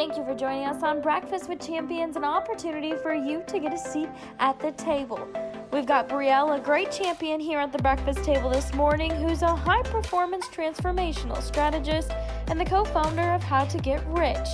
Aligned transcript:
Thank 0.00 0.16
you 0.16 0.24
for 0.24 0.34
joining 0.34 0.64
us 0.64 0.82
on 0.82 1.02
Breakfast 1.02 1.46
with 1.46 1.60
Champions, 1.60 2.16
an 2.16 2.24
opportunity 2.24 2.94
for 3.02 3.12
you 3.12 3.44
to 3.46 3.58
get 3.58 3.74
a 3.74 3.76
seat 3.76 4.08
at 4.38 4.58
the 4.58 4.72
table. 4.72 5.28
We've 5.74 5.84
got 5.84 6.08
Brielle, 6.08 6.56
a 6.56 6.58
great 6.58 6.90
champion 6.90 7.38
here 7.38 7.58
at 7.58 7.70
the 7.70 7.82
breakfast 7.82 8.24
table 8.24 8.48
this 8.48 8.72
morning, 8.72 9.10
who's 9.10 9.42
a 9.42 9.54
high 9.54 9.82
performance 9.82 10.46
transformational 10.46 11.42
strategist 11.42 12.12
and 12.46 12.58
the 12.58 12.64
co 12.64 12.82
founder 12.82 13.30
of 13.30 13.42
How 13.42 13.66
to 13.66 13.76
Get 13.76 14.02
Rich. 14.06 14.48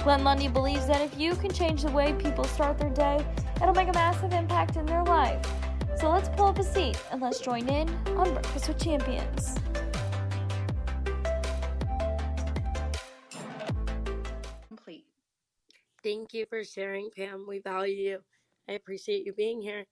Glenn 0.00 0.24
Lundy 0.24 0.48
believes 0.48 0.88
that 0.88 1.00
if 1.00 1.16
you 1.16 1.36
can 1.36 1.52
change 1.52 1.82
the 1.82 1.92
way 1.92 2.12
people 2.14 2.42
start 2.42 2.76
their 2.76 2.90
day, 2.90 3.24
it'll 3.62 3.72
make 3.72 3.86
a 3.86 3.92
massive 3.92 4.32
impact 4.32 4.74
in 4.74 4.86
their 4.86 5.04
life. 5.04 5.40
So 6.00 6.10
let's 6.10 6.28
pull 6.30 6.46
up 6.46 6.58
a 6.58 6.64
seat 6.64 7.00
and 7.12 7.22
let's 7.22 7.38
join 7.38 7.68
in 7.68 7.88
on 8.16 8.32
Breakfast 8.32 8.66
with 8.66 8.82
Champions. 8.82 9.54
You 16.40 16.46
for 16.46 16.64
sharing, 16.64 17.10
Pam. 17.14 17.44
We 17.46 17.60
value 17.60 17.94
you. 17.94 18.18
I 18.68 18.72
appreciate 18.72 19.26
you 19.26 19.32
being 19.32 19.60
here. 19.60 19.84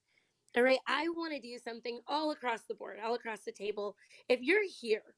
All 0.56 0.62
right, 0.62 0.78
I 0.86 1.08
want 1.10 1.34
to 1.34 1.40
do 1.40 1.58
something 1.58 2.00
all 2.06 2.30
across 2.30 2.62
the 2.62 2.74
board, 2.74 2.98
all 3.04 3.14
across 3.14 3.40
the 3.44 3.52
table. 3.52 3.96
If 4.28 4.40
you're 4.40 4.64
here 4.80 5.14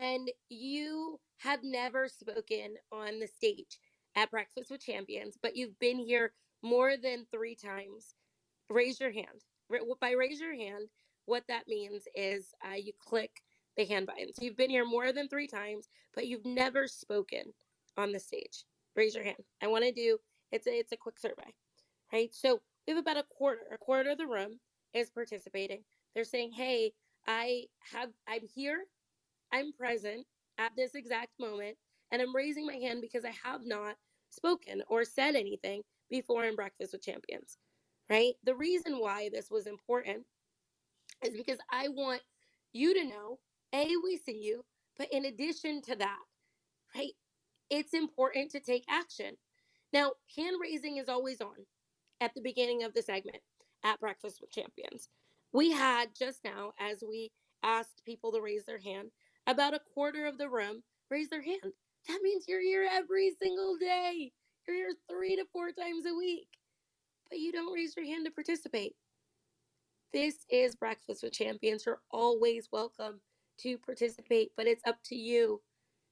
and 0.00 0.28
you 0.48 1.20
have 1.38 1.60
never 1.62 2.08
spoken 2.08 2.74
on 2.90 3.20
the 3.20 3.28
stage 3.28 3.78
at 4.16 4.30
Breakfast 4.30 4.70
with 4.70 4.84
Champions, 4.84 5.38
but 5.40 5.56
you've 5.56 5.78
been 5.78 5.98
here 5.98 6.32
more 6.62 6.96
than 6.96 7.26
three 7.30 7.54
times, 7.54 8.14
raise 8.68 8.98
your 9.00 9.12
hand. 9.12 9.44
By 10.00 10.12
raise 10.12 10.40
your 10.40 10.54
hand, 10.54 10.88
what 11.26 11.44
that 11.48 11.68
means 11.68 12.08
is 12.14 12.52
uh, 12.68 12.74
you 12.74 12.92
click 12.98 13.30
the 13.76 13.84
hand 13.84 14.06
button. 14.06 14.34
So 14.34 14.42
you've 14.42 14.56
been 14.56 14.68
here 14.68 14.84
more 14.84 15.12
than 15.12 15.28
three 15.28 15.46
times, 15.46 15.88
but 16.12 16.26
you've 16.26 16.44
never 16.44 16.88
spoken 16.88 17.54
on 17.96 18.10
the 18.10 18.18
stage. 18.18 18.64
Raise 18.96 19.14
your 19.14 19.24
hand. 19.24 19.38
I 19.62 19.68
want 19.68 19.84
to 19.84 19.92
do 19.92 20.18
it's 20.52 20.66
a 20.66 20.78
it's 20.78 20.92
a 20.92 20.96
quick 20.96 21.18
survey, 21.18 21.54
right? 22.12 22.34
So 22.34 22.60
we 22.86 22.94
have 22.94 23.00
about 23.00 23.16
a 23.18 23.24
quarter, 23.24 23.62
a 23.72 23.78
quarter 23.78 24.10
of 24.10 24.18
the 24.18 24.26
room 24.26 24.60
is 24.94 25.10
participating. 25.10 25.84
They're 26.14 26.24
saying, 26.24 26.52
"Hey, 26.52 26.92
I 27.26 27.64
have 27.92 28.10
I'm 28.28 28.46
here, 28.54 28.84
I'm 29.52 29.72
present 29.72 30.26
at 30.58 30.72
this 30.76 30.94
exact 30.94 31.32
moment, 31.40 31.76
and 32.12 32.22
I'm 32.22 32.34
raising 32.36 32.66
my 32.66 32.76
hand 32.76 33.00
because 33.02 33.24
I 33.24 33.34
have 33.44 33.62
not 33.64 33.96
spoken 34.30 34.82
or 34.88 35.04
said 35.04 35.36
anything 35.36 35.82
before 36.10 36.44
in 36.44 36.56
Breakfast 36.56 36.92
with 36.92 37.02
Champions." 37.04 37.58
Right? 38.10 38.34
The 38.44 38.54
reason 38.56 39.00
why 39.00 39.30
this 39.32 39.50
was 39.50 39.66
important 39.66 40.26
is 41.24 41.36
because 41.36 41.58
I 41.70 41.88
want 41.88 42.22
you 42.72 42.94
to 42.94 43.04
know, 43.04 43.38
A, 43.74 43.86
we 44.04 44.16
see 44.18 44.38
you, 44.38 44.64
but 44.98 45.08
in 45.12 45.24
addition 45.26 45.82
to 45.82 45.96
that, 45.96 46.20
right, 46.96 47.12
it's 47.70 47.94
important 47.94 48.50
to 48.52 48.60
take 48.60 48.84
action. 48.88 49.36
Now, 49.92 50.12
hand 50.36 50.56
raising 50.60 50.96
is 50.96 51.08
always 51.08 51.40
on 51.40 51.66
at 52.20 52.32
the 52.34 52.40
beginning 52.40 52.82
of 52.82 52.94
the 52.94 53.02
segment 53.02 53.40
at 53.84 54.00
Breakfast 54.00 54.40
with 54.40 54.50
Champions. 54.50 55.08
We 55.52 55.70
had 55.70 56.10
just 56.18 56.44
now, 56.44 56.72
as 56.80 57.04
we 57.06 57.30
asked 57.62 58.02
people 58.06 58.32
to 58.32 58.40
raise 58.40 58.64
their 58.64 58.78
hand, 58.78 59.10
about 59.46 59.74
a 59.74 59.80
quarter 59.94 60.26
of 60.26 60.38
the 60.38 60.48
room 60.48 60.82
raise 61.10 61.28
their 61.28 61.42
hand. 61.42 61.72
That 62.08 62.20
means 62.22 62.46
you're 62.48 62.62
here 62.62 62.88
every 62.90 63.32
single 63.40 63.76
day. 63.78 64.32
You're 64.66 64.76
here 64.76 64.94
three 65.10 65.36
to 65.36 65.44
four 65.52 65.72
times 65.72 66.06
a 66.06 66.14
week, 66.14 66.48
but 67.28 67.38
you 67.38 67.52
don't 67.52 67.72
raise 67.72 67.94
your 67.96 68.06
hand 68.06 68.24
to 68.24 68.30
participate. 68.30 68.94
This 70.12 70.44
is 70.50 70.74
Breakfast 70.74 71.22
with 71.22 71.32
Champions. 71.32 71.84
You're 71.84 72.02
always 72.10 72.68
welcome 72.72 73.20
to 73.60 73.78
participate, 73.78 74.50
but 74.56 74.66
it's 74.66 74.82
up 74.86 74.98
to 75.06 75.16
you 75.16 75.60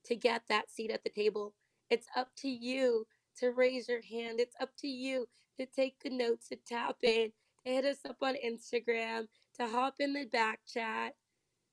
to 0.05 0.17
get 0.17 0.42
that 0.48 0.70
seat 0.70 0.91
at 0.91 1.03
the 1.03 1.11
table. 1.11 1.55
It's 1.91 2.06
up 2.17 2.28
to 2.39 2.48
you 2.48 3.06
to 3.41 3.50
raise 3.50 3.88
your 3.88 4.02
hand. 4.02 4.41
It's 4.41 4.56
up 4.60 4.70
to 4.78 4.88
you 4.88 5.27
to 5.58 5.66
take 5.66 5.96
the 6.02 6.10
notes, 6.10 6.48
to 6.48 6.56
tap 6.56 6.96
in, 7.02 7.33
to 7.64 7.73
hit 7.73 7.84
us 7.84 7.98
up 8.08 8.17
on 8.23 8.34
Instagram, 8.45 9.27
to 9.58 9.67
hop 9.67 9.96
in 9.98 10.12
the 10.12 10.27
back 10.27 10.61
chat, 10.67 11.14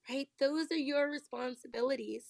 right? 0.10 0.28
Those 0.40 0.72
are 0.72 0.78
your 0.78 1.10
responsibilities. 1.10 2.24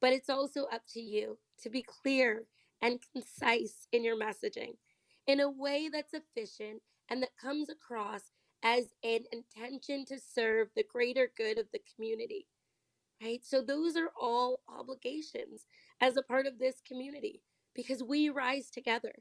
But 0.00 0.12
it's 0.12 0.30
also 0.30 0.64
up 0.64 0.82
to 0.94 1.00
you 1.00 1.38
to 1.62 1.70
be 1.70 1.82
clear 1.82 2.44
and 2.82 3.00
concise 3.12 3.86
in 3.92 4.02
your 4.02 4.18
messaging 4.18 4.76
in 5.26 5.40
a 5.40 5.50
way 5.50 5.90
that's 5.92 6.14
efficient 6.14 6.80
and 7.10 7.22
that 7.22 7.36
comes 7.40 7.68
across 7.68 8.32
as 8.62 8.86
an 9.04 9.20
intention 9.32 10.04
to 10.06 10.18
serve 10.18 10.68
the 10.74 10.84
greater 10.90 11.30
good 11.36 11.58
of 11.58 11.66
the 11.72 11.80
community. 11.94 12.46
Right? 13.22 13.44
So, 13.44 13.60
those 13.60 13.96
are 13.96 14.10
all 14.18 14.60
obligations 14.66 15.66
as 16.00 16.16
a 16.16 16.22
part 16.22 16.46
of 16.46 16.58
this 16.58 16.76
community 16.86 17.42
because 17.82 18.02
we 18.02 18.28
rise 18.30 18.70
together. 18.70 19.12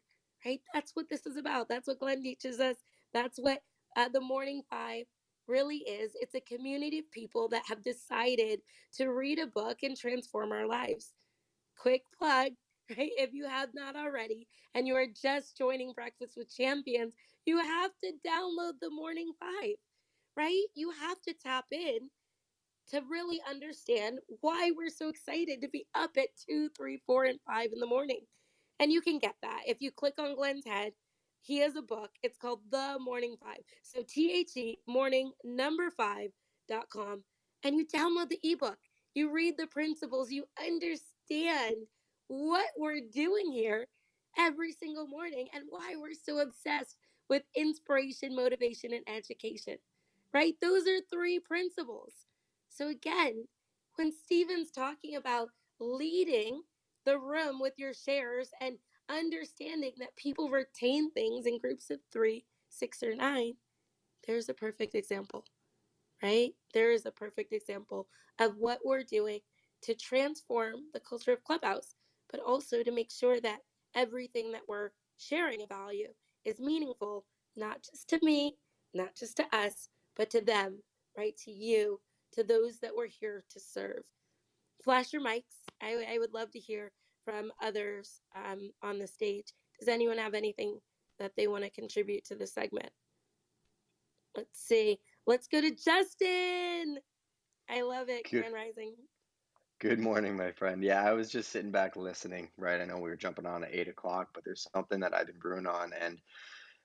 Right? 0.45 0.61
That's 0.73 0.91
what 0.95 1.09
this 1.09 1.25
is 1.25 1.37
about. 1.37 1.67
That's 1.69 1.87
what 1.87 1.99
Glenn 1.99 2.23
teaches 2.23 2.59
us. 2.59 2.77
That's 3.13 3.37
what 3.39 3.61
uh, 3.97 4.09
the 4.09 4.21
Morning 4.21 4.61
Five 4.69 5.05
really 5.47 5.77
is. 5.79 6.11
It's 6.15 6.35
a 6.35 6.41
community 6.41 6.99
of 6.99 7.11
people 7.11 7.49
that 7.49 7.63
have 7.67 7.83
decided 7.83 8.61
to 8.97 9.07
read 9.07 9.39
a 9.39 9.47
book 9.47 9.79
and 9.83 9.97
transform 9.97 10.51
our 10.51 10.67
lives. 10.67 11.13
Quick 11.77 12.03
plug 12.17 12.53
right? 12.97 13.11
If 13.17 13.33
you 13.33 13.47
have 13.47 13.69
not 13.73 13.95
already 13.95 14.47
and 14.73 14.87
you 14.87 14.95
are 14.95 15.07
just 15.21 15.57
joining 15.57 15.93
Breakfast 15.93 16.33
with 16.37 16.55
Champions, 16.55 17.13
you 17.45 17.59
have 17.59 17.91
to 18.03 18.11
download 18.27 18.73
the 18.81 18.89
Morning 18.89 19.31
Five, 19.39 19.75
right? 20.35 20.63
You 20.75 20.91
have 20.91 21.21
to 21.21 21.33
tap 21.33 21.65
in 21.71 22.09
to 22.89 23.01
really 23.09 23.39
understand 23.47 24.19
why 24.41 24.71
we're 24.75 24.89
so 24.89 25.09
excited 25.09 25.61
to 25.61 25.69
be 25.69 25.85
up 25.93 26.11
at 26.17 26.29
two, 26.47 26.69
three, 26.75 27.01
four, 27.05 27.25
and 27.25 27.39
five 27.47 27.69
in 27.73 27.79
the 27.79 27.87
morning. 27.87 28.21
And 28.79 28.91
you 28.91 29.01
can 29.01 29.19
get 29.19 29.35
that 29.41 29.61
if 29.67 29.81
you 29.81 29.91
click 29.91 30.15
on 30.19 30.35
Glenn's 30.35 30.65
head. 30.65 30.93
He 31.41 31.59
has 31.59 31.75
a 31.75 31.81
book. 31.81 32.11
It's 32.21 32.37
called 32.37 32.59
The 32.69 32.97
Morning 32.99 33.35
Five. 33.41 33.59
So 33.81 34.01
T 34.07 34.31
H 34.31 34.57
E 34.57 34.79
morning 34.87 35.31
number 35.43 35.89
five 35.89 36.31
dot 36.67 36.89
com, 36.89 37.23
and 37.63 37.75
you 37.75 37.85
download 37.87 38.29
the 38.29 38.39
ebook. 38.43 38.77
You 39.15 39.33
read 39.33 39.55
the 39.57 39.67
principles. 39.67 40.31
You 40.31 40.45
understand 40.61 41.75
what 42.27 42.67
we're 42.77 43.01
doing 43.11 43.51
here 43.51 43.87
every 44.37 44.71
single 44.71 45.07
morning 45.07 45.47
and 45.53 45.63
why 45.69 45.95
we're 45.97 46.13
so 46.13 46.39
obsessed 46.39 46.97
with 47.29 47.43
inspiration, 47.55 48.35
motivation, 48.35 48.93
and 48.93 49.03
education, 49.07 49.77
right? 50.33 50.55
Those 50.61 50.87
are 50.87 50.99
three 51.11 51.39
principles. 51.39 52.13
So, 52.69 52.89
again, 52.89 53.45
when 53.95 54.11
Stephen's 54.11 54.71
talking 54.71 55.15
about 55.15 55.49
leading 55.79 56.61
the 57.09 57.19
room 57.19 57.59
with 57.61 57.75
your 57.77 57.93
shares 57.93 58.51
and 58.61 58.77
understanding 59.09 59.93
that 59.99 60.17
people 60.17 60.49
retain 60.51 61.11
things 61.11 61.47
in 61.47 61.59
groups 61.59 61.91
of 61.91 61.99
three, 62.13 62.45
six, 62.69 63.03
or 63.03 63.15
nine, 63.15 63.53
there's 64.27 64.49
a 64.49 64.55
perfect 64.55 64.95
example, 64.95 65.45
right? 66.23 66.51
There 66.73 66.91
is 66.91 67.05
a 67.05 67.11
perfect 67.11 67.53
example 67.53 68.09
of 68.39 68.57
what 68.57 68.79
we're 68.85 69.03
doing 69.03 69.41
to 69.83 69.95
transform 69.95 70.75
the 70.93 71.01
culture 71.01 71.33
of 71.33 71.43
Clubhouse 71.43 71.95
but 72.31 72.41
also 72.41 72.83
to 72.83 72.91
make 72.91 73.11
sure 73.11 73.41
that 73.41 73.59
everything 73.95 74.51
that 74.53 74.63
we're 74.67 74.91
sharing 75.17 75.61
a 75.63 75.67
value 75.67 76.09
is 76.45 76.59
meaningful, 76.59 77.25
not 77.57 77.83
just 77.83 78.09
to 78.09 78.19
me, 78.23 78.57
not 78.93 79.15
just 79.15 79.37
to 79.37 79.45
us, 79.55 79.89
but 80.17 80.29
to 80.31 80.41
them, 80.41 80.83
right? 81.17 81.37
To 81.45 81.51
you, 81.51 82.01
to 82.33 82.43
those 82.43 82.79
that 82.81 82.95
we're 82.95 83.07
here 83.07 83.45
to 83.51 83.59
serve. 83.61 84.03
Flash 84.83 85.13
your 85.13 85.23
mics. 85.23 85.68
I, 85.81 86.15
I 86.15 86.17
would 86.19 86.33
love 86.33 86.51
to 86.51 86.59
hear 86.59 86.91
from 87.25 87.51
others 87.61 88.21
um, 88.35 88.71
on 88.81 88.99
the 88.99 89.07
stage. 89.07 89.53
Does 89.79 89.87
anyone 89.87 90.17
have 90.17 90.33
anything 90.33 90.79
that 91.19 91.33
they 91.37 91.47
want 91.47 91.63
to 91.63 91.69
contribute 91.69 92.25
to 92.25 92.35
the 92.35 92.47
segment? 92.47 92.89
Let's 94.35 94.59
see. 94.59 94.99
Let's 95.27 95.47
go 95.47 95.61
to 95.61 95.71
Justin. 95.71 96.99
I 97.69 97.81
love 97.81 98.09
it, 98.09 98.29
Good, 98.29 98.41
Grand 98.41 98.53
Rising. 98.53 98.95
good 99.79 99.99
morning, 99.99 100.35
my 100.35 100.51
friend. 100.51 100.83
Yeah, 100.83 101.03
I 101.03 101.13
was 101.13 101.29
just 101.29 101.51
sitting 101.51 101.71
back 101.71 101.95
listening, 101.95 102.49
right? 102.57 102.81
I 102.81 102.85
know 102.85 102.95
we 102.97 103.09
were 103.09 103.15
jumping 103.15 103.45
on 103.45 103.63
at 103.63 103.73
eight 103.73 103.87
o'clock, 103.87 104.29
but 104.33 104.43
there's 104.43 104.67
something 104.73 104.99
that 105.01 105.13
I've 105.13 105.27
been 105.27 105.39
brewing 105.39 105.67
on 105.67 105.93
and 105.93 106.19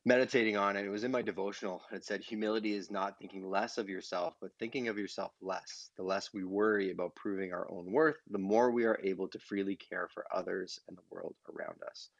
meditating 0.04 0.56
on, 0.56 0.76
it. 0.76 0.84
it 0.84 0.90
was 0.90 1.04
in 1.04 1.10
my 1.10 1.22
devotional. 1.22 1.82
It 1.92 2.04
said, 2.04 2.22
Humility 2.22 2.74
is 2.74 2.90
not 2.90 3.18
thinking 3.18 3.48
less 3.48 3.78
of 3.78 3.88
yourself, 3.88 4.34
but 4.40 4.50
thinking 4.58 4.88
of 4.88 4.98
yourself 4.98 5.32
less. 5.40 5.90
The 5.96 6.02
less 6.02 6.32
we 6.32 6.44
worry 6.44 6.90
about 6.90 7.14
proving 7.14 7.52
our 7.52 7.70
own 7.70 7.90
worth, 7.90 8.16
the 8.30 8.38
more 8.38 8.70
we 8.70 8.84
are 8.84 9.00
able 9.02 9.28
to 9.28 9.38
freely 9.38 9.76
care 9.76 10.08
for 10.12 10.26
others 10.32 10.80
and 10.88 10.96
the 10.96 11.02
world 11.10 11.34
around 11.52 11.78
us. 11.88 12.10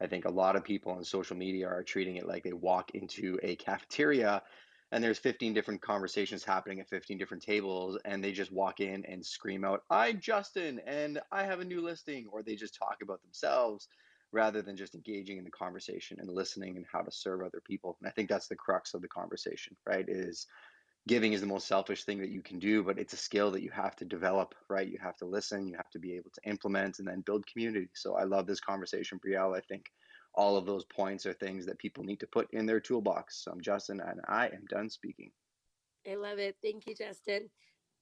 I 0.00 0.06
think 0.06 0.24
a 0.24 0.30
lot 0.30 0.56
of 0.56 0.64
people 0.64 0.92
on 0.92 1.04
social 1.04 1.36
media 1.36 1.66
are 1.68 1.82
treating 1.82 2.16
it 2.16 2.26
like 2.26 2.44
they 2.44 2.52
walk 2.52 2.92
into 2.94 3.38
a 3.42 3.56
cafeteria 3.56 4.42
and 4.90 5.04
there's 5.04 5.18
15 5.18 5.52
different 5.52 5.82
conversations 5.82 6.44
happening 6.44 6.80
at 6.80 6.88
15 6.88 7.18
different 7.18 7.42
tables 7.42 7.98
and 8.04 8.22
they 8.22 8.32
just 8.32 8.52
walk 8.52 8.80
in 8.80 9.04
and 9.04 9.24
scream 9.24 9.64
out 9.64 9.82
i'm 9.90 10.20
justin 10.20 10.80
and 10.86 11.20
i 11.30 11.42
have 11.42 11.60
a 11.60 11.64
new 11.64 11.82
listing 11.82 12.26
or 12.32 12.42
they 12.42 12.54
just 12.54 12.74
talk 12.74 12.98
about 13.02 13.20
themselves 13.22 13.88
rather 14.32 14.62
than 14.62 14.76
just 14.76 14.94
engaging 14.94 15.38
in 15.38 15.44
the 15.44 15.50
conversation 15.50 16.18
and 16.20 16.28
listening 16.28 16.76
and 16.76 16.86
how 16.90 17.00
to 17.00 17.10
serve 17.10 17.42
other 17.42 17.62
people 17.66 17.96
and 18.00 18.08
i 18.08 18.12
think 18.12 18.28
that's 18.28 18.48
the 18.48 18.56
crux 18.56 18.94
of 18.94 19.02
the 19.02 19.08
conversation 19.08 19.76
right 19.86 20.06
is 20.08 20.46
giving 21.08 21.32
is 21.32 21.40
the 21.40 21.46
most 21.46 21.66
selfish 21.66 22.04
thing 22.04 22.18
that 22.20 22.30
you 22.30 22.42
can 22.42 22.58
do, 22.58 22.82
but 22.84 22.98
it's 22.98 23.14
a 23.14 23.16
skill 23.16 23.50
that 23.50 23.62
you 23.62 23.70
have 23.70 23.96
to 23.96 24.04
develop, 24.04 24.54
right? 24.68 24.88
You 24.88 24.98
have 25.02 25.16
to 25.16 25.24
listen, 25.24 25.66
you 25.66 25.74
have 25.74 25.90
to 25.90 25.98
be 25.98 26.14
able 26.14 26.30
to 26.34 26.48
implement 26.48 26.98
and 26.98 27.08
then 27.08 27.22
build 27.22 27.46
community. 27.46 27.88
So 27.94 28.14
I 28.14 28.24
love 28.24 28.46
this 28.46 28.60
conversation, 28.60 29.18
Brielle. 29.18 29.56
I 29.56 29.62
think 29.62 29.86
all 30.34 30.56
of 30.56 30.66
those 30.66 30.84
points 30.84 31.24
are 31.24 31.32
things 31.32 31.64
that 31.66 31.78
people 31.78 32.04
need 32.04 32.20
to 32.20 32.26
put 32.26 32.52
in 32.52 32.66
their 32.66 32.78
toolbox. 32.78 33.42
So 33.42 33.50
I'm 33.50 33.60
Justin 33.60 34.00
and 34.00 34.20
I 34.28 34.46
am 34.48 34.64
done 34.68 34.90
speaking. 34.90 35.30
I 36.06 36.14
love 36.14 36.38
it. 36.38 36.56
Thank 36.62 36.86
you, 36.86 36.94
Justin. 36.94 37.48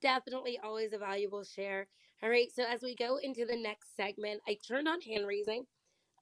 Definitely 0.02 0.58
always 0.62 0.92
a 0.92 0.98
valuable 0.98 1.44
share. 1.44 1.86
All 2.22 2.28
right. 2.28 2.48
So 2.52 2.64
as 2.64 2.82
we 2.82 2.96
go 2.96 3.18
into 3.18 3.46
the 3.46 3.56
next 3.56 3.96
segment, 3.96 4.40
I 4.48 4.58
turned 4.66 4.88
on 4.88 5.00
hand 5.00 5.26
raising. 5.26 5.64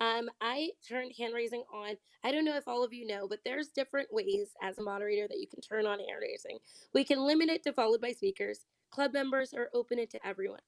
Um, 0.00 0.30
I 0.40 0.70
turned 0.88 1.12
hand 1.18 1.34
raising 1.34 1.64
on. 1.72 1.96
I 2.24 2.32
don't 2.32 2.44
know 2.44 2.56
if 2.56 2.68
all 2.68 2.84
of 2.84 2.92
you 2.92 3.06
know, 3.06 3.28
but 3.28 3.40
there's 3.44 3.68
different 3.68 4.08
ways 4.12 4.50
as 4.62 4.78
a 4.78 4.82
moderator 4.82 5.28
that 5.28 5.38
you 5.40 5.46
can 5.48 5.60
turn 5.60 5.86
on 5.86 5.98
hand 5.98 6.10
raising. 6.20 6.58
We 6.94 7.04
can 7.04 7.20
limit 7.26 7.48
it 7.50 7.62
to 7.64 7.72
followed 7.72 8.00
by 8.00 8.12
speakers, 8.12 8.66
club 8.90 9.12
members, 9.12 9.54
or 9.54 9.70
open 9.74 9.98
it 9.98 10.10
to 10.10 10.26
everyone. 10.26 10.60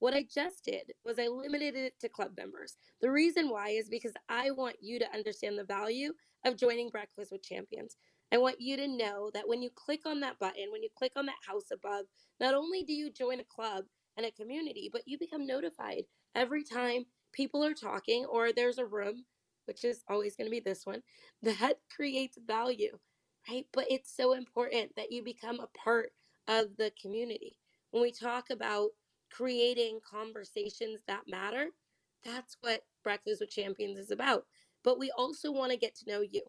What 0.00 0.14
I 0.14 0.24
just 0.24 0.64
did 0.64 0.92
was 1.04 1.18
I 1.18 1.28
limited 1.28 1.76
it 1.76 2.00
to 2.00 2.08
club 2.08 2.32
members. 2.36 2.76
The 3.02 3.10
reason 3.10 3.50
why 3.50 3.70
is 3.70 3.88
because 3.88 4.14
I 4.28 4.50
want 4.50 4.76
you 4.82 4.98
to 4.98 5.12
understand 5.14 5.58
the 5.58 5.64
value 5.64 6.12
of 6.44 6.56
joining 6.58 6.90
Breakfast 6.90 7.32
with 7.32 7.42
Champions. 7.44 7.96
I 8.32 8.38
want 8.38 8.60
you 8.60 8.76
to 8.78 8.88
know 8.88 9.30
that 9.34 9.48
when 9.48 9.62
you 9.62 9.70
click 9.70 10.06
on 10.06 10.20
that 10.20 10.38
button, 10.40 10.72
when 10.72 10.82
you 10.82 10.88
click 10.96 11.12
on 11.16 11.26
that 11.26 11.36
house 11.46 11.70
above, 11.72 12.06
not 12.40 12.54
only 12.54 12.82
do 12.84 12.92
you 12.94 13.10
join 13.10 13.40
a 13.40 13.44
club 13.44 13.84
and 14.16 14.26
a 14.26 14.32
community, 14.32 14.90
but 14.92 15.02
you 15.06 15.18
become 15.18 15.46
notified 15.46 16.04
every 16.34 16.64
time 16.64 17.06
people 17.32 17.64
are 17.64 17.74
talking 17.74 18.24
or 18.26 18.52
there's 18.52 18.78
a 18.78 18.86
room, 18.86 19.24
which 19.66 19.84
is 19.84 20.02
always 20.08 20.36
going 20.36 20.46
to 20.46 20.50
be 20.50 20.60
this 20.60 20.86
one, 20.86 21.02
that 21.42 21.74
creates 21.94 22.38
value, 22.46 22.98
right? 23.48 23.66
But 23.72 23.86
it's 23.90 24.14
so 24.14 24.32
important 24.34 24.96
that 24.96 25.12
you 25.12 25.22
become 25.24 25.60
a 25.60 25.78
part 25.78 26.12
of 26.48 26.76
the 26.78 26.92
community. 27.00 27.56
When 27.90 28.02
we 28.02 28.12
talk 28.12 28.50
about 28.50 28.90
creating 29.32 30.00
conversations 30.08 31.00
that 31.06 31.22
matter, 31.28 31.68
that's 32.24 32.56
what 32.62 32.82
Breakfast 33.04 33.40
with 33.40 33.50
Champions 33.50 33.98
is 33.98 34.10
about. 34.10 34.44
But 34.84 34.98
we 34.98 35.10
also 35.16 35.52
want 35.52 35.72
to 35.72 35.78
get 35.78 35.94
to 35.96 36.10
know 36.10 36.20
you, 36.22 36.42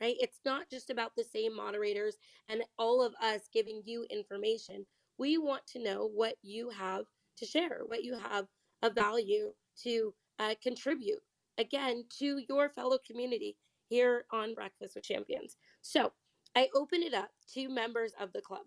right? 0.00 0.16
It's 0.20 0.40
not 0.44 0.70
just 0.70 0.90
about 0.90 1.12
the 1.16 1.24
same 1.24 1.56
moderators 1.56 2.16
and 2.48 2.62
all 2.78 3.02
of 3.02 3.14
us 3.22 3.42
giving 3.52 3.82
you 3.84 4.06
information. 4.10 4.86
We 5.18 5.38
want 5.38 5.66
to 5.68 5.82
know 5.82 6.10
what 6.14 6.36
you 6.42 6.70
have 6.70 7.04
to 7.38 7.46
share, 7.46 7.80
what 7.86 8.04
you 8.04 8.18
have 8.18 8.46
of 8.82 8.94
value 8.94 9.52
to 9.84 10.14
uh, 10.38 10.54
contribute 10.62 11.20
again 11.58 12.04
to 12.18 12.40
your 12.48 12.68
fellow 12.70 12.98
community 13.06 13.56
here 13.88 14.24
on 14.32 14.54
Breakfast 14.54 14.94
with 14.94 15.04
Champions. 15.04 15.56
So 15.82 16.12
I 16.54 16.68
open 16.74 17.02
it 17.02 17.14
up 17.14 17.30
to 17.54 17.68
members 17.68 18.12
of 18.20 18.32
the 18.32 18.40
club. 18.40 18.66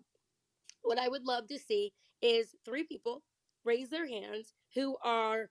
What 0.82 0.98
I 0.98 1.08
would 1.08 1.24
love 1.24 1.46
to 1.48 1.58
see 1.58 1.92
is 2.20 2.54
three 2.64 2.84
people 2.84 3.22
raise 3.64 3.88
their 3.90 4.06
hands 4.06 4.54
who 4.74 4.96
are 5.04 5.50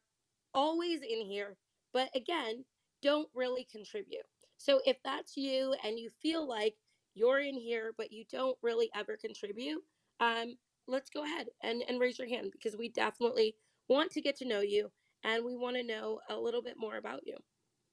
always 0.54 1.02
in 1.02 1.22
here, 1.26 1.56
but 1.94 2.10
again, 2.16 2.66
don't 3.02 3.30
really 3.34 3.68
contribute. 3.72 4.26
So 4.58 4.82
if 4.86 4.98
that's 5.04 5.38
you 5.38 5.74
and 5.84 5.98
you 5.98 6.10
feel 6.22 6.48
like 6.48 6.76
you're 7.16 7.40
in 7.40 7.56
here, 7.56 7.94
but 7.98 8.12
you 8.12 8.26
don't 8.32 8.58
really 8.62 8.90
ever 8.96 9.18
contribute, 9.18 9.82
um, 10.20 10.56
let's 10.88 11.10
go 11.10 11.24
ahead 11.24 11.48
and, 11.64 11.84
and 11.88 12.00
raise 12.00 12.20
your 12.20 12.28
hand 12.28 12.52
because 12.52 12.78
we 12.78 12.90
definitely 12.90 13.56
want 13.88 14.12
to 14.12 14.22
get 14.22 14.38
to 14.38 14.48
know 14.48 14.62
you 14.62 14.92
and 15.24 15.46
we 15.46 15.56
want 15.56 15.76
to 15.78 15.84
know 15.84 16.20
a 16.30 16.36
little 16.38 16.62
bit 16.62 16.76
more 16.78 16.98
about 16.98 17.22
you. 17.26 17.38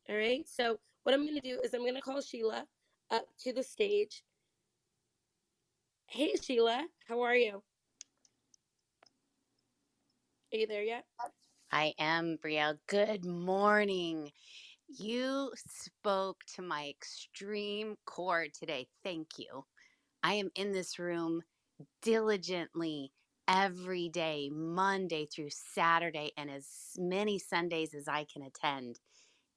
All 0.08 0.16
right. 0.16 0.46
So, 0.48 0.78
what 1.04 1.14
I'm 1.14 1.24
going 1.24 1.40
to 1.40 1.40
do 1.40 1.60
is 1.62 1.74
I'm 1.74 1.80
going 1.82 1.94
to 1.94 2.00
call 2.00 2.20
Sheila 2.20 2.66
up 3.10 3.24
to 3.40 3.52
the 3.52 3.62
stage. 3.62 4.22
Hey, 6.06 6.34
Sheila, 6.42 6.86
how 7.06 7.22
are 7.22 7.34
you? 7.34 7.62
Are 10.52 10.56
you 10.56 10.66
there 10.66 10.82
yet? 10.82 11.04
I 11.70 11.92
am, 11.98 12.38
Brielle. 12.42 12.78
Good 12.88 13.26
morning. 13.26 14.30
You 14.88 15.52
spoke 15.66 16.38
to 16.56 16.62
my 16.62 16.88
extreme 16.88 17.96
core 18.06 18.46
today. 18.58 18.88
Thank 19.04 19.38
you. 19.38 19.64
I 20.22 20.34
am 20.34 20.50
in 20.54 20.72
this 20.72 20.98
room 20.98 21.42
diligently 22.02 23.12
every 23.48 24.10
day, 24.10 24.50
Monday 24.52 25.26
through 25.26 25.50
Saturday, 25.50 26.32
and 26.38 26.50
as 26.50 26.66
many 26.98 27.38
Sundays 27.38 27.94
as 27.94 28.08
I 28.08 28.26
can 28.32 28.42
attend. 28.44 29.00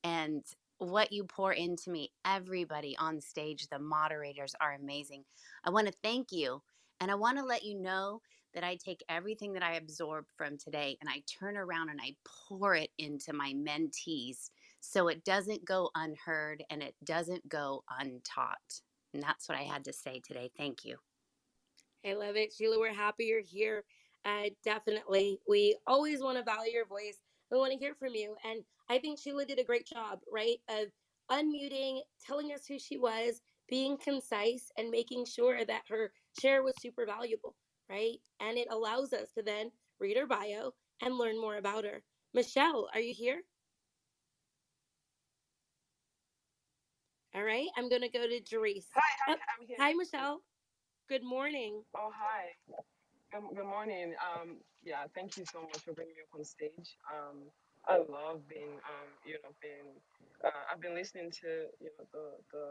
And 0.04 0.46
what 0.80 1.14
you 1.14 1.26
pour 1.26 1.54
into 1.54 1.92
me, 1.92 2.12
everybody 2.26 2.98
on 3.00 3.22
stage, 3.22 3.70
the 3.70 3.80
moderators 3.80 4.56
are 4.62 4.74
amazing. 4.74 5.26
I 5.66 5.72
want 5.72 5.88
to 5.88 5.94
thank 6.04 6.34
you. 6.34 6.64
And 7.02 7.12
I 7.12 7.16
want 7.16 7.40
to 7.40 7.46
let 7.46 7.66
you 7.66 7.76
know 7.82 8.22
that 8.56 8.66
I 8.66 8.78
take 8.78 9.04
everything 9.10 9.54
that 9.54 9.64
I 9.64 9.76
absorb 9.76 10.28
from 10.38 10.58
today 10.60 10.98
and 11.02 11.10
I 11.10 11.24
turn 11.40 11.58
around 11.58 11.90
and 11.90 12.02
I 12.04 12.16
pour 12.26 12.76
it 12.76 12.92
into 13.00 13.34
my 13.34 13.54
mentees 13.56 14.52
so 14.82 15.10
it 15.10 15.26
doesn't 15.26 15.66
go 15.66 15.92
unheard 15.96 16.64
and 16.72 16.84
it 16.84 16.96
doesn't 17.06 17.50
go 17.50 17.86
untaught. 18.00 18.82
And 19.16 19.24
that's 19.24 19.50
what 19.50 19.60
I 19.60 19.64
had 19.64 19.86
to 19.86 19.94
say 19.94 20.22
today. 20.28 20.52
Thank 20.58 20.86
you. 20.86 20.98
I 22.06 22.14
love 22.14 22.38
it. 22.38 22.54
Sheila, 22.54 22.80
we're 22.80 22.94
happy 22.94 23.26
you're 23.26 23.42
here. 23.42 23.86
Uh, 24.26 24.50
definitely. 24.64 25.40
We 25.48 25.78
always 25.88 26.22
want 26.22 26.40
to 26.40 26.44
value 26.44 26.74
your 26.74 26.88
voice. 26.88 27.20
We 27.52 27.60
want 27.60 27.74
to 27.74 27.80
hear 27.80 27.96
from 27.96 28.16
you. 28.16 28.38
And 28.46 28.64
I 28.90 29.00
think 29.00 29.20
Sheila 29.20 29.46
did 29.46 29.60
a 29.60 29.66
great 29.66 29.88
job, 29.88 30.22
right? 30.32 30.58
Of 30.70 30.90
unmuting, 31.32 32.02
telling 32.26 32.54
us 32.54 32.66
who 32.68 32.80
she 32.80 32.98
was, 32.98 33.42
being 33.70 33.98
concise, 33.98 34.72
and 34.78 34.92
making 34.92 35.26
sure 35.26 35.66
that 35.66 35.84
her 35.90 36.14
share 36.42 36.64
was 36.64 36.76
super 36.82 37.06
valuable, 37.06 37.56
right? 37.90 38.18
And 38.42 38.58
it 38.58 38.70
allows 38.72 39.14
us 39.14 39.32
to 39.34 39.44
then 39.44 39.72
read 40.00 40.18
her 40.18 40.28
bio 40.28 40.74
and 41.02 41.18
learn 41.18 41.40
more 41.40 41.58
about 41.58 41.86
her. 41.86 42.04
Michelle, 42.34 42.90
are 42.94 43.02
you 43.02 43.14
here? 43.16 43.44
All 47.36 47.44
right, 47.44 47.70
I'm 47.78 47.90
going 47.90 48.02
to 48.04 48.10
go 48.10 48.28
to 48.28 48.42
Jerice. 48.42 48.88
Hi, 48.96 49.02
hi, 49.28 49.34
oh, 49.34 49.38
I'm 49.62 49.68
here. 49.68 49.78
Hi, 49.80 49.94
Michelle. 49.94 50.42
Good 51.12 51.28
morning. 51.28 51.84
Oh, 51.92 52.08
hi. 52.16 52.56
Good, 53.36 53.44
good 53.60 53.68
morning. 53.68 54.16
Um, 54.24 54.64
yeah, 54.88 55.06
thank 55.12 55.36
you 55.36 55.44
so 55.44 55.62
much 55.68 55.84
for 55.84 55.92
bringing 55.92 56.16
me 56.16 56.24
up 56.24 56.32
on 56.40 56.46
stage. 56.48 56.96
Um, 57.12 57.52
I 57.84 58.00
love 58.00 58.48
being, 58.48 58.80
um, 58.88 59.10
you 59.28 59.36
know, 59.44 59.52
being. 59.60 59.92
Uh, 60.42 60.64
I've 60.72 60.80
been 60.80 60.96
listening 60.96 61.30
to, 61.44 61.68
you 61.84 61.92
know, 62.00 62.06
the 62.16 62.26
the 62.56 62.66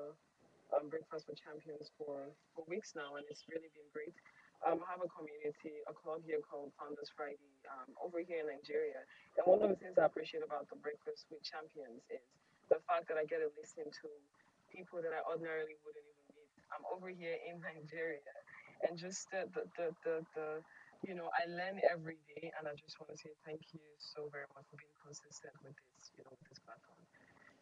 um, 0.73 0.89
Breakfast 0.89 1.29
with 1.29 1.39
Champions 1.39 1.93
for 2.01 2.33
for 2.57 2.65
weeks 2.69 2.97
now, 2.97 3.21
and 3.21 3.27
it's 3.29 3.45
really 3.49 3.71
been 3.77 3.89
great. 3.93 4.17
Um, 4.65 4.81
I 4.85 4.97
have 4.97 5.05
a 5.05 5.11
community, 5.13 5.85
a 5.87 5.95
club 5.95 6.25
here 6.25 6.41
called 6.41 6.73
Founders 6.81 7.13
Friday 7.15 7.53
um, 7.73 7.93
over 8.01 8.21
here 8.25 8.45
in 8.45 8.49
Nigeria, 8.53 9.05
and 9.39 9.45
one 9.49 9.61
of 9.65 9.71
the 9.73 9.79
things 9.81 10.01
I 10.01 10.09
appreciate 10.09 10.44
about 10.44 10.69
the 10.73 10.81
Breakfast 10.81 11.29
with 11.32 11.44
Champions 11.44 12.05
is 12.13 12.25
the 12.73 12.81
fact 12.89 13.09
that 13.13 13.20
I 13.20 13.25
get 13.29 13.44
to 13.44 13.53
listen 13.61 13.89
to 13.89 14.09
people 14.73 15.01
that 15.05 15.13
I 15.15 15.20
ordinarily 15.29 15.77
wouldn't 15.85 16.05
even 16.09 16.19
I'm 16.72 16.84
over 16.94 17.08
here 17.08 17.36
in 17.48 17.60
Nigeria, 17.60 18.20
and 18.89 18.98
just 18.98 19.31
the 19.31 19.48
the, 19.55 19.62
the 19.77 19.86
the, 20.05 20.15
the 20.34 20.48
you 21.06 21.15
know 21.15 21.31
I 21.34 21.48
learn 21.50 21.81
every 21.91 22.19
day, 22.36 22.53
and 22.58 22.69
I 22.69 22.74
just 22.74 22.98
want 23.00 23.10
to 23.12 23.19
say 23.19 23.31
thank 23.44 23.60
you 23.72 23.81
so 23.98 24.29
very 24.32 24.46
much 24.55 24.65
for 24.70 24.77
being 24.77 24.96
consistent 25.05 25.55
with 25.65 25.74
this, 25.74 26.12
you 26.17 26.24
know, 26.24 26.31
with 26.31 26.48
this 26.48 26.58
platform. 26.60 26.98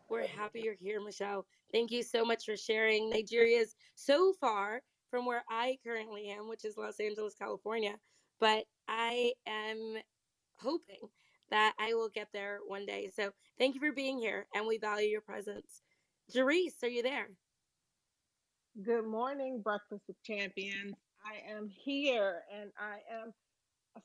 We're 0.08 0.26
happy 0.26 0.60
you're 0.60 0.74
here, 0.80 1.00
Michelle. 1.00 1.46
Thank 1.72 1.90
you 1.90 2.02
so 2.02 2.24
much 2.24 2.44
for 2.46 2.56
sharing. 2.56 3.10
Nigeria 3.10 3.60
is 3.60 3.76
so 3.94 4.32
far 4.40 4.82
from 5.10 5.26
where 5.26 5.44
I 5.50 5.78
currently 5.84 6.28
am, 6.28 6.48
which 6.48 6.64
is 6.64 6.76
Los 6.76 7.00
Angeles, 7.00 7.34
California, 7.34 7.96
but 8.40 8.64
I 8.88 9.34
am 9.46 9.98
hoping 10.60 11.08
that 11.50 11.74
I 11.78 11.94
will 11.94 12.08
get 12.08 12.28
there 12.32 12.60
one 12.66 12.86
day. 12.86 13.10
So 13.14 13.32
thank 13.58 13.74
you 13.74 13.80
for 13.80 13.92
being 13.92 14.18
here, 14.18 14.46
and 14.54 14.66
we 14.66 14.78
value 14.78 15.08
your 15.08 15.20
presence. 15.20 15.82
Jerice, 16.34 16.82
are 16.82 16.88
you 16.88 17.02
there? 17.02 17.28
Good 18.84 19.06
morning, 19.06 19.62
Breakfast 19.62 20.04
with 20.08 20.22
Champions. 20.24 20.94
I 21.24 21.50
am 21.52 21.68
here 21.68 22.42
and 22.52 22.72
I 22.78 22.98
am 23.22 23.32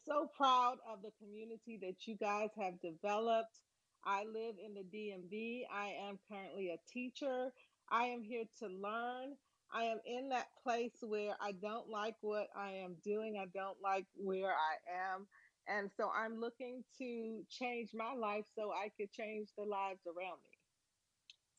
so 0.08 0.30
proud 0.38 0.78
of 0.92 1.02
the 1.04 1.12
community 1.20 1.80
that 1.82 2.08
you 2.08 2.18
guys 2.18 2.50
have 2.58 2.82
developed. 2.82 3.60
I 4.06 4.26
live 4.26 4.56
in 4.64 4.74
the 4.76 4.84
DMV. 4.84 5.64
I 5.74 5.90
am 6.08 6.20
currently 6.32 6.70
a 6.72 6.78
teacher. 6.92 7.54
I 7.92 8.06
am 8.06 8.24
here 8.24 8.46
to 8.60 8.68
learn. 8.68 9.38
I 9.74 9.84
am 9.86 10.00
in 10.06 10.30
that 10.30 10.48
place 10.64 10.98
where 11.02 11.36
I 11.42 11.54
don't 11.54 11.90
like 11.90 12.16
what 12.22 12.48
I 12.56 12.72
am 12.74 12.98
doing, 13.04 13.38
I 13.42 13.48
don't 13.54 13.82
like 13.84 14.08
where 14.16 14.54
I 14.54 14.76
am. 15.16 15.28
And 15.68 15.92
so 15.98 16.10
I'm 16.10 16.40
looking 16.40 16.84
to 17.00 17.44
change 17.50 17.92
my 17.94 18.14
life 18.14 18.46
so 18.58 18.72
I 18.72 18.90
could 18.98 19.12
change 19.12 19.50
the 19.58 19.66
lives 19.66 20.02
around 20.08 20.40
me. 20.44 20.60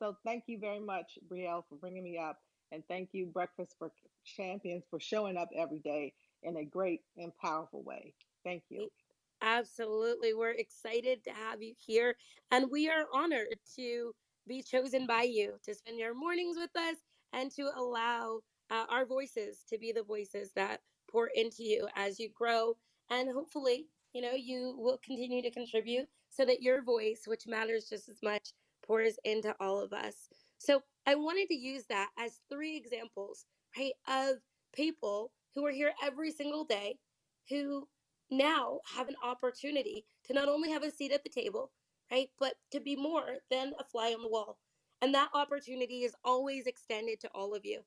So 0.00 0.16
thank 0.24 0.44
you 0.48 0.58
very 0.60 0.80
much, 0.80 1.18
Brielle, 1.30 1.64
for 1.68 1.76
bringing 1.76 2.04
me 2.04 2.18
up. 2.18 2.38
And 2.74 2.82
thank 2.88 3.10
you, 3.12 3.26
Breakfast 3.26 3.76
for 3.78 3.92
Champions, 4.24 4.82
for 4.90 4.98
showing 4.98 5.36
up 5.36 5.48
every 5.54 5.78
day 5.78 6.12
in 6.42 6.56
a 6.56 6.64
great 6.64 7.02
and 7.16 7.30
powerful 7.40 7.84
way. 7.84 8.14
Thank 8.42 8.64
you. 8.68 8.88
Absolutely. 9.40 10.34
We're 10.34 10.50
excited 10.50 11.22
to 11.24 11.30
have 11.30 11.62
you 11.62 11.74
here. 11.78 12.16
And 12.50 12.68
we 12.72 12.90
are 12.90 13.06
honored 13.12 13.54
to 13.76 14.12
be 14.48 14.60
chosen 14.60 15.06
by 15.06 15.22
you 15.22 15.54
to 15.64 15.72
spend 15.72 16.00
your 16.00 16.14
mornings 16.14 16.56
with 16.56 16.74
us 16.76 16.96
and 17.32 17.48
to 17.52 17.70
allow 17.76 18.40
uh, 18.70 18.86
our 18.90 19.06
voices 19.06 19.62
to 19.68 19.78
be 19.78 19.92
the 19.92 20.02
voices 20.02 20.50
that 20.56 20.80
pour 21.08 21.28
into 21.28 21.62
you 21.62 21.86
as 21.94 22.18
you 22.18 22.28
grow. 22.34 22.74
And 23.08 23.30
hopefully, 23.32 23.86
you 24.14 24.20
know, 24.20 24.32
you 24.32 24.74
will 24.78 24.98
continue 25.04 25.42
to 25.42 25.50
contribute 25.52 26.08
so 26.28 26.44
that 26.44 26.60
your 26.60 26.82
voice, 26.82 27.22
which 27.26 27.46
matters 27.46 27.88
just 27.88 28.08
as 28.08 28.18
much, 28.20 28.52
pours 28.84 29.14
into 29.24 29.54
all 29.60 29.80
of 29.80 29.92
us. 29.92 30.28
So 30.64 30.82
I 31.06 31.14
wanted 31.14 31.48
to 31.48 31.54
use 31.54 31.84
that 31.90 32.08
as 32.18 32.40
three 32.50 32.74
examples, 32.74 33.44
right, 33.76 33.92
of 34.08 34.36
people 34.74 35.30
who 35.54 35.66
are 35.66 35.70
here 35.70 35.92
every 36.02 36.30
single 36.30 36.64
day 36.64 36.96
who 37.50 37.86
now 38.30 38.80
have 38.96 39.08
an 39.08 39.16
opportunity 39.22 40.06
to 40.24 40.32
not 40.32 40.48
only 40.48 40.70
have 40.70 40.82
a 40.82 40.90
seat 40.90 41.12
at 41.12 41.22
the 41.22 41.28
table, 41.28 41.70
right, 42.10 42.28
but 42.40 42.54
to 42.72 42.80
be 42.80 42.96
more 42.96 43.36
than 43.50 43.74
a 43.78 43.84
fly 43.84 44.14
on 44.14 44.22
the 44.22 44.28
wall. 44.28 44.56
And 45.02 45.14
that 45.14 45.28
opportunity 45.34 46.02
is 46.02 46.14
always 46.24 46.66
extended 46.66 47.20
to 47.20 47.30
all 47.34 47.54
of 47.54 47.66
you. 47.66 47.82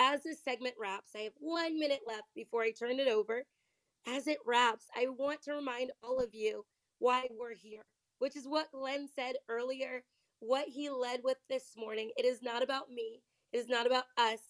As 0.00 0.22
this 0.22 0.42
segment 0.42 0.74
wraps, 0.80 1.10
I 1.14 1.20
have 1.20 1.34
one 1.38 1.78
minute 1.78 2.00
left 2.06 2.28
before 2.34 2.62
I 2.62 2.70
turn 2.70 2.98
it 2.98 3.08
over. 3.08 3.42
As 4.06 4.26
it 4.26 4.38
wraps, 4.46 4.86
I 4.96 5.06
want 5.08 5.42
to 5.42 5.52
remind 5.52 5.92
all 6.02 6.18
of 6.18 6.34
you 6.34 6.64
why 6.98 7.28
we're 7.38 7.54
here, 7.54 7.82
which 8.20 8.36
is 8.36 8.48
what 8.48 8.72
Glenn 8.72 9.06
said 9.14 9.36
earlier, 9.50 10.02
what 10.42 10.66
he 10.66 10.90
led 10.90 11.20
with 11.22 11.36
this 11.48 11.74
morning. 11.76 12.10
It 12.16 12.24
is 12.24 12.42
not 12.42 12.64
about 12.64 12.90
me, 12.90 13.22
it 13.52 13.58
is 13.58 13.68
not 13.68 13.86
about 13.86 14.04
us, 14.18 14.40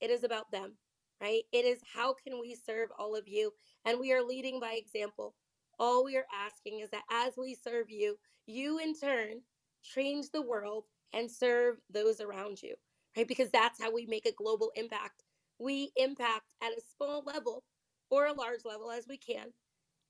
it 0.00 0.08
is 0.08 0.24
about 0.24 0.50
them, 0.50 0.72
right? 1.20 1.42
It 1.52 1.66
is 1.66 1.80
how 1.94 2.14
can 2.14 2.40
we 2.40 2.54
serve 2.54 2.88
all 2.98 3.14
of 3.14 3.28
you? 3.28 3.52
And 3.84 4.00
we 4.00 4.14
are 4.14 4.22
leading 4.22 4.58
by 4.58 4.72
example. 4.72 5.34
All 5.78 6.04
we 6.04 6.16
are 6.16 6.24
asking 6.34 6.80
is 6.80 6.88
that 6.90 7.02
as 7.10 7.34
we 7.36 7.54
serve 7.54 7.90
you, 7.90 8.16
you 8.46 8.78
in 8.78 8.94
turn 8.94 9.42
change 9.82 10.30
the 10.32 10.40
world 10.40 10.84
and 11.12 11.30
serve 11.30 11.76
those 11.92 12.22
around 12.22 12.62
you, 12.62 12.74
right? 13.14 13.28
Because 13.28 13.50
that's 13.50 13.80
how 13.80 13.92
we 13.92 14.06
make 14.06 14.24
a 14.24 14.32
global 14.32 14.72
impact. 14.74 15.22
We 15.58 15.92
impact 15.96 16.46
at 16.62 16.72
a 16.72 16.80
small 16.96 17.22
level 17.26 17.62
or 18.08 18.24
a 18.24 18.32
large 18.32 18.64
level 18.64 18.90
as 18.90 19.04
we 19.06 19.18
can, 19.18 19.48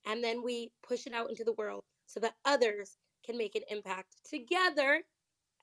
and 0.07 0.23
then 0.23 0.45
we 0.45 0.71
push 0.87 1.09
it 1.09 1.15
out 1.15 1.31
into 1.31 1.43
the 1.43 1.55
world 1.55 1.83
so 2.07 2.21
that 2.21 2.35
others 2.45 2.97
can 3.31 3.39
make 3.39 3.55
an 3.55 3.63
impact 3.71 4.17
together 4.29 5.03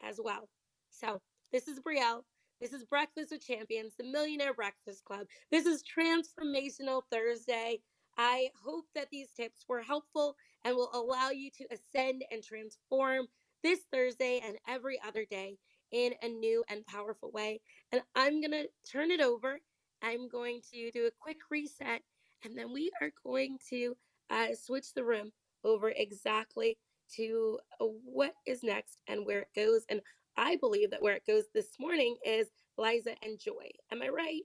as 0.02 0.22
well. 0.24 0.48
So, 0.90 1.22
this 1.52 1.68
is 1.68 1.82
Brielle. 1.82 2.24
This 2.62 2.72
is 2.72 2.86
Breakfast 2.86 3.32
with 3.32 3.46
Champions, 3.46 3.94
the 3.98 4.06
Millionaire 4.06 4.54
Breakfast 4.54 5.04
Club. 5.04 5.28
This 5.52 5.66
is 5.66 5.84
Transformational 5.84 7.02
Thursday. 7.12 7.82
I 8.18 8.50
hope 8.64 8.86
that 8.96 9.10
these 9.12 9.32
tips 9.34 9.66
were 9.68 9.82
helpful 9.82 10.38
and 10.64 10.78
will 10.78 10.92
allow 10.94 11.30
you 11.30 11.52
to 11.58 11.66
ascend 11.70 12.24
and 12.32 12.42
transform 12.42 13.28
this 13.64 13.82
Thursday 13.92 14.40
and 14.46 14.56
every 14.66 14.98
other 15.06 15.26
day 15.30 15.58
in 15.92 16.14
a 16.22 16.30
new 16.30 16.64
and 16.70 16.86
powerful 16.86 17.32
way. 17.32 17.60
And 17.92 18.02
I'm 18.16 18.40
going 18.40 18.52
to 18.52 18.70
turn 18.90 19.12
it 19.12 19.20
over. 19.20 19.60
I'm 20.02 20.30
going 20.30 20.62
to 20.72 20.90
do 20.92 21.06
a 21.06 21.12
quick 21.20 21.38
reset 21.52 22.02
and 22.46 22.58
then 22.58 22.72
we 22.72 22.92
are 23.02 23.12
going 23.26 23.58
to 23.72 23.96
uh, 24.30 24.48
switch 24.56 24.94
the 24.94 25.04
room 25.04 25.32
over 25.66 25.90
exactly 25.90 26.78
to 27.16 27.60
uh, 27.80 27.86
what 27.86 28.34
is 28.46 28.64
next 28.64 28.98
and 29.08 29.26
where 29.26 29.42
it 29.42 29.50
goes. 29.56 29.82
And 29.90 30.02
I 30.38 30.58
believe 30.58 30.92
that 30.92 31.02
where 31.02 31.16
it 31.16 31.26
goes 31.26 31.46
this 31.54 31.70
morning 31.80 32.18
is 32.26 32.48
Liza 32.78 33.16
and 33.24 33.40
Joy. 33.40 33.70
Am 33.92 34.02
I 34.02 34.10
right? 34.10 34.42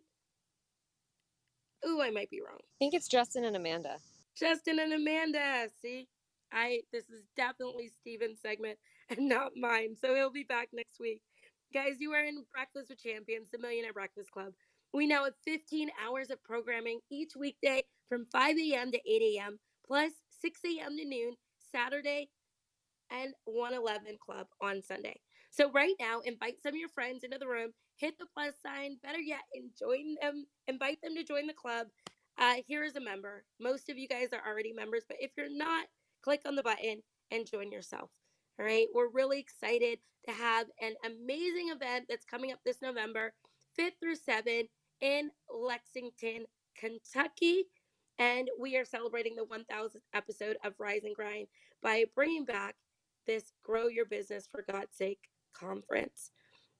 Ooh, 1.87 2.01
I 2.01 2.11
might 2.11 2.31
be 2.31 2.41
wrong. 2.41 2.59
I 2.59 2.77
think 2.79 2.95
it's 2.95 3.09
Justin 3.09 3.45
and 3.45 3.57
Amanda. 3.57 3.97
Justin 4.37 4.79
and 4.79 4.93
Amanda. 4.93 5.69
See, 5.81 6.09
I 6.53 6.83
this 6.93 7.05
is 7.05 7.25
definitely 7.37 7.91
Steven's 8.01 8.41
segment 8.41 8.79
and 9.11 9.29
not 9.29 9.53
mine. 9.57 9.97
So 10.01 10.15
he'll 10.15 10.31
be 10.31 10.45
back 10.45 10.69
next 10.73 11.01
week. 11.01 11.21
Guys, 11.75 11.97
you 12.01 12.13
are 12.13 12.25
in 12.25 12.45
Breakfast 12.53 12.91
with 12.91 13.03
Champions, 13.03 13.49
the 13.51 13.59
Millionaire 13.59 13.95
Breakfast 13.95 14.31
Club. 14.31 14.53
We 14.93 15.07
now 15.07 15.25
have 15.25 15.33
15 15.47 15.89
hours 16.07 16.29
of 16.31 16.43
programming 16.45 17.01
each 17.11 17.33
weekday 17.35 17.83
from 18.11 18.27
5 18.31 18.57
a.m. 18.59 18.93
to 18.93 18.99
8 18.99 19.23
a.m., 19.23 19.59
plus 19.87 20.13
6 20.43 20.61
a.m. 20.67 20.99
to 20.99 21.05
noon, 21.07 21.35
Saturday, 21.73 22.29
and 23.13 23.35
111 23.47 24.19
Club 24.25 24.49
on 24.63 24.83
Sunday. 24.83 25.21
So 25.51 25.71
right 25.73 25.95
now, 26.01 26.21
invite 26.21 26.63
some 26.63 26.75
of 26.75 26.81
your 26.81 26.91
friends 26.91 27.25
into 27.25 27.39
the 27.39 27.49
room, 27.49 27.73
hit 27.97 28.19
the 28.19 28.27
plus 28.35 28.55
sign, 28.65 28.99
better 29.03 29.21
yet, 29.21 29.43
and 29.55 29.71
join 29.79 30.17
them, 30.23 30.47
invite 30.69 31.01
them 31.03 31.15
to 31.17 31.25
join 31.25 31.47
the 31.47 31.55
club. 31.55 31.89
Uh, 32.39 32.57
here 32.67 32.85
is 32.85 32.97
a 32.97 33.01
member. 33.01 33.45
Most 33.61 33.91
of 33.91 33.99
you 33.99 34.09
guys 34.09 34.29
are 34.33 34.49
already 34.49 34.73
members, 34.73 35.05
but 35.07 35.19
if 35.21 35.33
you're 35.37 35.55
not, 35.55 35.87
click 36.23 36.43
on 36.47 36.57
the 36.57 36.65
button 36.65 37.03
and 37.31 37.47
join 37.51 37.73
yourself. 37.73 38.11
All 38.59 38.67
right, 38.67 38.87
we're 38.95 39.11
really 39.11 39.41
excited 39.41 39.99
to 40.27 40.33
have 40.35 40.69
an 40.81 40.95
amazing 41.05 41.71
event 41.71 42.07
that's 42.09 42.25
coming 42.25 42.53
up 42.53 42.61
this 42.65 42.83
November, 42.83 43.33
5th 43.79 43.93
through 44.01 44.17
7th 44.17 44.69
in 45.01 45.31
Lexington, 45.53 46.47
Kentucky. 46.79 47.65
And 48.19 48.49
we 48.61 48.77
are 48.77 48.85
celebrating 48.85 49.37
the 49.37 49.45
1000th 49.45 49.97
episode 50.15 50.57
of 50.65 50.75
Rise 50.79 51.05
and 51.05 51.17
Grind 51.17 51.49
by 51.83 52.05
bringing 52.15 52.45
back 52.45 52.77
this 53.27 53.53
Grow 53.65 53.89
Your 53.89 54.07
Business 54.07 54.49
for 54.51 54.65
God's 54.71 54.97
Sake 54.97 55.29
conference. 55.55 56.31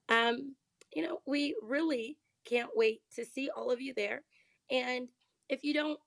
Um, 0.09 0.55
you 0.95 1.03
know, 1.03 1.19
we 1.25 1.55
really 1.61 2.17
can't 2.45 2.69
wait 2.75 3.01
to 3.15 3.25
see 3.25 3.49
all 3.55 3.71
of 3.71 3.81
you 3.81 3.93
there. 3.95 4.23
And 4.69 5.07
if 5.49 5.63
you 5.63 5.73
don't 5.73 5.99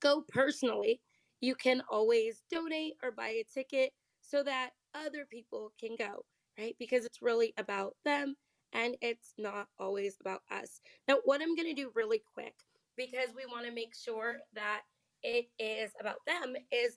go 0.00 0.22
personally, 0.28 1.00
you 1.40 1.54
can 1.54 1.82
always 1.90 2.42
donate 2.50 2.94
or 3.02 3.10
buy 3.12 3.28
a 3.28 3.44
ticket 3.52 3.92
so 4.20 4.42
that 4.42 4.70
other 4.94 5.26
people 5.30 5.72
can 5.78 5.96
go, 5.98 6.24
right? 6.58 6.76
Because 6.78 7.04
it's 7.04 7.22
really 7.22 7.52
about 7.58 7.94
them 8.04 8.34
and 8.72 8.96
it's 9.00 9.34
not 9.38 9.68
always 9.78 10.16
about 10.20 10.40
us. 10.50 10.80
Now, 11.06 11.18
what 11.24 11.40
I'm 11.40 11.54
going 11.54 11.68
to 11.68 11.80
do 11.80 11.90
really 11.94 12.22
quick, 12.34 12.54
because 12.96 13.28
we 13.36 13.44
want 13.46 13.66
to 13.66 13.72
make 13.72 13.94
sure 13.94 14.36
that 14.54 14.82
it 15.22 15.46
is 15.58 15.92
about 16.00 16.18
them, 16.26 16.54
is 16.72 16.96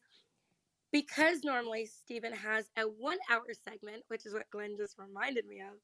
because 0.91 1.43
normally 1.43 1.85
Stephen 1.85 2.33
has 2.33 2.69
a 2.77 2.83
one 2.83 3.17
hour 3.29 3.45
segment, 3.67 4.03
which 4.07 4.25
is 4.25 4.33
what 4.33 4.49
Glenn 4.51 4.75
just 4.77 4.97
reminded 4.97 5.45
me 5.45 5.59
of, 5.59 5.77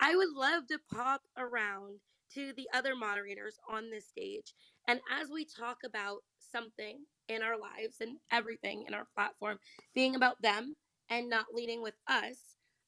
I 0.00 0.16
would 0.16 0.30
love 0.34 0.66
to 0.68 0.78
pop 0.92 1.22
around 1.36 1.98
to 2.34 2.52
the 2.56 2.68
other 2.74 2.94
moderators 2.94 3.58
on 3.68 3.90
this 3.90 4.06
stage. 4.08 4.54
And 4.86 5.00
as 5.20 5.28
we 5.32 5.44
talk 5.44 5.78
about 5.84 6.18
something 6.38 6.98
in 7.28 7.42
our 7.42 7.58
lives 7.58 7.96
and 8.00 8.18
everything 8.30 8.84
in 8.86 8.94
our 8.94 9.06
platform 9.14 9.58
being 9.94 10.14
about 10.14 10.40
them 10.42 10.74
and 11.08 11.28
not 11.28 11.46
leading 11.52 11.82
with 11.82 11.94
us, 12.08 12.36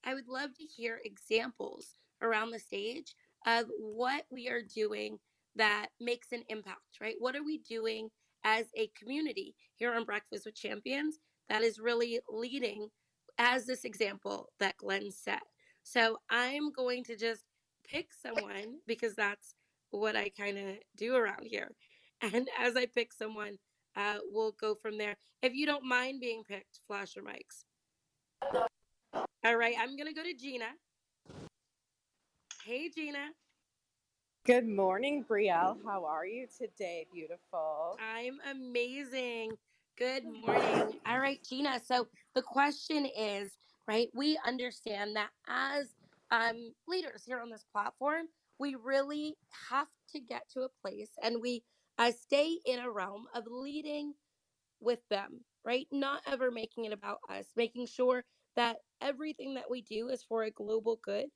I 0.04 0.14
would 0.14 0.28
love 0.28 0.50
to 0.54 0.64
hear 0.64 1.00
examples 1.04 1.94
around 2.20 2.50
the 2.50 2.58
stage 2.58 3.14
of 3.46 3.66
what 3.78 4.24
we 4.30 4.48
are 4.48 4.62
doing 4.62 5.18
that 5.56 5.88
makes 6.00 6.32
an 6.32 6.44
impact, 6.48 7.00
right? 7.00 7.16
What 7.18 7.36
are 7.36 7.44
we 7.44 7.58
doing 7.58 8.08
as 8.44 8.66
a 8.76 8.90
community 8.98 9.54
here 9.76 9.94
on 9.94 10.04
Breakfast 10.04 10.46
with 10.46 10.54
Champions 10.54 11.18
that 11.48 11.62
is 11.62 11.78
really 11.78 12.20
leading 12.28 12.88
as 13.38 13.66
this 13.66 13.84
example 13.84 14.48
that 14.58 14.76
Glenn 14.76 15.10
set? 15.10 15.42
So 15.82 16.18
I'm 16.30 16.70
going 16.72 17.04
to 17.04 17.16
just 17.16 17.44
pick 17.84 18.08
someone 18.12 18.78
because 18.86 19.14
that's 19.14 19.54
what 19.90 20.16
I 20.16 20.30
kind 20.30 20.58
of 20.58 20.76
do 20.96 21.14
around 21.14 21.46
here. 21.46 21.70
And 22.32 22.48
as 22.56 22.76
I 22.76 22.86
pick 22.86 23.12
someone, 23.12 23.58
uh, 23.96 24.18
we'll 24.30 24.52
go 24.52 24.76
from 24.76 24.96
there. 24.96 25.16
If 25.42 25.54
you 25.54 25.66
don't 25.66 25.82
mind 25.82 26.20
being 26.20 26.44
picked, 26.44 26.78
flash 26.86 27.16
your 27.16 27.24
mics. 27.24 27.64
All 29.44 29.56
right, 29.56 29.74
I'm 29.76 29.96
going 29.96 30.06
to 30.06 30.14
go 30.14 30.22
to 30.22 30.32
Gina. 30.32 30.66
Hey, 32.64 32.90
Gina. 32.94 33.30
Good 34.46 34.68
morning, 34.68 35.24
Brielle. 35.28 35.78
How 35.84 36.04
are 36.04 36.26
you 36.26 36.46
today, 36.56 37.06
beautiful? 37.12 37.96
I'm 38.00 38.38
amazing. 38.48 39.52
Good 40.02 40.24
morning. 40.24 40.98
All 41.06 41.20
right, 41.20 41.38
Gina. 41.48 41.80
So 41.86 42.08
the 42.34 42.42
question 42.42 43.06
is, 43.06 43.52
right? 43.86 44.08
We 44.12 44.36
understand 44.44 45.14
that 45.14 45.28
as 45.48 45.94
um, 46.32 46.72
leaders 46.88 47.22
here 47.24 47.38
on 47.38 47.50
this 47.50 47.64
platform, 47.72 48.26
we 48.58 48.74
really 48.74 49.36
have 49.70 49.86
to 50.12 50.18
get 50.18 50.42
to 50.54 50.62
a 50.62 50.68
place 50.82 51.10
and 51.22 51.40
we 51.40 51.62
uh, 51.98 52.10
stay 52.10 52.58
in 52.66 52.80
a 52.80 52.90
realm 52.90 53.26
of 53.32 53.44
leading 53.48 54.14
with 54.80 54.98
them, 55.08 55.42
right? 55.64 55.86
Not 55.92 56.22
ever 56.26 56.50
making 56.50 56.86
it 56.86 56.92
about 56.92 57.18
us, 57.30 57.46
making 57.54 57.86
sure 57.86 58.24
that 58.56 58.78
everything 59.00 59.54
that 59.54 59.70
we 59.70 59.82
do 59.82 60.08
is 60.08 60.24
for 60.24 60.42
a 60.42 60.50
global 60.50 60.98
good 61.04 61.26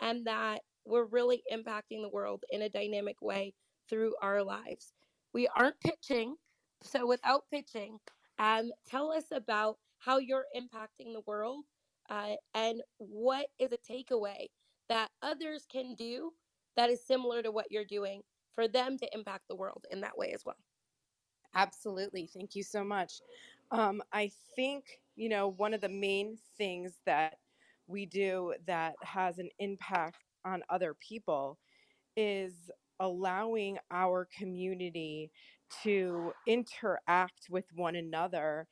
and 0.00 0.26
that 0.26 0.62
we're 0.86 1.04
really 1.04 1.42
impacting 1.52 2.00
the 2.00 2.08
world 2.10 2.44
in 2.50 2.62
a 2.62 2.70
dynamic 2.70 3.20
way 3.20 3.52
through 3.90 4.14
our 4.22 4.42
lives. 4.42 4.94
We 5.34 5.48
aren't 5.54 5.78
pitching, 5.80 6.36
so 6.86 7.06
without 7.06 7.44
pitching, 7.50 7.98
um, 8.38 8.70
tell 8.86 9.12
us 9.12 9.24
about 9.32 9.78
how 9.98 10.18
you're 10.18 10.46
impacting 10.56 11.12
the 11.12 11.22
world 11.26 11.64
uh, 12.10 12.34
and 12.54 12.82
what 12.98 13.46
is 13.58 13.72
a 13.72 13.92
takeaway 13.92 14.46
that 14.88 15.10
others 15.22 15.66
can 15.70 15.94
do 15.94 16.32
that 16.76 16.90
is 16.90 17.04
similar 17.04 17.42
to 17.42 17.50
what 17.50 17.66
you're 17.70 17.84
doing 17.84 18.22
for 18.54 18.68
them 18.68 18.98
to 18.98 19.08
impact 19.14 19.44
the 19.48 19.56
world 19.56 19.86
in 19.90 20.00
that 20.00 20.16
way 20.16 20.32
as 20.32 20.44
well. 20.44 20.56
Absolutely. 21.54 22.28
Thank 22.32 22.54
you 22.54 22.62
so 22.62 22.84
much. 22.84 23.20
Um, 23.70 24.02
I 24.12 24.30
think, 24.54 24.84
you 25.16 25.28
know, 25.28 25.48
one 25.48 25.74
of 25.74 25.80
the 25.80 25.88
main 25.88 26.36
things 26.56 27.00
that 27.06 27.38
we 27.86 28.06
do 28.06 28.54
that 28.66 28.94
has 29.02 29.38
an 29.38 29.48
impact 29.58 30.18
on 30.44 30.62
other 30.68 30.94
people 30.94 31.58
is 32.16 32.70
allowing 33.00 33.78
our 33.90 34.28
community 34.36 35.30
to 35.82 36.32
interact 36.46 37.48
with 37.50 37.64
one 37.74 37.96
another 37.96 38.66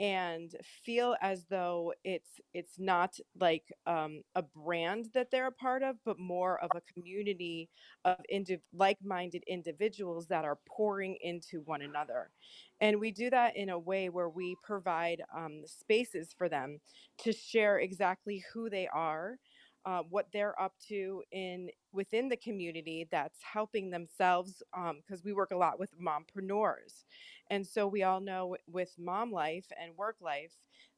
and 0.00 0.56
feel 0.82 1.14
as 1.20 1.44
though 1.50 1.92
it's 2.04 2.40
it's 2.54 2.78
not 2.78 3.18
like 3.38 3.70
um, 3.86 4.22
a 4.34 4.42
brand 4.42 5.06
that 5.12 5.30
they're 5.30 5.48
a 5.48 5.52
part 5.52 5.82
of 5.82 5.96
but 6.06 6.18
more 6.18 6.58
of 6.64 6.70
a 6.74 6.80
community 6.92 7.68
of 8.06 8.16
indi- 8.30 8.62
like-minded 8.72 9.44
individuals 9.46 10.26
that 10.28 10.44
are 10.44 10.58
pouring 10.66 11.16
into 11.20 11.60
one 11.66 11.82
another. 11.82 12.30
And 12.80 12.98
we 12.98 13.10
do 13.12 13.28
that 13.28 13.56
in 13.56 13.68
a 13.68 13.78
way 13.78 14.08
where 14.08 14.30
we 14.30 14.56
provide 14.62 15.22
um, 15.36 15.62
spaces 15.66 16.34
for 16.36 16.48
them 16.48 16.80
to 17.18 17.32
share 17.32 17.78
exactly 17.78 18.42
who 18.54 18.70
they 18.70 18.88
are 18.88 19.38
uh, 19.84 20.02
what 20.08 20.26
they're 20.32 20.60
up 20.60 20.74
to 20.88 21.22
in 21.32 21.70
within 21.92 22.28
the 22.28 22.36
community 22.36 23.08
that's 23.10 23.38
helping 23.42 23.90
themselves 23.90 24.62
because 25.02 25.24
we 25.24 25.32
work 25.32 25.50
a 25.50 25.56
lot 25.56 25.78
with 25.78 25.90
mompreneurs. 25.98 27.04
And 27.50 27.66
so 27.66 27.86
we 27.86 28.02
all 28.02 28.20
know 28.20 28.56
with 28.66 28.94
mom 28.98 29.32
life 29.32 29.66
and 29.80 29.96
work 29.96 30.16
life 30.20 30.52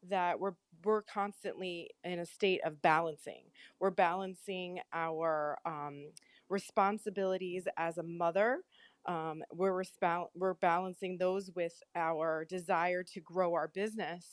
that 0.09 0.39
we're 0.41 0.55
we're 0.85 1.03
constantly 1.03 1.91
in 2.03 2.19
a 2.19 2.27
state 2.27 2.61
of 2.65 2.83
balancing. 2.83 3.45
We're 3.79 3.91
balancing 3.91 4.81
our 4.93 5.59
um, 5.65 6.07
responsibilities 6.49 7.69
as 7.77 7.99
a 7.99 8.03
mother 8.03 8.59
um, 9.07 9.43
we're, 9.53 9.83
we're 10.35 10.55
balancing 10.55 11.19
those 11.19 11.51
with 11.55 11.83
our 11.97 12.45
desire 12.45 13.03
to 13.03 13.21
grow 13.21 13.55
our 13.55 13.69
business 13.69 14.27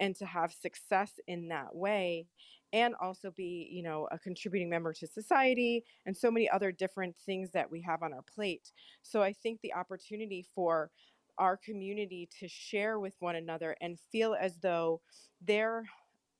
and 0.00 0.14
to 0.16 0.26
have 0.26 0.52
success 0.52 1.12
in 1.26 1.48
that 1.48 1.74
way 1.74 2.26
and 2.72 2.94
also 3.00 3.30
be 3.30 3.68
you 3.70 3.82
know 3.82 4.08
a 4.10 4.18
contributing 4.18 4.68
member 4.68 4.92
to 4.92 5.06
society 5.06 5.84
and 6.06 6.16
so 6.16 6.30
many 6.30 6.48
other 6.48 6.72
different 6.72 7.16
things 7.16 7.50
that 7.52 7.70
we 7.70 7.80
have 7.82 8.02
on 8.02 8.12
our 8.12 8.22
plate. 8.22 8.72
So 9.02 9.22
i 9.22 9.32
think 9.32 9.60
the 9.62 9.74
opportunity 9.74 10.44
for 10.54 10.90
our 11.38 11.56
community 11.56 12.28
to 12.40 12.46
share 12.48 12.98
with 13.00 13.14
one 13.20 13.36
another 13.36 13.76
and 13.80 13.98
feel 13.98 14.36
as 14.38 14.58
though 14.58 15.00
they're 15.40 15.84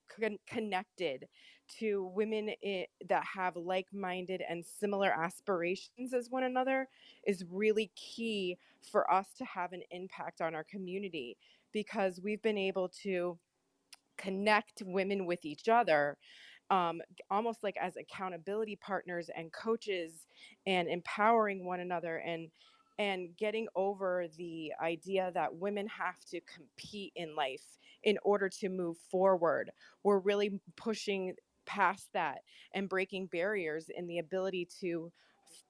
con- 0.09 0.39
connected 0.47 1.29
to 1.79 2.05
women 2.15 2.51
i- 2.65 2.87
that 3.09 3.25
have 3.25 3.57
like-minded 3.57 4.43
and 4.49 4.65
similar 4.65 5.11
aspirations 5.11 6.12
as 6.12 6.29
one 6.31 6.43
another 6.43 6.89
is 7.27 7.45
really 7.51 7.91
key 7.95 8.59
for 8.83 9.11
us 9.12 9.33
to 9.35 9.45
have 9.45 9.73
an 9.73 9.83
impact 9.91 10.41
on 10.41 10.55
our 10.55 10.65
community 10.65 11.37
because 11.73 12.21
we've 12.21 12.43
been 12.43 12.59
able 12.59 12.89
to 12.89 13.39
connect 14.23 14.83
women 14.85 15.26
with 15.26 15.45
each 15.45 15.69
other 15.69 16.17
um, 16.71 17.02
almost 17.31 17.62
like 17.62 17.76
as 17.81 17.97
accountability 17.97 18.76
partners 18.76 19.29
and 19.37 19.52
coaches 19.52 20.26
and 20.67 20.88
empowering 20.88 21.67
one 21.67 21.81
another 21.81 22.17
and 22.19 22.49
and 22.99 23.37
getting 23.37 23.67
over 23.75 24.26
the 24.37 24.73
idea 24.81 25.31
that 25.35 25.55
women 25.55 25.87
have 25.88 26.21
to 26.31 26.41
compete 26.43 27.12
in 27.17 27.35
life 27.35 27.79
in 28.05 28.19
order 28.23 28.49
to 28.49 28.69
move 28.69 28.97
forward. 29.11 29.71
We're 30.02 30.19
really 30.19 30.61
pushing 30.76 31.35
past 31.64 32.09
that 32.12 32.43
and 32.75 32.88
breaking 32.88 33.26
barriers 33.26 33.91
in 33.95 34.07
the 34.07 34.19
ability 34.19 34.69
to 34.81 35.11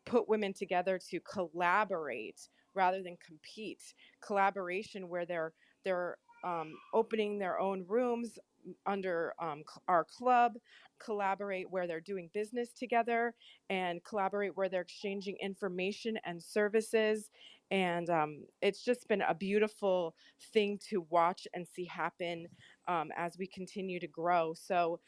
put 0.05 0.29
women 0.29 0.53
together 0.53 0.99
to 1.11 1.21
collaborate 1.21 2.49
rather 2.75 3.03
than 3.03 3.17
compete. 3.25 3.95
Collaboration 4.21 5.09
where 5.09 5.25
they're 5.25 5.53
they're 5.85 6.19
um, 6.45 6.75
opening 6.93 7.39
their 7.39 7.59
own 7.59 7.85
rooms 7.89 8.39
under 8.87 9.35
um, 9.41 9.63
our 9.89 10.05
club, 10.05 10.55
collaborate 10.99 11.71
where 11.71 11.87
they're 11.87 12.01
doing 12.01 12.31
business 12.33 12.73
together, 12.73 13.35
and 13.71 14.03
collaborate 14.05 14.57
where 14.57 14.69
they're 14.69 14.83
exchanging 14.83 15.37
information 15.41 16.17
and 16.25 16.43
services. 16.43 17.31
And 17.71 18.11
um, 18.11 18.45
it's 18.61 18.85
just 18.85 19.09
been 19.09 19.23
a 19.23 19.35
beautiful 19.35 20.15
thing 20.53 20.79
to 20.91 21.07
watch 21.09 21.47
and 21.55 21.67
see 21.67 21.87
happen 21.87 22.47
um, 22.87 23.11
as 23.17 23.39
we 23.39 23.47
continue 23.47 23.99
to 23.99 24.07
grow. 24.07 24.53
So 24.55 25.01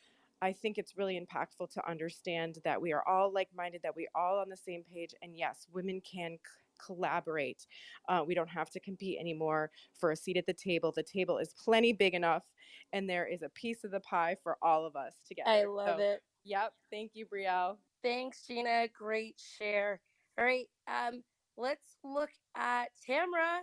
I 0.42 0.52
think 0.52 0.78
it's 0.78 0.96
really 0.96 1.20
impactful 1.20 1.70
to 1.72 1.88
understand 1.88 2.58
that 2.64 2.80
we 2.80 2.92
are 2.92 3.06
all 3.06 3.32
like 3.32 3.48
minded, 3.56 3.82
that 3.82 3.96
we 3.96 4.08
all 4.14 4.38
on 4.38 4.48
the 4.48 4.56
same 4.56 4.82
page. 4.92 5.14
And 5.22 5.36
yes, 5.36 5.66
women 5.72 6.00
can 6.00 6.38
collaborate. 6.84 7.66
Uh, 8.08 8.22
we 8.26 8.34
don't 8.34 8.48
have 8.48 8.70
to 8.70 8.80
compete 8.80 9.18
anymore 9.18 9.70
for 9.98 10.10
a 10.10 10.16
seat 10.16 10.36
at 10.36 10.46
the 10.46 10.52
table. 10.52 10.92
The 10.94 11.02
table 11.02 11.38
is 11.38 11.54
plenty 11.62 11.92
big 11.92 12.14
enough 12.14 12.44
and 12.92 13.10
there 13.10 13.26
is 13.26 13.42
a 13.42 13.48
piece 13.50 13.84
of 13.84 13.90
the 13.90 14.00
pie 14.00 14.36
for 14.42 14.56
all 14.62 14.86
of 14.86 14.96
us 14.96 15.14
together. 15.26 15.50
I 15.50 15.64
love 15.64 15.98
so, 15.98 16.02
it. 16.02 16.22
yep. 16.44 16.72
Thank 16.90 17.12
you, 17.14 17.26
Brielle. 17.26 17.76
Thanks, 18.02 18.46
Gina. 18.46 18.86
Great 18.96 19.40
share. 19.58 20.00
All 20.38 20.44
right, 20.44 20.66
um, 20.88 21.22
let's 21.56 21.96
look 22.02 22.30
at 22.56 22.88
Tamra. 23.08 23.60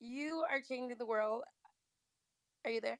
You 0.00 0.44
are 0.50 0.60
changing 0.60 0.96
the 0.98 1.06
world. 1.06 1.42
Are 2.64 2.70
you 2.70 2.80
there? 2.80 2.98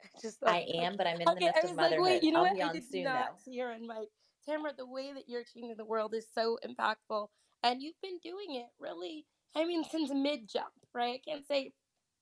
Just 0.22 0.38
I 0.46 0.66
am, 0.74 0.96
but 0.96 1.06
I'm 1.06 1.20
in 1.20 1.24
the 1.24 1.30
okay, 1.32 1.46
midst 1.46 1.58
I 1.58 1.68
of 1.68 1.76
was 1.76 1.90
like, 1.90 2.00
wait, 2.00 2.22
you 2.22 2.32
know 2.32 2.38
I'll 2.38 2.44
what? 2.44 2.54
be 2.54 2.62
I 2.62 2.68
on 2.68 2.74
did 2.74 2.90
soon 2.90 3.04
not 3.04 3.30
though. 3.30 3.50
see 3.50 3.58
her 3.58 3.72
on 3.72 3.86
mic. 3.86 4.08
Tamara, 4.44 4.72
the 4.76 4.86
way 4.86 5.12
that 5.12 5.24
you're 5.28 5.44
changing 5.44 5.76
the 5.76 5.84
world 5.84 6.14
is 6.14 6.26
so 6.32 6.58
impactful, 6.66 7.28
and 7.62 7.82
you've 7.82 8.00
been 8.02 8.18
doing 8.22 8.56
it 8.56 8.68
really. 8.78 9.26
I 9.56 9.64
mean, 9.64 9.84
since 9.84 10.10
mid 10.12 10.48
jump, 10.48 10.72
right? 10.94 11.20
I 11.24 11.30
can't 11.30 11.46
say 11.46 11.72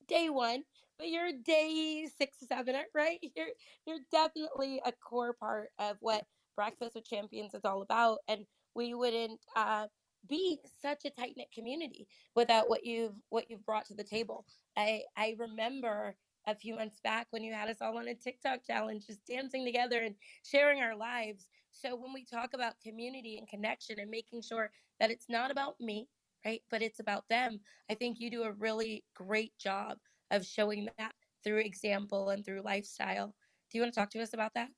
day 0.08 0.30
one, 0.30 0.64
but 0.98 1.08
you're 1.08 1.32
day 1.44 2.08
six, 2.16 2.38
seven, 2.48 2.76
right? 2.94 3.18
You're 3.34 3.48
you're 3.86 3.98
definitely 4.10 4.80
a 4.84 4.92
core 4.92 5.32
part 5.32 5.68
of 5.78 5.96
what 6.00 6.24
Breakfast 6.56 6.94
with 6.94 7.08
Champions 7.08 7.54
is 7.54 7.64
all 7.64 7.82
about, 7.82 8.18
and 8.28 8.46
we 8.74 8.94
wouldn't 8.94 9.40
uh, 9.54 9.86
be 10.28 10.58
such 10.82 11.04
a 11.04 11.10
tight 11.10 11.34
knit 11.36 11.52
community 11.52 12.06
without 12.34 12.68
what 12.68 12.84
you've 12.84 13.14
what 13.28 13.50
you've 13.50 13.66
brought 13.66 13.86
to 13.86 13.94
the 13.94 14.04
table. 14.04 14.46
I 14.76 15.02
I 15.16 15.36
remember 15.38 16.16
a 16.46 16.54
few 16.54 16.76
months 16.76 17.00
back 17.00 17.26
when 17.30 17.42
you 17.42 17.52
had 17.52 17.68
us 17.68 17.78
all 17.80 17.98
on 17.98 18.08
a 18.08 18.14
TikTok 18.14 18.60
challenge, 18.64 19.06
just 19.06 19.26
dancing 19.26 19.64
together 19.64 20.00
and 20.02 20.14
sharing 20.44 20.80
our 20.80 20.96
lives. 20.96 21.48
So 21.72 21.96
when 21.96 22.12
we 22.12 22.24
talk 22.24 22.54
about 22.54 22.80
community 22.80 23.36
and 23.36 23.48
connection 23.48 23.98
and 23.98 24.10
making 24.10 24.42
sure 24.42 24.70
that 25.00 25.10
it's 25.10 25.28
not 25.28 25.50
about 25.50 25.80
me, 25.80 26.08
right, 26.44 26.62
but 26.70 26.82
it's 26.82 27.00
about 27.00 27.24
them, 27.28 27.60
I 27.90 27.94
think 27.94 28.20
you 28.20 28.30
do 28.30 28.44
a 28.44 28.52
really 28.52 29.04
great 29.14 29.56
job 29.58 29.98
of 30.30 30.44
showing 30.44 30.88
that 30.98 31.12
through 31.44 31.58
example 31.58 32.30
and 32.30 32.44
through 32.44 32.62
lifestyle. 32.62 33.34
Do 33.70 33.78
you 33.78 33.82
want 33.82 33.94
to 33.94 34.00
talk 34.00 34.10
to 34.10 34.22
us 34.22 34.34
about 34.34 34.54
that? 34.54 34.68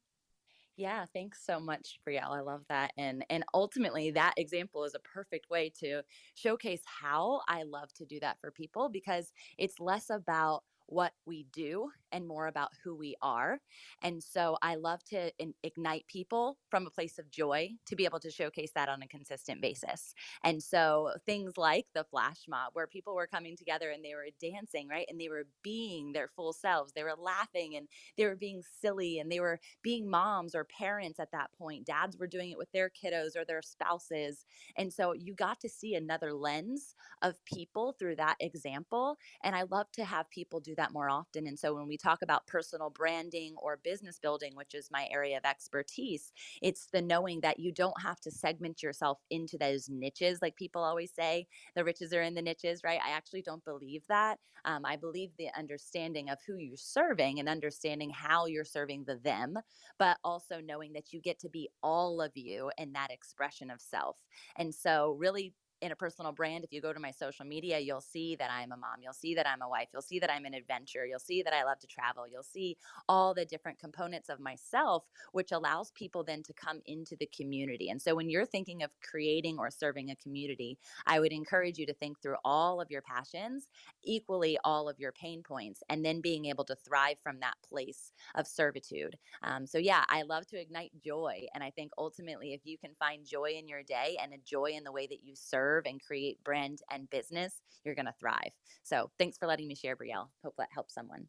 Yeah, 0.77 1.07
thanks 1.13 1.45
so 1.45 1.59
much, 1.59 1.99
Brielle. 2.07 2.37
I 2.37 2.41
love 2.41 2.65
that. 2.69 2.93
And 2.97 3.25
and 3.31 3.43
ultimately 3.53 4.13
that 4.13 4.35
example 4.37 4.85
is 4.85 4.95
a 4.95 5.01
perfect 5.01 5.51
way 5.51 5.73
to 5.81 6.03
showcase 6.35 6.83
how 6.85 7.41
I 7.49 7.65
love 7.65 7.93
to 7.95 8.07
do 8.07 8.21
that 8.21 8.39
for 8.41 8.53
people 8.53 8.89
because 8.89 9.33
it's 9.59 9.81
less 9.81 10.09
about 10.09 10.63
what 10.89 11.13
we 11.27 11.47
do 11.53 11.91
and 12.13 12.27
more 12.27 12.47
about 12.47 12.71
who 12.83 12.97
we 12.97 13.15
are. 13.21 13.61
And 14.03 14.23
so 14.23 14.57
I 14.63 14.77
love 14.77 15.05
to 15.11 15.31
in- 15.39 15.55
ignite 15.63 16.07
people 16.07 16.57
from 16.71 16.87
a 16.87 16.91
place 16.91 17.19
of 17.19 17.31
joy 17.31 17.71
to 17.87 17.97
be 17.97 18.07
able 18.07 18.21
to 18.21 18.31
showcase 18.31 18.73
that 18.75 18.89
on 18.89 19.03
a 19.03 19.09
consistent 19.09 19.61
basis. 19.61 20.15
And 20.43 20.63
so 20.63 21.11
things 21.27 21.59
like 21.59 21.87
the 21.95 22.05
flash 22.05 22.47
mob, 22.49 22.71
where 22.73 22.87
people 22.87 23.15
were 23.15 23.27
coming 23.27 23.57
together 23.57 23.91
and 23.91 24.03
they 24.03 24.15
were 24.15 24.29
dancing, 24.41 24.89
right? 24.89 25.07
And 25.11 25.21
they 25.21 25.29
were 25.29 25.47
being 25.63 26.13
their 26.13 26.29
full 26.29 26.55
selves. 26.55 26.93
They 26.93 27.05
were 27.05 27.17
laughing 27.19 27.77
and 27.77 27.87
they 28.17 28.25
were 28.25 28.37
being 28.37 28.63
silly 28.81 29.19
and 29.19 29.31
they 29.31 29.41
were 29.41 29.61
being 29.83 30.09
moms 30.09 30.55
or 30.55 30.65
parents 30.65 31.21
at 31.21 31.33
that 31.33 31.53
point. 31.53 31.85
Dads 31.85 32.17
were 32.17 32.27
doing 32.27 32.51
it 32.51 32.59
with 32.59 32.73
their 32.73 32.91
kiddos 32.91 33.37
or 33.37 33.45
their 33.45 33.63
spouses. 33.63 34.47
And 34.77 34.93
so 34.93 35.13
you 35.13 35.35
got 35.35 35.61
to 35.61 35.69
see 35.69 35.95
another 35.95 36.33
lens 36.33 36.95
of 37.23 37.45
people 37.45 37.93
through 37.99 38.17
that 38.17 38.37
example. 38.41 39.19
And 39.45 39.55
I 39.55 39.65
love 39.71 39.93
to 39.93 40.05
have 40.05 40.31
people 40.31 40.61
do 40.61 40.75
that 40.79 40.93
more 40.93 41.11
often. 41.11 41.47
And 41.47 41.59
so 41.59 41.75
when 41.75 41.87
we 41.87 41.99
talk 41.99 42.23
about 42.23 42.47
personal 42.47 42.91
branding 42.91 43.55
or 43.59 43.77
business 43.77 44.19
building, 44.19 44.53
which 44.57 44.75
is 44.75 44.91
my 44.91 45.07
area 45.13 45.37
of 45.37 45.45
expertise, 45.45 46.33
it's 46.63 46.87
the 46.93 47.03
knowing 47.03 47.41
that 47.43 47.61
you 47.61 47.73
don't 47.73 48.01
have 48.03 48.21
to 48.21 48.31
segment 48.31 48.83
yourself 48.83 49.19
into 49.31 49.59
those 49.59 49.89
niches, 49.91 50.41
like 50.41 50.57
people 50.57 50.83
always 50.83 51.13
say, 51.13 51.47
the 51.75 51.85
riches 51.85 52.13
are 52.13 52.23
in 52.23 52.35
the 52.35 52.43
niches, 52.43 52.83
right? 52.83 53.01
I 53.05 53.11
actually 53.11 53.43
don't 53.43 53.65
believe 53.65 54.03
that. 54.09 54.39
Um, 54.65 54.85
I 54.85 54.97
believe 54.97 55.31
the 55.39 55.49
understanding 55.57 56.31
of 56.31 56.39
who 56.47 56.57
you're 56.57 56.77
serving 56.77 57.39
and 57.39 57.49
understanding 57.49 58.11
how 58.11 58.47
you're 58.47 58.65
serving 58.65 59.05
the 59.05 59.17
them, 59.17 59.57
but 59.99 60.19
also 60.25 60.61
knowing 60.61 60.93
that 60.95 61.13
you 61.13 61.21
get 61.21 61.39
to 61.41 61.49
be 61.49 61.69
all 61.83 62.21
of 62.21 62.33
you 62.35 62.71
in 62.79 62.93
that 62.93 63.11
expression 63.11 63.71
of 63.71 63.81
self. 63.81 64.17
And 64.57 64.75
so, 64.75 65.17
really 65.19 65.55
interpersonal 65.83 66.35
brand, 66.35 66.65
if 66.65 66.73
you 66.73 66.81
go 66.81 66.93
to 66.93 67.01
my 67.01 67.11
social 67.11 67.45
media, 67.45 67.79
you'll 67.79 68.01
see 68.01 68.37
that 68.37 68.51
I'm 68.51 68.73
a 68.73 68.77
mom. 68.77 69.01
You'll 69.03 69.13
see 69.13 69.35
that 69.35 69.47
I'm 69.47 69.63
a 69.63 69.69
wife. 69.69 69.89
You'll 69.93 70.03
see 70.03 70.19
that 70.19 70.31
I'm 70.31 70.45
an 70.45 70.55
adventurer. 70.55 71.07
You'll 71.07 71.19
see 71.19 71.43
that 71.43 71.55
I 71.55 71.65
love 71.65 71.79
to 71.81 71.87
travel. 71.87 72.27
You'll 72.27 72.43
see 72.43 72.77
all 73.09 73.35
the 73.35 73.45
different 73.45 73.79
components 73.79 74.29
of 74.29 74.41
myself, 74.41 75.05
which 75.33 75.53
allows 75.53 75.93
people 75.93 76.25
then 76.25 76.43
to 76.45 76.53
come 76.53 76.81
into 76.87 77.17
the 77.17 77.27
community. 77.27 77.91
And 77.91 78.01
so 78.01 78.15
when 78.15 78.29
you're 78.29 78.47
thinking 78.47 78.83
of 78.83 78.91
creating 79.01 79.59
or 79.59 79.71
serving 79.71 80.11
a 80.11 80.17
community, 80.17 80.79
I 81.07 81.21
would 81.21 81.33
encourage 81.33 81.79
you 81.79 81.87
to 81.87 81.95
think 81.95 82.21
through 82.21 82.37
all 82.45 82.81
of 82.81 82.91
your 82.91 83.03
passions, 83.03 83.69
equally 84.05 84.59
all 84.65 84.89
of 84.89 84.99
your 84.99 85.13
pain 85.13 85.43
points, 85.43 85.83
and 85.89 86.05
then 86.05 86.21
being 86.21 86.47
able 86.47 86.65
to 86.65 86.75
thrive 86.75 87.19
from 87.23 87.41
that 87.41 87.57
place 87.69 88.13
of 88.35 88.47
servitude. 88.47 89.17
Um, 89.43 89.67
so, 89.67 89.79
yeah, 89.79 90.05
I 90.09 90.23
love 90.23 90.47
to 90.49 90.61
ignite 90.61 90.93
joy. 91.05 91.47
And 91.55 91.63
I 91.63 91.71
think 91.71 91.93
ultimately, 91.99 92.53
if 92.53 92.63
you 92.65 92.79
can 92.79 92.95
find 92.99 93.25
joy 93.25 93.53
in 93.59 93.69
your 93.69 93.83
day 93.83 94.17
and 94.21 94.33
a 94.33 94.39
joy 94.39 94.73
in 94.75 94.85
the 94.85 94.93
way 94.93 95.07
that 95.07 95.23
you 95.23 95.35
serve 95.35 95.68
and 95.77 96.03
create 96.03 96.43
brand 96.45 96.81
and 96.91 97.09
business, 97.11 97.61
you're 97.85 97.95
going 97.95 98.07
to 98.07 98.15
thrive. 98.19 98.53
So, 98.83 99.11
thanks 99.19 99.39
for 99.39 99.47
letting 99.47 99.69
me 99.69 99.75
share, 99.75 99.97
Brielle. 99.97 100.29
Hope 100.43 100.55
that 100.59 100.69
helps 100.73 100.95
someone. 100.95 101.29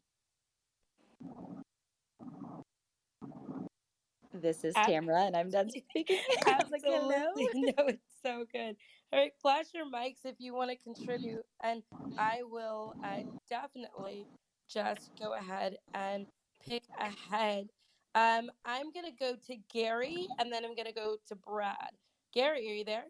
This 4.32 4.64
is 4.64 4.74
Tamra, 4.74 5.26
and 5.26 5.36
I'm 5.36 5.50
done 5.50 5.70
speaking. 5.70 6.18
Absolutely. 6.46 7.48
no, 7.76 7.86
it's 7.86 8.12
so 8.24 8.44
good. 8.52 8.76
All 9.12 9.18
right, 9.18 9.32
flash 9.42 9.66
your 9.74 9.86
mics 9.86 10.24
if 10.24 10.36
you 10.38 10.54
want 10.54 10.70
to 10.70 10.76
contribute, 10.76 11.44
and 11.62 11.82
I 12.16 12.42
will 12.44 12.94
uh, 13.02 13.22
definitely 13.48 14.26
just 14.68 15.10
go 15.20 15.34
ahead 15.34 15.76
and 15.94 16.26
pick 16.66 16.84
ahead. 16.98 17.68
Um, 18.14 18.50
I'm 18.64 18.92
gonna 18.92 19.08
go 19.18 19.34
to 19.46 19.56
Gary, 19.72 20.28
and 20.38 20.52
then 20.52 20.64
I'm 20.64 20.76
gonna 20.76 20.92
go 20.92 21.16
to 21.28 21.34
Brad. 21.34 21.90
Gary, 22.32 22.68
are 22.70 22.74
you 22.74 22.84
there? 22.84 23.04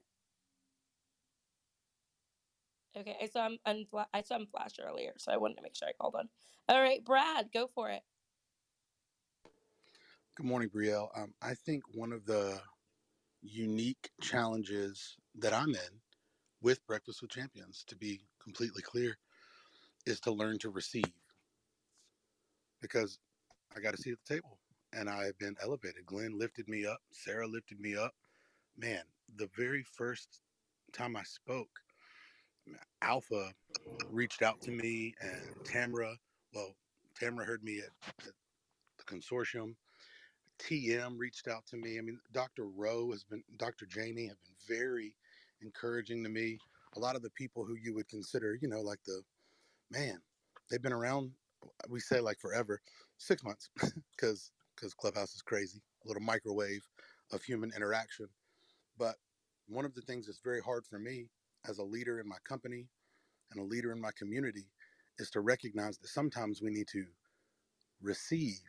Okay, 2.97 3.17
I 3.21 3.27
saw 3.27 3.47
him 3.47 3.59
unfla- 3.67 4.09
I 4.13 4.23
saw 4.23 4.37
him 4.37 4.47
flash 4.47 4.75
earlier, 4.81 5.15
so 5.19 5.33
I 5.33 5.37
wanted 5.37 5.57
to 5.57 5.63
make 5.63 5.77
sure 5.77 5.89
I 5.89 5.93
called 5.93 6.17
on. 6.17 6.29
All 6.69 6.81
right, 6.81 7.05
Brad, 7.05 7.53
go 7.53 7.69
for 7.69 7.91
it. 7.91 8.03
Good 10.35 10.47
morning, 10.47 10.71
Brielle. 10.71 11.11
Um, 11.17 11.35
I 11.43 11.55
think 11.55 11.85
one 11.95 12.13
of 12.13 12.27
the 12.27 12.63
unique 13.43 14.11
challenges 14.21 15.19
that 15.35 15.53
I'm 15.53 15.71
in 15.71 16.03
with 16.61 16.85
Breakfast 16.87 17.23
with 17.23 17.31
Champions, 17.31 17.85
to 17.85 17.97
be 17.97 18.23
completely 18.39 18.83
clear, 18.83 19.19
is 20.07 20.21
to 20.21 20.33
learn 20.33 20.59
to 20.59 20.71
receive 20.71 21.05
because 22.81 23.21
I 23.77 23.81
got 23.81 23.95
a 23.95 23.99
seat 23.99 24.13
at 24.13 24.25
the 24.25 24.35
table 24.35 24.61
and 24.93 25.09
I 25.09 25.25
have 25.27 25.39
been 25.39 25.57
elevated. 25.61 26.07
Glenn 26.07 26.39
lifted 26.39 26.69
me 26.69 26.87
up, 26.87 27.03
Sarah 27.13 27.47
lifted 27.47 27.81
me 27.81 27.97
up. 27.97 28.15
Man, 28.77 29.05
the 29.37 29.49
very 29.49 29.83
first 29.85 30.43
time 30.93 31.17
I 31.17 31.23
spoke, 31.23 31.81
Alpha 33.03 33.55
reached 34.11 34.43
out 34.43 34.61
to 34.63 34.71
me 34.71 35.15
and 35.21 35.57
Tamra, 35.65 36.17
well, 36.55 36.77
Tamra 37.21 37.47
heard 37.47 37.63
me 37.65 37.81
at, 37.81 38.15
at 38.27 38.35
the 38.99 39.05
consortium. 39.05 39.77
TM 40.59 41.19
reached 41.19 41.49
out 41.49 41.67
to 41.67 41.77
me. 41.77 41.99
I 41.99 42.03
mean, 42.03 42.21
Dr. 42.33 42.67
Rowe 42.67 43.11
has 43.13 43.25
been, 43.25 43.45
Dr. 43.57 43.87
Jamie 43.87 44.29
have 44.29 44.39
been 44.43 44.77
very 44.79 45.15
encouraging 45.63 46.23
to 46.25 46.31
me. 46.31 46.59
A 46.97 47.01
lot 47.01 47.17
of 47.17 47.23
the 47.23 47.31
people 47.31 47.65
who 47.65 47.77
you 47.77 47.95
would 47.95 48.09
consider, 48.09 48.59
you 48.61 48.69
know, 48.69 48.81
like 48.83 49.03
the 49.05 49.23
man, 49.91 50.23
they've 50.71 50.83
been 50.83 50.93
around. 50.93 51.33
We 51.89 52.01
say 52.01 52.21
like 52.21 52.39
forever, 52.41 52.81
six 53.19 53.45
months, 53.45 53.71
because 54.17 54.53
because 54.77 54.95
Clubhouse 54.95 55.35
is 55.35 55.43
crazy, 55.43 55.83
a 56.05 56.09
little 56.09 56.23
microwave 56.23 56.89
of 57.33 57.43
human 57.43 57.73
interaction. 57.77 58.29
But 58.99 59.17
one 59.69 59.85
of 59.85 59.95
the 59.95 60.03
things 60.03 60.27
that's 60.27 60.41
very 60.41 60.61
hard 60.61 60.87
for 60.87 60.99
me 60.99 61.29
as 61.69 61.79
a 61.79 61.85
leader 61.85 62.21
in 62.21 62.29
my 62.29 62.39
company 62.45 62.89
and 63.53 63.61
a 63.61 63.65
leader 63.65 63.93
in 63.93 64.01
my 64.01 64.11
community 64.17 64.67
is 65.19 65.31
to 65.31 65.41
recognize 65.41 65.99
that 65.99 66.09
sometimes 66.09 66.63
we 66.63 66.71
need 66.71 66.89
to 66.89 67.07
receive 68.01 68.61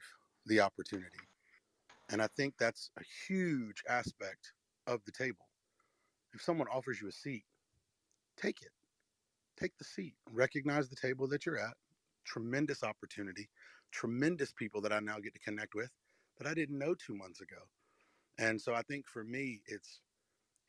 the 0.46 0.60
opportunity. 0.60 1.20
And 2.10 2.22
I 2.22 2.28
think 2.28 2.56
that's 2.58 2.92
a 2.98 3.04
huge 3.28 3.84
aspect 3.88 4.54
of 4.88 5.04
the 5.06 5.12
table. 5.12 5.48
If 6.34 6.42
someone 6.42 6.68
offers 6.68 7.02
you 7.02 7.08
a 7.08 7.12
seat, 7.12 7.46
take 8.38 8.62
it. 8.62 8.72
Take 9.58 9.78
the 9.78 9.86
seat. 9.86 10.16
Recognize 10.32 10.90
the 10.90 10.96
table 10.96 11.28
that 11.28 11.46
you're 11.46 11.60
at. 11.60 11.76
Tremendous 12.26 12.84
opportunity. 12.84 13.50
Tremendous 13.92 14.52
people 14.52 14.82
that 14.82 14.94
I 14.94 15.00
now 15.00 15.20
get 15.20 15.34
to 15.34 15.40
connect 15.40 15.76
with 15.76 15.92
that 16.38 16.48
I 16.48 16.54
didn't 16.54 16.80
know 16.80 16.96
two 16.96 17.16
months 17.16 17.42
ago. 17.42 17.58
And 18.40 18.60
so 18.60 18.74
I 18.74 18.82
think 18.84 19.08
for 19.08 19.24
me, 19.24 19.62
it's 19.68 20.02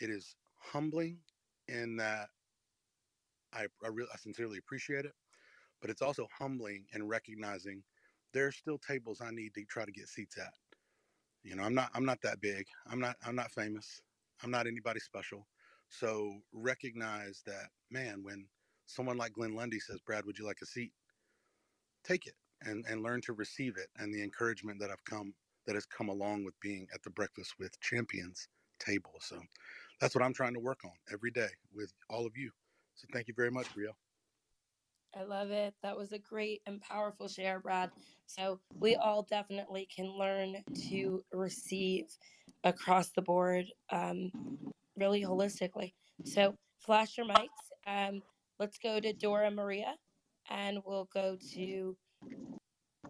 it 0.01 0.11
is 0.11 0.37
humbling 0.59 1.19
in 1.69 1.97
that 1.97 2.31
I 3.53 3.69
I, 3.85 3.89
really, 3.89 4.11
I 4.13 4.17
sincerely 4.17 4.59
appreciate 4.59 5.05
it, 5.07 5.15
but 5.81 5.91
it's 5.91 6.03
also 6.03 6.29
humbling 6.29 6.89
and 6.93 7.09
recognizing 7.09 7.85
there 8.33 8.47
are 8.47 8.53
still 8.53 8.79
tables 8.79 9.21
I 9.21 9.31
need 9.31 9.55
to 9.55 9.65
try 9.65 9.85
to 9.85 9.93
get 9.93 10.09
seats 10.09 10.39
at. 10.39 10.55
You 11.43 11.57
know, 11.57 11.65
I'm 11.65 11.75
not 11.75 11.91
I'm 11.95 12.05
not 12.05 12.23
that 12.23 12.41
big. 12.41 12.69
I'm 12.87 13.01
not 13.01 13.17
I'm 13.23 13.37
not 13.37 13.53
famous. 13.53 14.03
I'm 14.43 14.51
not 14.51 14.67
anybody 14.67 15.01
special. 15.01 15.49
So 15.89 16.43
recognize 16.53 17.43
that, 17.45 17.71
man, 17.91 18.23
when 18.23 18.49
someone 18.87 19.17
like 19.19 19.35
Glenn 19.35 19.55
Lundy 19.55 19.81
says, 19.81 20.01
Brad, 20.01 20.27
would 20.27 20.39
you 20.39 20.47
like 20.47 20.63
a 20.63 20.67
seat? 20.67 20.95
Take 22.05 22.27
it 22.27 22.37
and, 22.63 22.87
and 22.87 23.03
learn 23.03 23.21
to 23.23 23.33
receive 23.33 23.77
it 23.77 23.91
and 23.97 24.15
the 24.15 24.23
encouragement 24.23 24.81
that 24.81 24.91
I've 24.91 25.05
come 25.05 25.35
that 25.67 25.75
has 25.75 25.87
come 25.87 26.09
along 26.09 26.45
with 26.45 26.59
being 26.61 26.89
at 26.95 27.03
the 27.03 27.11
Breakfast 27.11 27.59
with 27.59 27.79
Champions 27.81 28.49
table. 28.79 29.21
So 29.21 29.43
that's 30.03 30.17
what 30.17 30.25
I'm 30.25 30.35
trying 30.35 30.55
to 30.55 30.59
work 30.59 30.81
on 30.85 30.91
every 31.13 31.31
day 31.31 31.51
with 31.73 31.93
all 32.11 32.27
of 32.27 32.37
you. 32.37 32.51
So 32.97 33.07
thank 33.13 33.29
you 33.29 33.35
very 33.37 33.53
much, 33.53 33.69
Brielle. 33.73 33.95
I 35.17 35.23
love 35.23 35.53
it. 35.53 35.75
That 35.85 35.97
was 35.97 36.11
a 36.11 36.19
great 36.19 36.61
and 36.67 36.81
powerful 36.81 37.29
share, 37.29 37.61
Brad. 37.61 37.91
So 38.27 38.59
we 38.81 38.97
all 38.97 39.23
definitely 39.23 39.87
can 39.95 40.07
learn 40.19 40.57
to 40.89 41.23
receive 41.33 42.07
across 42.65 43.11
the 43.11 43.23
board, 43.23 43.67
um, 43.91 44.33
really 44.97 45.23
holistically. 45.23 45.93
So 46.25 46.57
flash 46.81 47.17
your 47.17 47.27
mics. 47.27 47.47
Um, 47.87 48.23
let's 48.59 48.79
go 48.79 48.99
to 48.99 49.13
Dora 49.13 49.53
Maria, 49.53 49.95
and 50.51 50.81
we'll 50.85 51.09
go 51.15 51.37
to 51.55 51.97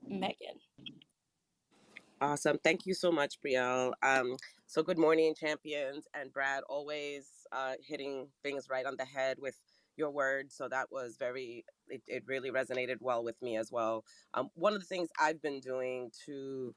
Megan. 0.07 0.59
Awesome. 2.23 2.59
Thank 2.65 2.87
you 2.87 2.95
so 2.95 3.13
much, 3.13 3.37
Brielle. 3.43 3.95
Um, 4.03 4.39
so 4.67 4.83
good 4.83 4.99
morning, 4.99 5.37
champions, 5.41 6.07
and 6.15 6.33
Brad 6.35 6.65
always 6.69 7.29
uh, 7.53 7.75
hitting 7.87 8.29
things 8.45 8.69
right 8.71 8.87
on 8.87 8.97
the 8.99 9.07
head 9.07 9.39
with 9.41 9.57
your 9.99 10.11
words. 10.11 10.57
So 10.57 10.69
that 10.69 10.89
was 10.93 11.17
very, 11.19 11.65
it, 11.89 12.03
it 12.09 12.25
really 12.27 12.51
resonated 12.51 12.99
well 13.01 13.25
with 13.25 13.37
me 13.43 13.59
as 13.59 13.73
well. 13.73 14.05
Um, 14.35 14.51
one 14.57 14.75
of 14.75 14.81
the 14.81 14.87
things 14.89 15.11
I've 15.23 15.43
been 15.43 15.61
doing 15.61 16.13
to 16.27 16.75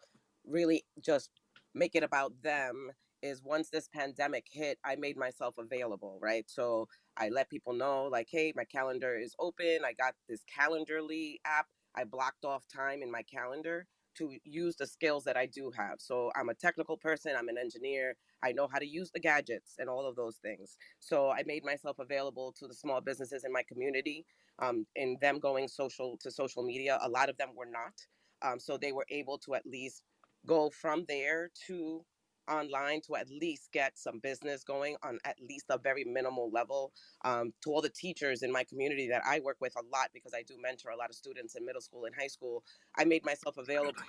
really 0.47 0.85
just 1.01 1.31
make 1.75 1.95
it 1.95 2.03
about 2.03 2.33
them 2.43 2.91
is 3.23 3.43
once 3.43 3.71
this 3.71 3.89
pandemic 3.89 4.47
hit, 4.51 4.79
I 4.85 4.97
made 4.97 5.17
myself 5.17 5.55
available, 5.59 6.19
right? 6.21 6.45
So 6.49 6.87
I 7.17 7.29
let 7.31 7.49
people 7.49 7.73
know, 7.73 8.05
like, 8.11 8.29
hey, 8.31 8.53
my 8.55 8.65
calendar 8.65 9.17
is 9.17 9.35
open. 9.39 9.79
I 9.85 9.93
got 9.93 10.15
this 10.29 10.43
Calendarly 10.59 11.37
app. 11.45 11.67
I 11.95 12.05
blocked 12.05 12.45
off 12.45 12.65
time 12.73 13.03
in 13.03 13.11
my 13.11 13.23
calendar 13.23 13.87
to 14.17 14.37
use 14.43 14.75
the 14.75 14.87
skills 14.87 15.23
that 15.25 15.37
I 15.37 15.45
do 15.45 15.71
have. 15.77 15.95
So 15.99 16.31
I'm 16.35 16.49
a 16.49 16.53
technical 16.53 16.97
person, 16.97 17.33
I'm 17.37 17.49
an 17.49 17.57
engineer, 17.57 18.15
I 18.43 18.51
know 18.51 18.67
how 18.71 18.79
to 18.79 18.87
use 18.87 19.11
the 19.11 19.19
gadgets 19.19 19.75
and 19.79 19.89
all 19.89 20.07
of 20.07 20.15
those 20.15 20.37
things. 20.37 20.77
So 20.99 21.31
I 21.31 21.43
made 21.45 21.63
myself 21.63 21.99
available 21.99 22.53
to 22.59 22.67
the 22.67 22.73
small 22.73 23.01
businesses 23.01 23.43
in 23.43 23.51
my 23.51 23.63
community, 23.67 24.25
um, 24.59 24.85
and 24.95 25.19
them 25.19 25.39
going 25.39 25.67
social 25.67 26.17
to 26.21 26.31
social 26.31 26.63
media. 26.63 26.99
A 27.01 27.09
lot 27.09 27.29
of 27.29 27.37
them 27.37 27.49
were 27.55 27.65
not. 27.65 27.93
Um, 28.41 28.59
so 28.59 28.77
they 28.77 28.91
were 28.91 29.05
able 29.09 29.37
to 29.39 29.55
at 29.55 29.65
least 29.65 30.03
go 30.45 30.69
from 30.69 31.05
there 31.07 31.49
to 31.67 32.05
online 32.49 33.01
to 33.01 33.15
at 33.15 33.29
least 33.29 33.71
get 33.71 33.97
some 33.97 34.19
business 34.19 34.63
going 34.63 34.95
on 35.03 35.19
at 35.25 35.37
least 35.47 35.65
a 35.69 35.77
very 35.77 36.03
minimal 36.03 36.49
level. 36.51 36.91
Um, 37.23 37.53
to 37.63 37.71
all 37.71 37.81
the 37.81 37.89
teachers 37.89 38.43
in 38.43 38.51
my 38.51 38.63
community 38.63 39.07
that 39.09 39.23
I 39.25 39.39
work 39.39 39.57
with 39.59 39.73
a 39.75 39.83
lot 39.91 40.09
because 40.13 40.33
I 40.33 40.43
do 40.43 40.55
mentor 40.61 40.89
a 40.91 40.97
lot 40.97 41.09
of 41.09 41.15
students 41.15 41.55
in 41.55 41.65
middle 41.65 41.81
school 41.81 42.05
and 42.05 42.15
high 42.15 42.27
school, 42.27 42.63
I 42.97 43.05
made 43.05 43.25
myself 43.25 43.57
available. 43.57 44.01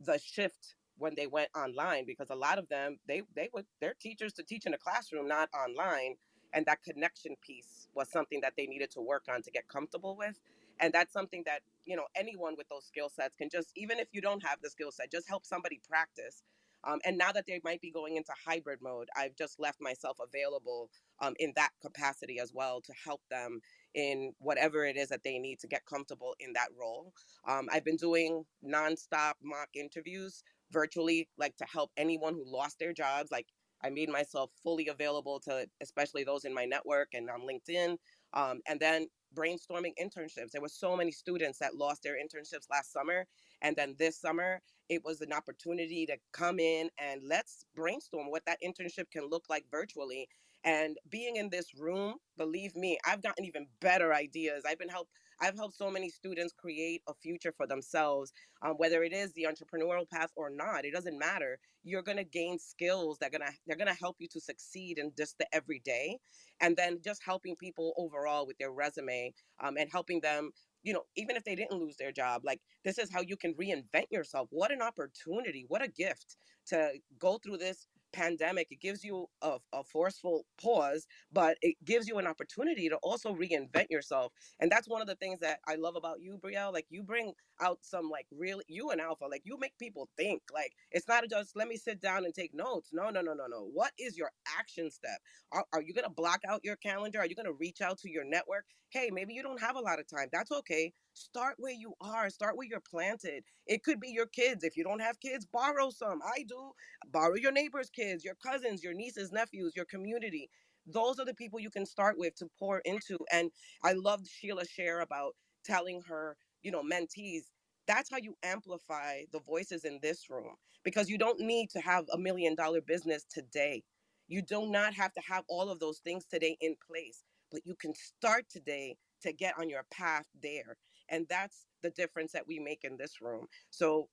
The 0.00 0.18
shift 0.18 0.74
when 0.96 1.14
they 1.16 1.26
went 1.26 1.50
online 1.56 2.04
because 2.06 2.30
a 2.30 2.34
lot 2.34 2.58
of 2.58 2.68
them 2.68 2.98
they 3.06 3.22
they 3.34 3.48
were 3.52 3.64
their 3.80 3.94
teachers 4.00 4.32
to 4.34 4.42
teach 4.42 4.66
in 4.66 4.74
a 4.74 4.78
classroom, 4.78 5.28
not 5.28 5.48
online, 5.54 6.16
and 6.52 6.66
that 6.66 6.82
connection 6.82 7.36
piece 7.44 7.88
was 7.94 8.08
something 8.10 8.40
that 8.40 8.54
they 8.56 8.66
needed 8.66 8.90
to 8.92 9.00
work 9.00 9.26
on 9.32 9.42
to 9.42 9.50
get 9.50 9.68
comfortable 9.68 10.16
with 10.16 10.38
and 10.80 10.92
that's 10.92 11.12
something 11.12 11.42
that 11.46 11.60
you 11.84 11.96
know 11.96 12.06
anyone 12.14 12.54
with 12.56 12.68
those 12.68 12.84
skill 12.84 13.08
sets 13.08 13.34
can 13.36 13.48
just 13.50 13.70
even 13.76 13.98
if 13.98 14.08
you 14.12 14.20
don't 14.20 14.44
have 14.44 14.58
the 14.62 14.70
skill 14.70 14.90
set 14.90 15.10
just 15.10 15.28
help 15.28 15.44
somebody 15.44 15.80
practice 15.88 16.42
um, 16.84 16.98
and 17.04 17.18
now 17.18 17.32
that 17.32 17.46
they 17.46 17.60
might 17.64 17.80
be 17.80 17.90
going 17.90 18.16
into 18.16 18.32
hybrid 18.46 18.80
mode, 18.82 19.08
I've 19.16 19.36
just 19.36 19.58
left 19.58 19.80
myself 19.80 20.18
available 20.22 20.90
um, 21.20 21.34
in 21.38 21.52
that 21.56 21.70
capacity 21.82 22.38
as 22.38 22.52
well 22.54 22.80
to 22.80 22.92
help 23.04 23.20
them 23.30 23.60
in 23.94 24.32
whatever 24.38 24.84
it 24.84 24.96
is 24.96 25.08
that 25.08 25.24
they 25.24 25.38
need 25.38 25.58
to 25.60 25.66
get 25.66 25.86
comfortable 25.86 26.34
in 26.40 26.52
that 26.54 26.68
role. 26.78 27.12
Um, 27.46 27.68
I've 27.72 27.84
been 27.84 27.96
doing 27.96 28.44
nonstop 28.64 29.34
mock 29.42 29.68
interviews 29.74 30.42
virtually, 30.70 31.28
like 31.38 31.56
to 31.56 31.64
help 31.64 31.90
anyone 31.96 32.34
who 32.34 32.44
lost 32.46 32.78
their 32.78 32.92
jobs, 32.92 33.30
like 33.30 33.46
I 33.82 33.90
made 33.90 34.08
myself 34.08 34.50
fully 34.62 34.88
available 34.88 35.40
to 35.40 35.66
especially 35.80 36.24
those 36.24 36.44
in 36.44 36.54
my 36.54 36.64
network 36.64 37.08
and 37.14 37.28
on 37.30 37.42
LinkedIn. 37.42 37.96
Um, 38.34 38.60
and 38.66 38.78
then 38.78 39.06
brainstorming 39.34 39.92
internships. 40.00 40.50
There 40.52 40.62
were 40.62 40.68
so 40.68 40.96
many 40.96 41.12
students 41.12 41.58
that 41.58 41.76
lost 41.76 42.02
their 42.02 42.14
internships 42.14 42.70
last 42.70 42.92
summer. 42.92 43.26
And 43.62 43.76
then 43.76 43.94
this 43.98 44.20
summer, 44.20 44.60
it 44.88 45.04
was 45.04 45.20
an 45.20 45.32
opportunity 45.32 46.06
to 46.06 46.16
come 46.32 46.58
in 46.58 46.90
and 46.98 47.20
let's 47.28 47.66
brainstorm 47.74 48.30
what 48.30 48.44
that 48.46 48.58
internship 48.64 49.10
can 49.12 49.28
look 49.28 49.44
like 49.48 49.64
virtually. 49.70 50.28
And 50.64 50.96
being 51.10 51.36
in 51.36 51.50
this 51.50 51.74
room, 51.78 52.14
believe 52.36 52.74
me, 52.74 52.98
I've 53.06 53.22
gotten 53.22 53.44
even 53.44 53.66
better 53.80 54.12
ideas. 54.14 54.64
I've 54.66 54.78
been 54.78 54.88
helped. 54.88 55.12
I've 55.40 55.56
helped 55.56 55.76
so 55.76 55.90
many 55.90 56.08
students 56.10 56.52
create 56.52 57.02
a 57.08 57.14
future 57.14 57.52
for 57.56 57.66
themselves, 57.66 58.32
um, 58.62 58.74
whether 58.76 59.02
it 59.02 59.12
is 59.12 59.32
the 59.32 59.44
entrepreneurial 59.48 60.08
path 60.10 60.30
or 60.36 60.50
not. 60.50 60.84
It 60.84 60.92
doesn't 60.92 61.18
matter. 61.18 61.58
You're 61.84 62.02
gonna 62.02 62.24
gain 62.24 62.58
skills 62.58 63.18
that 63.18 63.32
gonna 63.32 63.50
they're 63.66 63.76
gonna 63.76 63.94
help 63.94 64.16
you 64.18 64.28
to 64.32 64.40
succeed 64.40 64.98
in 64.98 65.12
just 65.16 65.38
the 65.38 65.46
everyday, 65.54 66.18
and 66.60 66.76
then 66.76 67.00
just 67.04 67.22
helping 67.24 67.56
people 67.56 67.94
overall 67.96 68.46
with 68.46 68.58
their 68.58 68.72
resume 68.72 69.32
um, 69.60 69.76
and 69.76 69.90
helping 69.90 70.20
them 70.20 70.50
you 70.82 70.92
know, 70.92 71.02
even 71.16 71.36
if 71.36 71.44
they 71.44 71.56
didn't 71.56 71.78
lose 71.78 71.96
their 71.96 72.12
job, 72.12 72.42
like 72.44 72.60
this 72.84 72.98
is 72.98 73.10
how 73.12 73.20
you 73.20 73.36
can 73.36 73.52
reinvent 73.54 74.06
yourself. 74.10 74.48
What 74.50 74.70
an 74.72 74.80
opportunity. 74.80 75.64
What 75.68 75.82
a 75.82 75.88
gift 75.88 76.36
to 76.68 76.92
go 77.18 77.38
through 77.38 77.58
this 77.58 77.88
pandemic. 78.12 78.68
It 78.70 78.80
gives 78.80 79.04
you 79.04 79.28
a, 79.42 79.58
a 79.72 79.84
forceful 79.84 80.46
pause, 80.62 81.06
but 81.32 81.58
it 81.62 81.76
gives 81.84 82.08
you 82.08 82.18
an 82.18 82.26
opportunity 82.26 82.88
to 82.88 82.96
also 82.98 83.34
reinvent 83.34 83.90
yourself. 83.90 84.32
And 84.60 84.70
that's 84.70 84.88
one 84.88 85.00
of 85.02 85.08
the 85.08 85.16
things 85.16 85.40
that 85.40 85.60
I 85.68 85.76
love 85.76 85.96
about 85.96 86.20
you, 86.20 86.38
Brielle. 86.38 86.72
Like 86.72 86.86
you 86.90 87.02
bring 87.02 87.34
out 87.60 87.78
some 87.84 88.10
like 88.10 88.26
really 88.32 88.64
you 88.68 88.90
and 88.90 89.00
Alpha, 89.00 89.26
like 89.26 89.42
you 89.44 89.58
make 89.58 89.78
people 89.78 90.08
think. 90.16 90.42
Like 90.52 90.74
it's 90.90 91.08
not 91.08 91.24
just 91.30 91.56
let 91.56 91.68
me 91.68 91.76
sit 91.76 92.00
down 92.00 92.24
and 92.24 92.34
take 92.34 92.54
notes. 92.54 92.90
No, 92.92 93.10
no, 93.10 93.20
no, 93.20 93.34
no, 93.34 93.46
no. 93.46 93.64
What 93.64 93.92
is 93.98 94.16
your 94.18 94.32
action 94.58 94.90
step? 94.90 95.20
Are, 95.52 95.66
are 95.72 95.82
you 95.82 95.94
gonna 95.94 96.10
block 96.10 96.40
out 96.48 96.60
your 96.64 96.76
calendar? 96.76 97.20
Are 97.20 97.26
you 97.26 97.34
gonna 97.34 97.52
reach 97.52 97.80
out 97.80 97.98
to 98.00 98.10
your 98.10 98.24
network? 98.24 98.66
Hey, 98.90 99.10
maybe 99.12 99.34
you 99.34 99.42
don't 99.42 99.60
have 99.60 99.76
a 99.76 99.80
lot 99.80 100.00
of 100.00 100.06
time. 100.08 100.28
That's 100.32 100.50
okay. 100.52 100.94
Start 101.18 101.56
where 101.58 101.72
you 101.74 101.94
are. 102.00 102.30
Start 102.30 102.56
where 102.56 102.66
you're 102.68 102.80
planted. 102.80 103.44
It 103.66 103.84
could 103.84 104.00
be 104.00 104.10
your 104.10 104.26
kids. 104.26 104.64
If 104.64 104.76
you 104.76 104.84
don't 104.84 105.00
have 105.00 105.20
kids, 105.20 105.46
borrow 105.46 105.90
some. 105.90 106.22
I 106.24 106.44
do. 106.44 106.72
Borrow 107.08 107.36
your 107.36 107.52
neighbor's 107.52 107.90
kids, 107.90 108.24
your 108.24 108.36
cousins, 108.36 108.84
your 108.84 108.94
nieces, 108.94 109.32
nephews, 109.32 109.74
your 109.76 109.86
community. 109.86 110.50
Those 110.86 111.20
are 111.20 111.26
the 111.26 111.34
people 111.34 111.60
you 111.60 111.70
can 111.70 111.86
start 111.86 112.18
with 112.18 112.36
to 112.36 112.48
pour 112.58 112.80
into. 112.80 113.18
And 113.32 113.52
I 113.84 113.94
loved 113.94 114.28
Sheila 114.28 114.66
share 114.66 115.00
about 115.00 115.36
telling 115.64 116.02
her, 116.02 116.38
you 116.62 116.72
know, 116.72 116.82
mentees. 116.84 117.52
That's 117.86 118.10
how 118.10 118.18
you 118.18 118.36
amplify 118.42 119.24
the 119.32 119.40
voices 119.40 119.84
in 119.84 120.00
this 120.02 120.30
room 120.30 120.56
because 120.84 121.10
you 121.10 121.18
don't 121.18 121.40
need 121.40 121.70
to 121.72 121.80
have 121.80 122.06
a 122.12 122.18
million 122.18 122.56
dollar 122.56 122.82
business 122.82 123.24
today. 123.24 123.84
You 124.28 124.42
do 124.42 124.66
not 124.70 124.94
have 124.94 125.14
to 125.14 125.22
have 125.22 125.44
all 125.48 125.70
of 125.70 125.80
those 125.80 126.00
things 126.00 126.26
today 126.26 126.56
in 126.60 126.76
place, 126.76 127.24
but 127.50 127.62
you 127.66 127.76
can 127.76 127.94
start 127.94 128.48
today 128.50 128.98
to 129.22 129.32
get 129.32 129.58
on 129.58 129.70
your 129.70 129.84
path 129.90 130.28
there. 130.40 130.78
And 131.08 131.28
that's 131.28 131.66
the 131.82 131.90
difference 131.90 132.32
that 132.32 132.46
we 132.46 132.58
make 132.58 132.84
in 132.84 132.96
this 132.96 133.20
room. 133.20 133.48
So 133.70 134.10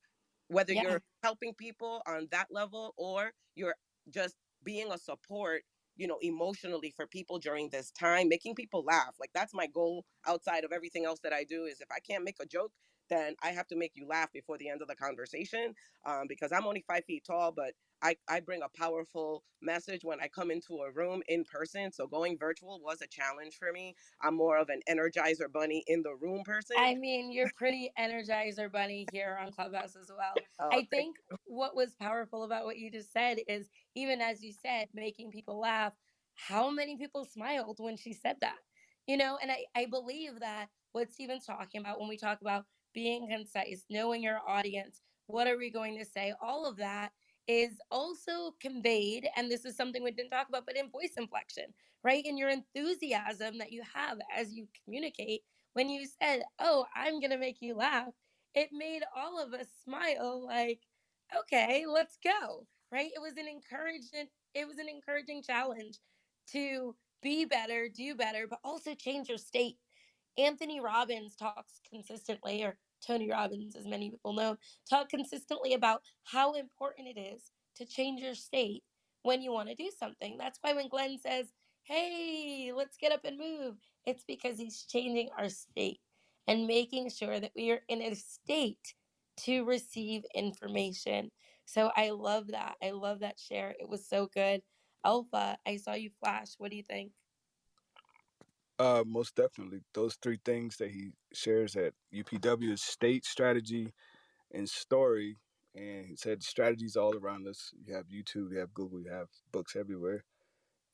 whether 0.48 0.74
Yeah. 0.74 0.74
you're 0.74 1.04
helping 1.24 1.54
people 1.56 2.02
on 2.08 2.28
that 2.32 2.48
level 2.52 2.94
or 2.98 3.34
you're 3.56 3.76
just 4.10 4.38
being 4.64 4.92
a 4.92 4.98
support 4.98 5.64
you 5.96 6.08
know 6.08 6.20
emotionally 6.22 6.92
for 6.92 7.08
people 7.08 7.40
during 7.40 7.70
this 7.70 7.92
time 7.92 8.28
making 8.30 8.54
people 8.56 8.84
laugh 8.84 9.16
like 9.20 9.32
that's 9.34 9.54
my 9.54 9.68
goal 9.68 10.06
outside 10.28 10.64
of 10.66 10.72
everything 10.74 11.06
else 11.06 11.20
that 11.22 11.34
i 11.34 11.44
do 11.44 11.66
is 11.66 11.82
if 11.82 11.88
i 11.92 12.00
can't 12.00 12.24
make 12.24 12.38
a 12.42 12.46
joke 12.46 12.74
then 13.10 13.36
i 13.44 13.50
have 13.52 13.68
to 13.68 13.76
make 13.76 13.94
you 13.96 14.08
laugh 14.08 14.32
before 14.34 14.58
the 14.58 14.70
end 14.70 14.82
of 14.82 14.88
the 14.88 14.96
conversation 14.96 15.76
um, 16.06 16.28
because 16.28 16.52
i'm 16.52 16.68
only 16.68 16.82
five 16.88 17.06
feet 17.06 17.26
tall 17.26 17.52
but 17.52 17.76
I, 18.04 18.18
I 18.30 18.42
bring 18.42 18.62
a 18.62 18.70
powerful 18.70 19.44
message 19.62 20.04
when 20.04 20.22
i 20.22 20.28
come 20.28 20.52
into 20.52 20.78
a 20.84 20.92
room 20.92 21.24
in 21.28 21.46
person 21.46 21.92
so 21.92 22.08
going 22.08 22.38
virtual 22.38 22.80
was 22.82 23.02
a 23.02 23.08
challenge 23.08 23.58
for 23.58 23.72
me 23.72 23.96
i'm 24.22 24.36
more 24.36 24.58
of 24.58 24.70
an 24.70 24.82
energizer 24.90 25.52
bunny 25.52 25.84
in 25.88 26.04
the 26.04 26.16
room 26.16 26.44
person 26.44 26.78
I 26.78 26.96
mean, 26.96 27.32
you're 27.32 27.52
pretty 27.56 27.92
energizer 27.98 28.72
bunny 28.72 29.08
here 29.12 29.38
on 29.42 29.52
Clubhouse 29.52 29.96
as 29.96 30.12
well. 30.16 30.34
oh, 30.60 30.70
I 30.72 30.84
think 30.92 31.18
what 31.46 31.76
was 31.76 31.96
powerful 31.96 32.44
about 32.44 32.66
what 32.66 32.78
you 32.78 32.92
just 32.92 33.12
said 33.12 33.40
is 33.48 33.70
even 33.96 34.22
as 34.22 34.44
you 34.44 34.52
said, 34.54 34.90
making 34.94 35.32
people 35.32 35.60
laugh, 35.60 35.94
how 36.36 36.70
many 36.70 36.98
people 36.98 37.26
smiled 37.26 37.80
when 37.80 37.98
she 37.98 38.14
said 38.14 38.38
that? 38.42 38.60
You 39.08 39.18
know, 39.18 39.38
and 39.42 39.52
I, 39.52 39.66
I 39.76 39.86
believe 39.86 40.40
that 40.42 40.70
what 40.92 41.12
Stephen's 41.12 41.46
talking 41.46 41.82
about 41.82 42.00
when 42.00 42.10
we 42.10 42.18
talk 42.18 42.42
about 42.42 42.66
being 42.96 43.30
concise, 43.30 43.86
knowing 43.92 44.24
your 44.24 44.40
audience, 44.48 45.02
what 45.28 45.48
are 45.48 45.58
we 45.58 45.70
going 45.70 46.00
to 46.00 46.06
say, 46.06 46.34
all 46.42 46.66
of 46.66 46.78
that 46.78 47.12
is 47.48 47.74
also 47.92 48.56
conveyed, 48.60 49.28
and 49.36 49.52
this 49.52 49.66
is 49.66 49.78
something 49.78 50.04
we 50.04 50.12
didn't 50.12 50.32
talk 50.32 50.50
about, 50.50 50.66
but 50.66 50.78
in 50.78 50.90
voice 50.90 51.14
inflection, 51.18 51.66
right? 52.04 52.26
In 52.26 52.38
your 52.38 52.50
enthusiasm 52.50 53.60
that 53.60 53.72
you 53.72 53.84
have 53.94 54.18
as 54.36 54.54
you 54.54 54.68
communicate. 54.84 55.42
When 55.74 55.90
you 55.90 56.08
said, 56.22 56.44
Oh, 56.60 56.86
I'm 56.96 57.20
going 57.20 57.32
to 57.32 57.38
make 57.38 57.58
you 57.62 57.76
laugh, 57.76 58.14
it 58.56 58.70
made 58.72 59.04
all 59.16 59.44
of 59.44 59.54
us 59.54 59.68
smile 59.84 60.46
like, 60.48 60.80
okay, 61.38 61.86
let's 61.88 62.18
go. 62.24 62.66
Right? 62.92 63.12
It 63.14 63.22
was 63.22 63.34
an 63.38 63.48
encouragement, 63.48 64.30
it 64.54 64.68
was 64.68 64.78
an 64.78 64.88
encouraging 64.88 65.44
challenge 65.44 66.00
to 66.54 66.96
be 67.22 67.44
better, 67.46 67.90
do 67.90 68.16
better, 68.16 68.48
but 68.48 68.60
also 68.64 68.96
change 68.96 69.28
your 69.28 69.38
state. 69.38 69.78
Anthony 70.38 70.80
Robbins 70.80 71.36
talks 71.36 71.82
consistently, 71.90 72.64
or 72.64 72.78
Tony 73.06 73.32
Robbins, 73.32 73.76
as 73.76 73.88
many 73.88 74.12
people 74.12 74.34
know, 74.34 74.58
talk 74.90 75.10
consistently 75.10 75.74
about 75.74 76.02
how 76.26 76.54
important 76.54 77.08
it 77.10 77.20
is 77.20 77.52
to 77.78 77.86
change 77.86 78.22
your 78.22 78.36
state 78.36 78.84
when 79.24 79.42
you 79.42 79.52
want 79.52 79.70
to 79.70 79.76
do 79.76 79.92
something. 79.98 80.38
That's 80.38 80.60
why 80.62 80.74
when 80.74 80.90
Glenn 80.90 81.18
says, 81.20 81.48
Hey, 81.84 82.72
let's 82.76 82.98
get 82.98 83.12
up 83.14 83.22
and 83.26 83.38
move, 83.38 83.76
it's 84.06 84.24
because 84.28 84.58
he's 84.60 84.84
changing 84.90 85.30
our 85.38 85.50
state 85.50 86.00
and 86.48 86.68
making 86.68 87.10
sure 87.10 87.40
that 87.40 87.52
we 87.56 87.72
are 87.72 87.82
in 87.90 88.02
a 88.02 88.16
state 88.16 88.96
to 89.38 89.66
receive 89.66 90.24
information. 90.36 91.32
So 91.66 91.92
I 91.96 92.12
love 92.12 92.48
that. 92.50 92.76
I 92.84 92.92
love 92.92 93.20
that 93.22 93.40
share. 93.40 93.76
It 93.80 93.90
was 93.90 94.08
so 94.08 94.28
good. 94.34 94.62
Alpha, 95.06 95.58
I 95.68 95.78
saw 95.78 95.94
you 95.94 96.12
flash. 96.24 96.50
What 96.58 96.72
do 96.72 96.78
you 96.78 96.84
think? 96.84 97.12
Uh, 98.78 99.04
most 99.06 99.36
definitely. 99.36 99.80
Those 99.94 100.18
three 100.22 100.40
things 100.44 100.78
that 100.78 100.92
he 100.92 101.12
shares 101.34 101.76
at 101.76 101.94
UPW 102.14 102.72
is 102.72 102.82
state, 102.82 103.26
strategy, 103.26 103.94
and 104.54 104.70
story. 104.70 105.38
And 105.76 106.06
he 106.08 106.16
said 106.16 106.44
strategies 106.44 106.96
all 106.98 107.16
around 107.18 107.48
us. 107.48 107.72
You 107.86 107.96
have 107.96 108.06
YouTube, 108.08 108.52
you 108.52 108.60
have 108.60 108.74
Google, 108.74 109.02
you 109.02 109.12
have 109.12 109.28
books 109.52 109.76
everywhere. 109.76 110.24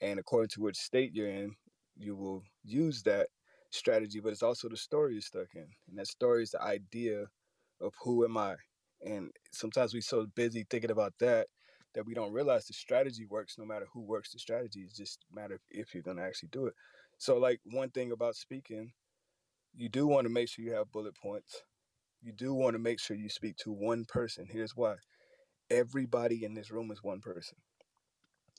And 0.01 0.19
according 0.19 0.49
to 0.49 0.61
which 0.61 0.77
state 0.77 1.11
you're 1.13 1.29
in, 1.29 1.55
you 1.97 2.15
will 2.15 2.43
use 2.63 3.03
that 3.03 3.27
strategy, 3.71 4.19
but 4.19 4.31
it's 4.31 4.43
also 4.43 4.69
the 4.69 4.77
story 4.77 5.13
you're 5.13 5.21
stuck 5.21 5.47
in. 5.55 5.67
And 5.89 5.97
that 5.97 6.07
story 6.07 6.43
is 6.43 6.51
the 6.51 6.61
idea 6.63 7.25
of 7.81 7.93
who 8.03 8.25
am 8.25 8.37
I? 8.37 8.55
And 9.05 9.31
sometimes 9.51 9.93
we're 9.93 10.01
so 10.01 10.27
busy 10.35 10.65
thinking 10.69 10.91
about 10.91 11.13
that 11.19 11.47
that 11.95 12.05
we 12.05 12.13
don't 12.13 12.33
realize 12.33 12.65
the 12.67 12.73
strategy 12.73 13.25
works 13.25 13.55
no 13.57 13.65
matter 13.65 13.87
who 13.93 14.01
works 14.01 14.31
the 14.31 14.39
strategy. 14.39 14.81
It's 14.81 14.95
just 14.97 15.25
a 15.31 15.35
matter 15.35 15.55
of 15.55 15.61
if 15.71 15.93
you're 15.93 16.03
gonna 16.03 16.23
actually 16.23 16.49
do 16.51 16.67
it. 16.67 16.73
So 17.21 17.37
like 17.37 17.59
one 17.65 17.91
thing 17.91 18.11
about 18.11 18.35
speaking, 18.35 18.93
you 19.75 19.89
do 19.89 20.07
want 20.07 20.25
to 20.25 20.33
make 20.33 20.49
sure 20.49 20.65
you 20.65 20.73
have 20.73 20.91
bullet 20.91 21.15
points. 21.15 21.61
You 22.19 22.33
do 22.33 22.55
want 22.55 22.73
to 22.73 22.79
make 22.79 22.99
sure 22.99 23.15
you 23.15 23.29
speak 23.29 23.57
to 23.57 23.71
one 23.71 24.05
person. 24.07 24.47
Here's 24.51 24.75
why. 24.75 24.95
Everybody 25.69 26.43
in 26.43 26.55
this 26.55 26.71
room 26.71 26.89
is 26.89 27.03
one 27.03 27.19
person. 27.21 27.59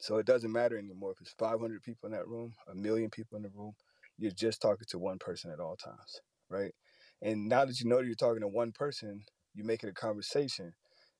So 0.01 0.18
it 0.18 0.27
doesn't 0.27 0.53
matter 0.53 0.79
anymore 0.79 1.11
if 1.11 1.20
it's 1.20 1.35
500 1.40 1.83
people 1.83 2.07
in 2.07 2.12
that 2.12 2.29
room, 2.29 2.53
a 2.70 2.77
million 2.77 3.11
people 3.11 3.37
in 3.37 3.42
the 3.42 3.51
room. 3.53 3.72
You're 4.16 4.31
just 4.31 4.62
talking 4.62 4.87
to 4.90 4.98
one 5.01 5.18
person 5.18 5.51
at 5.51 5.59
all 5.59 5.75
times, 5.77 6.20
right? 6.48 6.72
And 7.20 7.48
now 7.48 7.64
that 7.64 7.81
you 7.81 7.88
know 7.90 7.98
that 7.98 8.07
you're 8.07 8.14
talking 8.14 8.42
to 8.42 8.48
one 8.48 8.70
person, 8.70 9.22
you 9.55 9.64
make 9.64 9.83
it 9.83 9.88
a 9.90 9.92
conversation. 9.92 10.75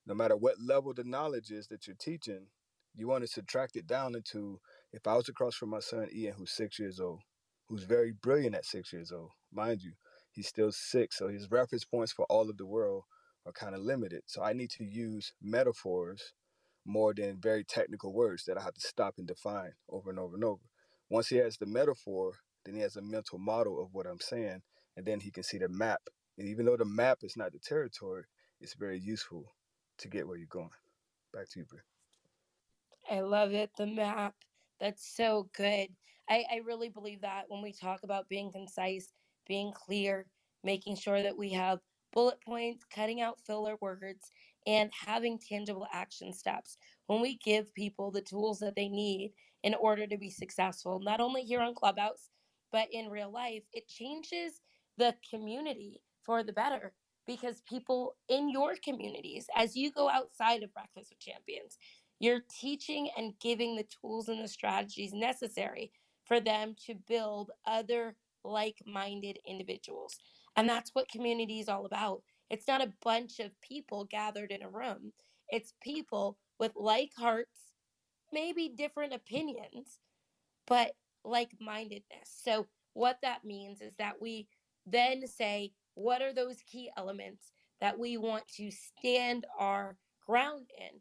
No 0.07 0.15
matter 0.15 0.37
what 0.37 0.57
level 0.65 0.95
the 0.95 1.03
knowledge 1.03 1.51
is 1.51 1.67
that 1.69 1.89
you're 1.89 1.97
teaching, 2.01 2.47
you 2.95 3.09
want 3.09 3.25
to 3.25 3.29
subtract 3.29 3.75
it 3.75 3.89
down 3.89 4.15
into 4.15 4.61
if 4.93 5.09
I 5.09 5.17
was 5.17 5.29
across 5.29 5.57
from 5.57 5.71
my 5.71 5.81
son 5.81 6.09
Ian, 6.15 6.35
who's 6.39 6.53
six 6.55 6.79
years 6.79 7.01
old, 7.01 7.21
who's 7.73 7.85
very 7.85 8.13
brilliant 8.13 8.55
at 8.55 8.67
six 8.67 8.93
years 8.93 9.11
old, 9.11 9.31
mind 9.51 9.81
you, 9.81 9.93
he's 10.31 10.47
still 10.47 10.71
six, 10.71 11.17
so 11.17 11.29
his 11.29 11.51
reference 11.51 11.87
points 11.87 12.13
for 12.13 12.27
all 12.27 12.51
of 12.51 12.59
the 12.59 12.67
world 12.67 13.05
are 13.47 13.53
kind 13.53 13.75
of 13.75 13.81
limited. 13.81 14.21
So 14.27 14.43
I 14.43 14.53
need 14.53 14.69
to 14.73 14.85
use 14.85 15.33
metaphors 15.41 16.35
more 16.85 17.15
than 17.15 17.41
very 17.41 17.65
technical 17.65 18.13
words 18.13 18.45
that 18.45 18.59
I 18.59 18.63
have 18.63 18.75
to 18.75 18.81
stop 18.83 19.15
and 19.17 19.27
define 19.27 19.73
over 19.89 20.11
and 20.11 20.19
over 20.19 20.35
and 20.35 20.45
over. 20.45 20.61
Once 21.09 21.29
he 21.29 21.37
has 21.37 21.57
the 21.57 21.65
metaphor, 21.65 22.35
then 22.67 22.75
he 22.75 22.83
has 22.83 22.97
a 22.97 23.03
mental 23.03 23.39
model 23.39 23.83
of 23.83 23.95
what 23.95 24.07
I'm 24.07 24.21
saying, 24.21 24.61
and 24.95 25.07
then 25.07 25.21
he 25.21 25.31
can 25.31 25.43
see 25.43 25.57
the 25.57 25.71
map. 25.71 26.03
And 26.37 26.47
even 26.49 26.67
though 26.67 26.77
the 26.77 26.85
map 26.85 27.21
is 27.23 27.39
not 27.39 27.53
the 27.53 27.59
territory, 27.59 28.25
it's 28.61 28.75
very 28.75 29.01
useful 29.01 29.47
to 29.97 30.09
get 30.09 30.29
where 30.29 30.37
you're 30.37 30.47
going. 30.51 30.69
Back 31.33 31.49
to 31.53 31.61
you, 31.61 31.65
Bri. 31.65 31.81
I 33.11 33.21
love 33.21 33.55
it. 33.55 33.71
The 33.79 33.87
map. 33.87 34.35
That's 34.83 35.17
so 35.17 35.51
good. 35.57 35.89
I, 36.31 36.45
I 36.53 36.61
really 36.67 36.91
believe 36.91 37.23
that 37.23 37.47
when 37.49 37.63
we 37.63 37.75
talk 37.75 38.03
about 38.05 38.31
being 38.31 38.53
concise, 38.53 39.11
being 39.49 39.73
clear, 39.75 40.27
making 40.65 40.99
sure 40.99 41.23
that 41.23 41.39
we 41.39 41.53
have 41.53 41.81
bullet 42.15 42.41
points, 42.45 42.85
cutting 42.95 43.23
out 43.23 43.41
filler 43.47 43.77
words, 43.83 44.33
and 44.67 44.91
having 45.07 45.39
tangible 45.41 45.89
action 45.95 46.35
steps. 46.35 46.79
when 47.09 47.23
we 47.23 47.39
give 47.45 47.75
people 47.75 48.13
the 48.13 48.23
tools 48.23 48.61
that 48.61 48.77
they 48.77 48.91
need 48.91 49.33
in 49.65 49.75
order 49.77 50.09
to 50.09 50.19
be 50.19 50.31
successful, 50.31 51.01
not 51.01 51.21
only 51.21 51.43
here 51.45 51.63
on 51.63 51.75
Clubhouse, 51.77 52.31
but 52.73 52.89
in 52.93 53.11
real 53.11 53.33
life, 53.33 53.65
it 53.75 53.89
changes 53.89 54.63
the 54.99 55.17
community 55.31 56.03
for 56.25 56.45
the 56.45 56.55
better 56.55 56.95
because 57.29 57.63
people 57.69 58.17
in 58.31 58.51
your 58.51 58.77
communities, 58.85 59.49
as 59.57 59.77
you 59.77 59.93
go 59.93 60.11
outside 60.11 60.65
of 60.65 60.75
Breakfast 60.75 61.11
with 61.13 61.21
Champions, 61.21 61.79
you're 62.23 62.43
teaching 62.49 63.11
and 63.17 63.35
giving 63.41 63.75
the 63.75 63.85
tools 64.01 64.29
and 64.29 64.43
the 64.43 64.49
strategies 64.49 65.13
necessary 65.13 65.91
for 66.25 66.39
them 66.39 66.77
to 66.87 66.95
build 67.09 67.51
other 67.67 68.15
like 68.45 68.77
minded 68.87 69.41
individuals. 69.45 70.21
And 70.57 70.69
that's 70.69 70.91
what 70.95 71.09
community 71.09 71.59
is 71.59 71.69
all 71.69 71.85
about. 71.85 72.23
It's 72.49 72.69
not 72.69 72.81
a 72.81 72.93
bunch 73.03 73.41
of 73.41 73.61
people 73.61 74.05
gathered 74.05 74.53
in 74.53 74.63
a 74.63 74.71
room, 74.71 75.13
it's 75.49 75.75
people 75.83 76.39
with 76.61 76.71
like 76.77 77.11
hearts, 77.19 77.75
maybe 78.33 78.69
different 78.69 79.13
opinions, 79.13 79.99
but 80.69 80.93
like 81.25 81.51
mindedness. 81.61 82.31
So, 82.45 82.69
what 82.95 83.19
that 83.23 83.45
means 83.45 83.81
is 83.81 83.95
that 83.99 84.23
we 84.23 84.47
then 84.87 85.27
say, 85.27 85.73
what 85.95 86.23
are 86.23 86.33
those 86.33 86.59
key 86.71 86.89
elements 86.97 87.51
that 87.81 87.99
we 87.99 88.17
want 88.17 88.47
to 88.59 88.71
stand 88.71 89.45
our 89.59 89.97
ground 90.25 90.67
in? 90.79 91.01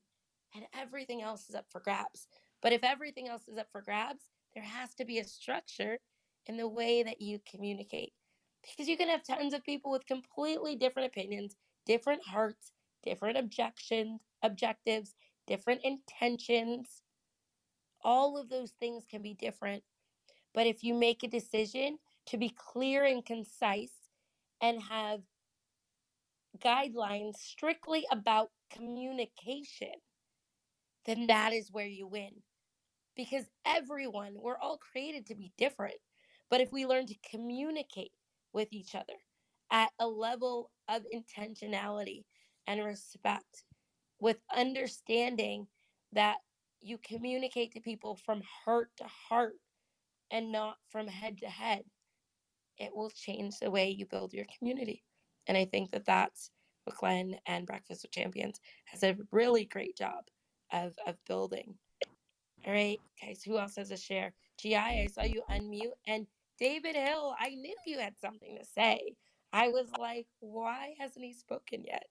And 0.56 0.66
everything 0.74 1.22
else 1.22 1.50
is 1.50 1.56
up 1.56 1.66
for 1.70 1.80
grabs. 1.80 2.28
But 2.62 2.74
if 2.74 2.84
everything 2.84 3.28
else 3.28 3.48
is 3.48 3.58
up 3.58 3.68
for 3.72 3.82
grabs, 3.82 4.24
there 4.54 4.64
has 4.64 4.94
to 4.96 5.06
be 5.06 5.20
a 5.20 5.24
structure 5.24 5.98
in 6.46 6.58
the 6.58 6.68
way 6.68 7.04
that 7.04 7.22
you 7.22 7.40
communicate. 7.50 8.14
Because 8.62 8.88
you 8.88 8.98
can 8.98 9.08
have 9.08 9.24
tons 9.24 9.54
of 9.54 9.64
people 9.64 9.92
with 9.92 10.06
completely 10.06 10.76
different 10.76 11.08
opinions, 11.08 11.56
different 11.86 12.22
hearts, 12.26 12.72
different 13.04 13.38
objections, 13.38 14.22
objectives, 14.44 15.16
different 15.48 15.82
intentions. 15.84 17.02
All 18.04 18.38
of 18.38 18.50
those 18.50 18.72
things 18.80 19.06
can 19.10 19.22
be 19.22 19.34
different. 19.34 19.84
But 20.54 20.68
if 20.68 20.84
you 20.84 20.94
make 20.94 21.24
a 21.24 21.28
decision 21.28 21.98
to 22.28 22.38
be 22.38 22.54
clear 22.56 23.06
and 23.06 23.26
concise 23.26 23.94
and 24.62 24.82
have 24.84 25.22
guidelines 26.60 27.38
strictly 27.38 28.06
about 28.12 28.52
communication, 28.72 29.94
then 31.06 31.28
that 31.28 31.54
is 31.54 31.72
where 31.72 31.88
you 31.88 32.08
win. 32.08 32.32
Because 33.16 33.46
everyone, 33.66 34.36
we're 34.36 34.58
all 34.58 34.78
created 34.78 35.26
to 35.28 35.36
be 35.36 35.52
different. 35.58 35.98
But 36.50 36.62
if 36.62 36.72
we 36.72 36.86
learn 36.86 37.06
to 37.08 37.16
communicate 37.30 38.12
with 38.54 38.70
each 38.72 38.96
other 38.96 39.14
at 39.72 39.92
a 40.00 40.08
level 40.08 40.72
of 40.88 41.04
intentionality 41.14 42.24
and 42.68 42.84
respect, 42.84 43.64
with 44.20 44.38
understanding 44.56 45.68
that 46.14 46.38
you 46.80 46.98
communicate 47.04 47.74
to 47.74 47.82
people 47.82 48.16
from 48.16 48.42
heart 48.66 48.90
to 48.98 49.06
heart 49.06 49.56
and 50.30 50.52
not 50.52 50.76
from 50.90 51.08
head 51.08 51.38
to 51.40 51.48
head, 51.48 51.84
it 52.78 52.96
will 52.96 53.10
change 53.10 53.60
the 53.60 53.72
way 53.72 53.90
you 53.90 54.06
build 54.06 54.34
your 54.34 54.46
community. 54.58 55.04
And 55.48 55.58
I 55.58 55.66
think 55.66 55.92
that 55.92 56.06
that's 56.06 56.52
what 56.86 56.98
Glenn 56.98 57.36
and 57.46 57.68
Breakfast 57.68 58.04
with 58.04 58.12
Champions 58.12 58.60
has 58.86 59.04
a 59.04 59.18
really 59.32 59.66
great 59.66 59.98
job 59.98 60.24
of, 60.72 60.94
of 61.06 61.16
building. 61.28 61.76
All 62.66 62.74
right. 62.74 63.00
Okay. 63.22 63.34
So 63.34 63.52
who 63.52 63.58
else 63.58 63.76
has 63.76 63.92
a 63.92 63.98
share? 63.98 64.34
GI, 64.60 64.76
I 64.76 65.08
saw 65.12 65.24
you 65.24 65.42
unmute. 65.50 65.94
And 66.08 66.28
David 66.60 66.96
Hill, 66.96 67.36
I 67.40 67.50
knew 67.50 67.76
you 67.86 67.98
had 68.00 68.20
something 68.20 68.58
to 68.58 68.66
say. 68.66 69.16
I 69.54 69.70
was 69.70 69.88
like, 70.00 70.28
why 70.40 70.94
hasn't 71.00 71.26
he 71.26 71.34
spoken 71.34 71.84
yet? 71.84 72.06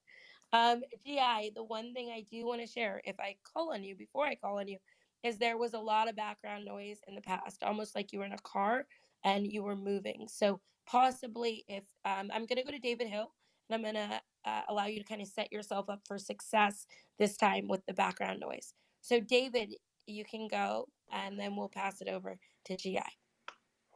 Um, 0.53 0.83
GI, 1.05 1.53
the 1.55 1.62
one 1.62 1.94
thing 1.94 2.11
I 2.11 2.25
do 2.31 2.44
want 2.44 2.61
to 2.61 2.66
share, 2.66 3.01
if 3.05 3.18
I 3.20 3.37
call 3.55 3.73
on 3.73 3.85
you 3.85 3.94
before 3.94 4.27
I 4.27 4.35
call 4.35 4.59
on 4.59 4.66
you, 4.66 4.79
is 5.23 5.38
there 5.38 5.59
was 5.59 5.75
a 5.75 5.79
lot 5.79 6.09
of 6.09 6.16
background 6.16 6.64
noise 6.64 6.99
in 7.07 7.14
the 7.14 7.20
past, 7.20 7.62
almost 7.62 7.94
like 7.94 8.12
you 8.12 8.18
were 8.18 8.25
in 8.25 8.33
a 8.33 8.38
car 8.38 8.87
and 9.25 9.46
you 9.46 9.62
were 9.62 9.77
moving. 9.77 10.27
So 10.29 10.61
possibly, 10.87 11.64
if 11.68 11.85
um, 12.05 12.31
I'm 12.33 12.46
going 12.46 12.57
to 12.57 12.64
go 12.64 12.73
to 12.73 12.79
David 12.79 13.07
Hill 13.07 13.33
and 13.71 13.87
I'm 13.87 13.95
going 13.95 14.09
to 14.09 14.21
uh, 14.45 14.63
allow 14.69 14.87
you 14.87 14.99
to 14.99 15.05
kind 15.05 15.21
of 15.21 15.29
set 15.29 15.53
yourself 15.53 15.89
up 15.89 16.01
for 16.07 16.19
success 16.19 16.87
this 17.19 17.37
time 17.37 17.69
with 17.69 17.85
the 17.87 17.95
background 17.95 18.41
noise. 18.41 18.75
So 19.01 19.21
David, 19.21 19.75
you 20.07 20.25
can 20.25 20.49
go, 20.49 20.89
and 21.13 21.39
then 21.39 21.57
we'll 21.57 21.69
pass 21.69 22.01
it 22.01 22.09
over 22.09 22.39
to 22.67 22.77
GI. 22.77 22.99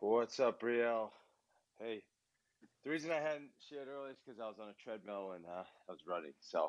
What's 0.01 0.39
up, 0.39 0.61
Brielle? 0.61 1.11
Hey, 1.79 2.05
the 2.85 2.91
reason 2.91 3.11
I 3.11 3.21
hadn't 3.21 3.51
shared 3.69 3.89
earlier 3.89 4.13
is 4.13 4.19
because 4.25 4.41
I 4.41 4.47
was 4.47 4.59
on 4.61 4.69
a 4.69 4.83
treadmill 4.83 5.33
and 5.33 5.45
uh, 5.47 5.65
I 5.89 5.93
was 5.93 6.01
running. 6.07 6.33
So, 6.41 6.69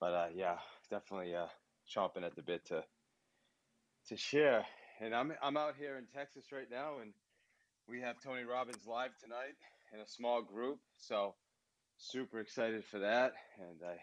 but 0.00 0.12
uh, 0.12 0.28
yeah, 0.34 0.56
definitely 0.90 1.34
uh, 1.34 1.46
chomping 1.94 2.24
at 2.24 2.36
the 2.36 2.42
bit 2.42 2.64
to 2.66 2.84
to 4.08 4.16
share. 4.16 4.64
And 5.00 5.14
I'm 5.14 5.32
I'm 5.42 5.56
out 5.56 5.74
here 5.78 5.98
in 5.98 6.06
Texas 6.06 6.46
right 6.52 6.70
now, 6.70 7.00
and 7.02 7.12
we 7.88 8.00
have 8.00 8.16
Tony 8.22 8.44
Robbins 8.44 8.86
live 8.86 9.10
tonight 9.20 9.56
in 9.92 10.00
a 10.00 10.06
small 10.06 10.42
group. 10.42 10.78
So, 10.96 11.34
super 11.98 12.40
excited 12.40 12.84
for 12.84 13.00
that, 13.00 13.32
and 13.58 13.78
I 13.84 13.96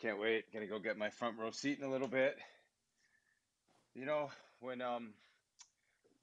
can't 0.00 0.20
wait. 0.20 0.52
Gonna 0.52 0.66
go 0.66 0.78
get 0.78 0.98
my 0.98 1.10
front 1.10 1.38
row 1.38 1.50
seat 1.50 1.78
in 1.78 1.84
a 1.84 1.90
little 1.90 2.08
bit. 2.08 2.36
You 3.94 4.06
know, 4.06 4.30
when 4.60 4.80
um 4.82 5.14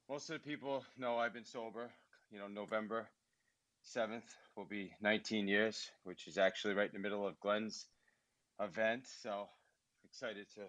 most 0.10 0.30
of 0.30 0.42
the 0.42 0.50
people 0.50 0.84
know 0.98 1.18
I've 1.18 1.34
been 1.34 1.46
sober. 1.46 1.90
You 2.32 2.40
know, 2.40 2.48
November 2.48 3.08
7th 3.96 4.24
will 4.56 4.66
be 4.66 4.92
19 5.02 5.48
years, 5.48 5.90
which 6.04 6.28
is 6.28 6.38
actually 6.38 6.76
right 6.76 6.90
in 6.90 6.94
the 6.94 7.00
middle 7.00 7.28
of 7.28 7.40
Glenn's 7.40 7.88
event. 8.60 9.06
So 9.24 9.48
excited 10.06 10.46
to 10.56 10.62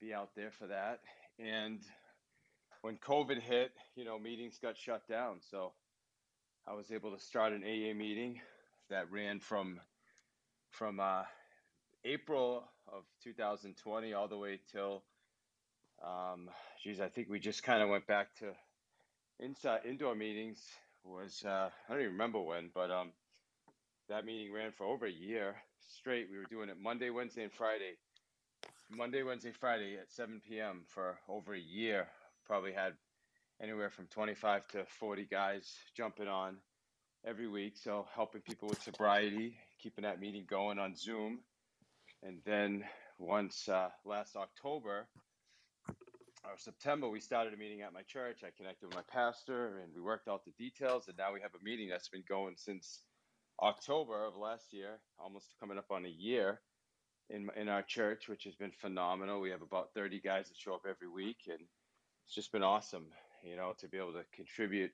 be 0.00 0.12
out 0.12 0.30
there 0.36 0.50
for 0.50 0.66
that. 0.66 1.00
And 1.38 1.80
when 2.82 2.96
COVID 2.96 3.40
hit, 3.40 3.72
you 3.96 4.04
know, 4.04 4.18
meetings 4.18 4.58
got 4.60 4.76
shut 4.76 5.06
down. 5.08 5.40
So 5.50 5.72
I 6.66 6.74
was 6.74 6.90
able 6.90 7.14
to 7.14 7.20
start 7.20 7.52
an 7.52 7.62
AA 7.62 7.94
meeting 7.94 8.40
that 8.90 9.10
ran 9.10 9.40
from 9.40 9.80
from 10.70 11.00
uh, 11.00 11.22
April 12.04 12.64
of 12.86 13.04
2020 13.24 14.12
all 14.12 14.28
the 14.28 14.36
way 14.36 14.60
till 14.72 15.02
um, 16.04 16.48
geez, 16.82 17.00
I 17.00 17.08
think 17.08 17.28
we 17.28 17.40
just 17.40 17.62
kind 17.62 17.82
of 17.82 17.88
went 17.88 18.06
back 18.06 18.34
to 18.36 18.52
inside 19.40 19.80
indoor 19.84 20.14
meetings 20.14 20.62
was 21.04 21.42
uh, 21.44 21.70
I 21.88 21.92
don't 21.92 22.00
even 22.00 22.12
remember 22.12 22.40
when, 22.40 22.70
but 22.74 22.90
um, 22.90 23.12
that 24.08 24.24
meeting 24.24 24.52
ran 24.52 24.72
for 24.72 24.84
over 24.84 25.06
a 25.06 25.10
year 25.10 25.56
straight. 25.88 26.28
We 26.30 26.38
were 26.38 26.44
doing 26.44 26.68
it 26.68 26.76
Monday, 26.80 27.10
Wednesday, 27.10 27.44
and 27.44 27.52
Friday. 27.52 27.94
Monday, 28.90 29.22
Wednesday, 29.22 29.52
Friday 29.52 29.96
at 29.98 30.10
7 30.10 30.40
p.m. 30.48 30.84
for 30.88 31.18
over 31.28 31.54
a 31.54 31.60
year. 31.60 32.08
Probably 32.46 32.72
had 32.72 32.94
anywhere 33.60 33.90
from 33.90 34.06
25 34.06 34.66
to 34.68 34.84
40 34.98 35.26
guys 35.30 35.74
jumping 35.96 36.28
on 36.28 36.56
every 37.24 37.48
week. 37.48 37.76
So 37.76 38.06
helping 38.14 38.40
people 38.40 38.68
with 38.68 38.82
sobriety, 38.82 39.56
keeping 39.82 40.02
that 40.02 40.20
meeting 40.20 40.44
going 40.48 40.78
on 40.78 40.94
Zoom. 40.94 41.40
And 42.22 42.38
then 42.44 42.84
once 43.18 43.68
uh, 43.68 43.90
last 44.04 44.36
October, 44.36 45.08
or 46.44 46.56
September, 46.56 47.08
we 47.08 47.20
started 47.20 47.52
a 47.52 47.56
meeting 47.56 47.82
at 47.82 47.92
my 47.92 48.02
church. 48.02 48.38
I 48.42 48.50
connected 48.56 48.86
with 48.86 48.94
my 48.94 49.02
pastor 49.08 49.80
and 49.80 49.92
we 49.94 50.00
worked 50.00 50.28
out 50.28 50.44
the 50.44 50.52
details. 50.52 51.08
And 51.08 51.16
now 51.16 51.32
we 51.32 51.40
have 51.40 51.54
a 51.54 51.64
meeting 51.64 51.88
that's 51.88 52.08
been 52.08 52.24
going 52.28 52.54
since 52.56 53.02
October 53.62 54.24
of 54.24 54.36
last 54.36 54.72
year, 54.72 55.00
almost 55.18 55.54
coming 55.60 55.78
up 55.78 55.90
on 55.90 56.06
a 56.06 56.08
year 56.08 56.60
in, 57.28 57.48
in 57.56 57.68
our 57.68 57.82
church, 57.82 58.28
which 58.28 58.44
has 58.44 58.54
been 58.54 58.70
phenomenal. 58.70 59.40
We 59.40 59.50
have 59.50 59.62
about 59.62 59.90
30 59.94 60.20
guys 60.20 60.48
that 60.48 60.56
show 60.56 60.74
up 60.74 60.86
every 60.88 61.08
week. 61.08 61.38
And 61.48 61.60
it's 62.24 62.34
just 62.34 62.52
been 62.52 62.62
awesome, 62.62 63.06
you 63.42 63.56
know, 63.56 63.74
to 63.80 63.88
be 63.88 63.98
able 63.98 64.12
to 64.12 64.24
contribute 64.32 64.92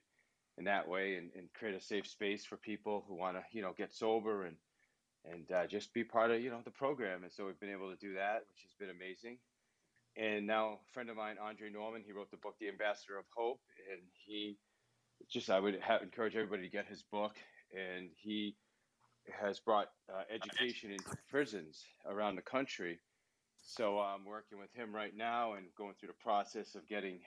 in 0.58 0.64
that 0.64 0.88
way 0.88 1.16
and, 1.16 1.30
and 1.36 1.48
create 1.54 1.74
a 1.74 1.80
safe 1.80 2.06
space 2.06 2.44
for 2.44 2.56
people 2.56 3.04
who 3.08 3.14
want 3.14 3.36
to, 3.36 3.42
you 3.52 3.62
know, 3.62 3.74
get 3.76 3.92
sober 3.92 4.44
and, 4.44 4.56
and 5.24 5.50
uh, 5.52 5.66
just 5.66 5.92
be 5.92 6.04
part 6.04 6.30
of, 6.30 6.40
you 6.40 6.50
know, 6.50 6.60
the 6.64 6.70
program. 6.70 7.24
And 7.24 7.32
so 7.32 7.46
we've 7.46 7.60
been 7.60 7.72
able 7.72 7.90
to 7.90 7.96
do 7.96 8.14
that, 8.14 8.44
which 8.48 8.62
has 8.62 8.72
been 8.78 8.90
amazing 8.90 9.38
and 10.16 10.46
now 10.46 10.78
a 10.88 10.92
friend 10.92 11.10
of 11.10 11.16
mine, 11.16 11.36
Andre 11.42 11.70
Norman, 11.70 12.02
he 12.06 12.12
wrote 12.12 12.30
the 12.30 12.36
book 12.36 12.54
The 12.60 12.68
Ambassador 12.68 13.18
of 13.18 13.24
Hope, 13.36 13.60
and 13.90 14.00
he 14.24 14.56
just 15.28 15.50
I 15.50 15.58
would 15.58 15.80
encourage 16.02 16.36
everybody 16.36 16.62
to 16.62 16.68
get 16.68 16.86
his 16.86 17.02
book, 17.02 17.36
and 17.72 18.10
he 18.16 18.56
has 19.40 19.58
brought 19.58 19.88
uh, 20.12 20.22
education 20.32 20.92
into 20.92 21.16
prisons 21.28 21.82
around 22.06 22.36
the 22.36 22.42
country. 22.42 23.00
So 23.66 23.98
I'm 23.98 24.24
working 24.24 24.58
with 24.58 24.72
him 24.74 24.94
right 24.94 25.16
now 25.16 25.54
and 25.54 25.66
going 25.76 25.94
through 25.98 26.08
the 26.08 26.22
process 26.22 26.74
of 26.74 26.86
getting 26.86 27.20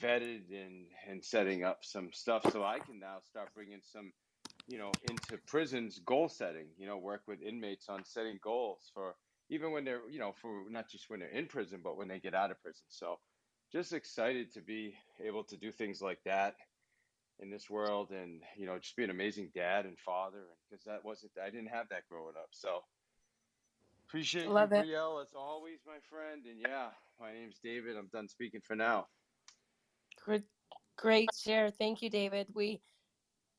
vetted 0.00 0.42
and 0.50 0.86
and 1.08 1.24
setting 1.24 1.64
up 1.64 1.78
some 1.82 2.10
stuff 2.12 2.42
so 2.52 2.64
I 2.64 2.78
can 2.78 2.98
now 2.98 3.18
start 3.28 3.48
bringing 3.54 3.80
some 3.82 4.12
you 4.68 4.78
know 4.78 4.92
into 5.08 5.38
prisons 5.46 6.00
goal 6.04 6.28
setting 6.28 6.66
you 6.78 6.86
know 6.86 6.98
work 6.98 7.22
with 7.26 7.40
inmates 7.42 7.88
on 7.88 8.04
setting 8.04 8.38
goals 8.42 8.90
for 8.94 9.14
even 9.48 9.72
when 9.72 9.84
they're 9.84 10.00
you 10.10 10.18
know 10.18 10.32
for 10.40 10.62
not 10.70 10.88
just 10.90 11.08
when 11.08 11.20
they're 11.20 11.28
in 11.28 11.46
prison 11.46 11.80
but 11.82 11.96
when 11.96 12.08
they 12.08 12.18
get 12.18 12.34
out 12.34 12.50
of 12.50 12.60
prison 12.60 12.84
so 12.88 13.18
just 13.72 13.92
excited 13.92 14.52
to 14.52 14.60
be 14.60 14.94
able 15.24 15.44
to 15.44 15.56
do 15.56 15.70
things 15.70 16.00
like 16.00 16.18
that 16.24 16.56
in 17.38 17.50
this 17.50 17.68
world 17.68 18.10
and 18.10 18.42
you 18.56 18.66
know 18.66 18.78
just 18.78 18.96
be 18.96 19.04
an 19.04 19.10
amazing 19.10 19.50
dad 19.54 19.84
and 19.84 19.98
father 19.98 20.44
because 20.68 20.84
that 20.84 21.04
wasn't 21.04 21.30
i 21.44 21.50
didn't 21.50 21.68
have 21.68 21.88
that 21.88 22.08
growing 22.08 22.34
up 22.36 22.48
so 22.50 22.82
Appreciate 24.08 24.44
you, 24.44 24.52
Love 24.52 24.72
it. 24.72 24.86
Brielle, 24.86 25.20
as 25.20 25.34
always, 25.34 25.80
my 25.84 25.98
friend. 26.08 26.44
And 26.46 26.60
yeah, 26.60 26.90
my 27.20 27.32
name's 27.32 27.58
David. 27.62 27.96
I'm 27.96 28.06
done 28.12 28.28
speaking 28.28 28.60
for 28.60 28.76
now. 28.76 29.08
Great, 30.26 30.44
great 30.98 31.30
share. 31.36 31.70
Thank 31.70 32.02
you, 32.02 32.10
David. 32.10 32.48
We 32.54 32.82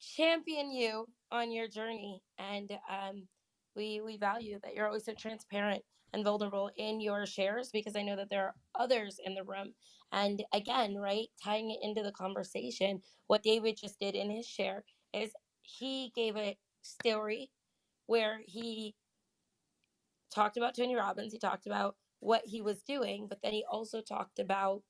champion 0.01 0.71
you 0.71 1.07
on 1.31 1.51
your 1.51 1.67
journey, 1.67 2.21
and 2.39 2.71
um, 2.89 3.27
we 3.75 4.01
we 4.01 4.17
value 4.17 4.59
that 4.63 4.75
you're 4.75 4.87
always 4.87 5.05
so 5.05 5.13
transparent 5.13 5.83
and 6.13 6.23
vulnerable 6.25 6.71
in 6.77 7.01
your 7.01 7.25
shares 7.25 7.71
because 7.73 7.95
I 7.97 8.03
know 8.03 8.17
that 8.17 8.29
there 8.29 8.45
are 8.45 8.55
others 8.75 9.19
in 9.25 9.35
the 9.35 9.43
room. 9.45 9.73
And 10.13 10.43
again, 10.53 10.95
right, 10.97 11.27
tying 11.43 11.71
it 11.71 11.79
into 11.83 12.03
the 12.03 12.13
conversation, 12.13 13.01
what 13.27 13.43
David 13.43 13.77
just 13.77 13.99
did 13.99 14.15
in 14.15 14.31
his 14.31 14.47
share 14.47 14.85
is 15.13 15.31
he 15.63 16.11
gave 16.15 16.37
a 16.37 16.57
story 16.83 17.51
where 18.07 18.39
he 18.45 18.95
talked 20.33 20.57
about 20.57 20.75
Tony 20.75 20.95
Robbins, 20.95 21.33
he 21.33 21.39
talked 21.39 21.65
about 21.67 21.95
what 22.19 22.43
he 22.45 22.61
was 22.61 22.81
doing, 22.83 23.27
but 23.29 23.39
then 23.43 23.53
he 23.53 23.65
also 23.69 24.01
talked 24.01 24.39
about 24.39 24.81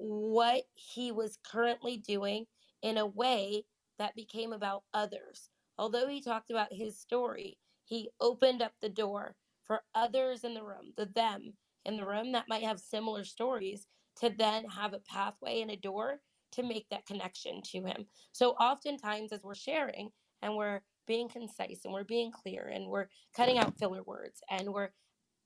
what 0.00 0.62
he 0.74 1.12
was 1.12 1.38
currently 1.44 1.96
doing 1.96 2.46
in 2.82 2.96
a 2.96 3.06
way 3.06 3.64
that 3.98 4.16
became 4.16 4.52
about 4.52 4.82
others. 4.94 5.50
Although 5.78 6.08
he 6.08 6.22
talked 6.22 6.50
about 6.50 6.72
his 6.72 6.98
story, 6.98 7.58
he 7.84 8.10
opened 8.20 8.62
up 8.62 8.72
the 8.80 8.88
door 8.88 9.36
for 9.64 9.82
others 9.94 10.44
in 10.44 10.54
the 10.54 10.62
room, 10.62 10.92
the 10.96 11.06
them 11.06 11.52
in 11.84 11.96
the 11.96 12.06
room 12.06 12.32
that 12.32 12.48
might 12.48 12.62
have 12.62 12.80
similar 12.80 13.24
stories, 13.24 13.86
to 14.20 14.30
then 14.30 14.64
have 14.64 14.92
a 14.92 15.00
pathway 15.00 15.60
and 15.60 15.70
a 15.70 15.76
door 15.76 16.20
to 16.52 16.62
make 16.62 16.88
that 16.90 17.06
connection 17.06 17.62
to 17.62 17.82
him. 17.82 18.06
So, 18.32 18.50
oftentimes, 18.52 19.32
as 19.32 19.44
we're 19.44 19.54
sharing 19.54 20.10
and 20.42 20.56
we're 20.56 20.80
being 21.06 21.28
concise 21.28 21.80
and 21.84 21.92
we're 21.92 22.04
being 22.04 22.30
clear 22.30 22.70
and 22.72 22.86
we're 22.86 23.08
cutting 23.34 23.58
out 23.58 23.78
filler 23.78 24.02
words 24.02 24.40
and 24.50 24.72
we're 24.72 24.90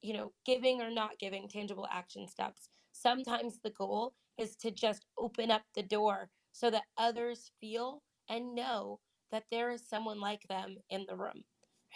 you 0.03 0.13
know 0.13 0.33
giving 0.45 0.83
or 0.83 0.91
not 0.91 1.19
giving 1.19 1.49
tangible 1.49 1.89
action 1.91 2.29
steps 2.29 2.69
sometimes 2.93 3.59
the 3.63 3.71
goal 3.71 4.13
is 4.39 4.57
to 4.57 4.71
just 4.71 5.07
open 5.19 5.51
up 5.51 5.63
the 5.75 5.83
door 5.83 6.31
so 6.53 6.71
that 6.71 6.85
others 6.97 7.51
feel 7.61 8.03
and 8.29 8.55
know 8.55 9.01
that 9.33 9.45
there 9.51 9.71
is 9.71 9.89
someone 9.89 10.21
like 10.21 10.43
them 10.49 10.77
in 10.91 11.07
the 11.09 11.17
room 11.17 11.45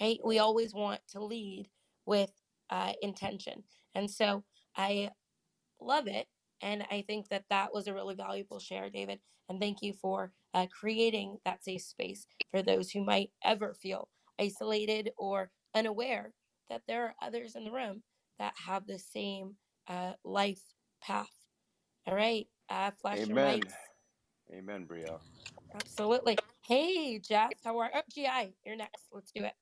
right 0.01 0.19
we 0.25 0.39
always 0.39 0.75
want 0.75 1.01
to 1.09 1.25
lead 1.25 1.69
with 2.07 2.33
uh, 2.71 2.93
intention 3.03 3.63
and 3.95 4.11
so 4.11 4.45
i 4.77 5.11
love 5.81 6.07
it 6.09 6.27
and 6.63 6.85
i 6.91 7.03
think 7.07 7.29
that 7.29 7.45
that 7.51 7.73
was 7.75 7.87
a 7.87 7.95
really 7.95 8.15
valuable 8.15 8.61
share 8.61 8.91
david 8.91 9.21
and 9.49 9.61
thank 9.61 9.83
you 9.83 9.93
for 9.93 10.33
uh, 10.55 10.67
creating 10.73 11.39
that 11.45 11.65
safe 11.65 11.83
space 11.83 12.27
for 12.51 12.63
those 12.63 12.91
who 12.91 13.05
might 13.05 13.31
ever 13.45 13.75
feel 13.75 14.09
isolated 14.41 15.11
or 15.19 15.51
unaware 15.75 16.33
that 16.71 16.83
there 16.89 17.05
are 17.05 17.15
others 17.23 17.57
in 17.57 17.65
the 17.65 17.73
room 17.73 18.03
that 18.39 18.55
have 18.67 18.87
the 18.87 18.99
same 18.99 19.57
uh, 19.89 20.13
life 20.25 20.63
path. 21.03 21.38
All 22.09 22.15
right, 22.15 22.49
uh, 22.71 22.91
flash 23.03 23.19
your 23.19 23.37
Amen. 23.37 23.61
mics. 23.61 23.73
Amen, 24.51 24.87
Brielle. 24.87 25.21
Absolutely. 25.75 26.39
Hey, 26.63 27.19
Jeff, 27.19 27.53
how 27.63 27.77
are? 27.81 27.91
Oh, 27.95 28.01
GI, 28.11 28.55
you're 28.65 28.77
next. 28.77 29.05
Let's 29.13 29.31
do 29.31 29.45
it. 29.45 29.53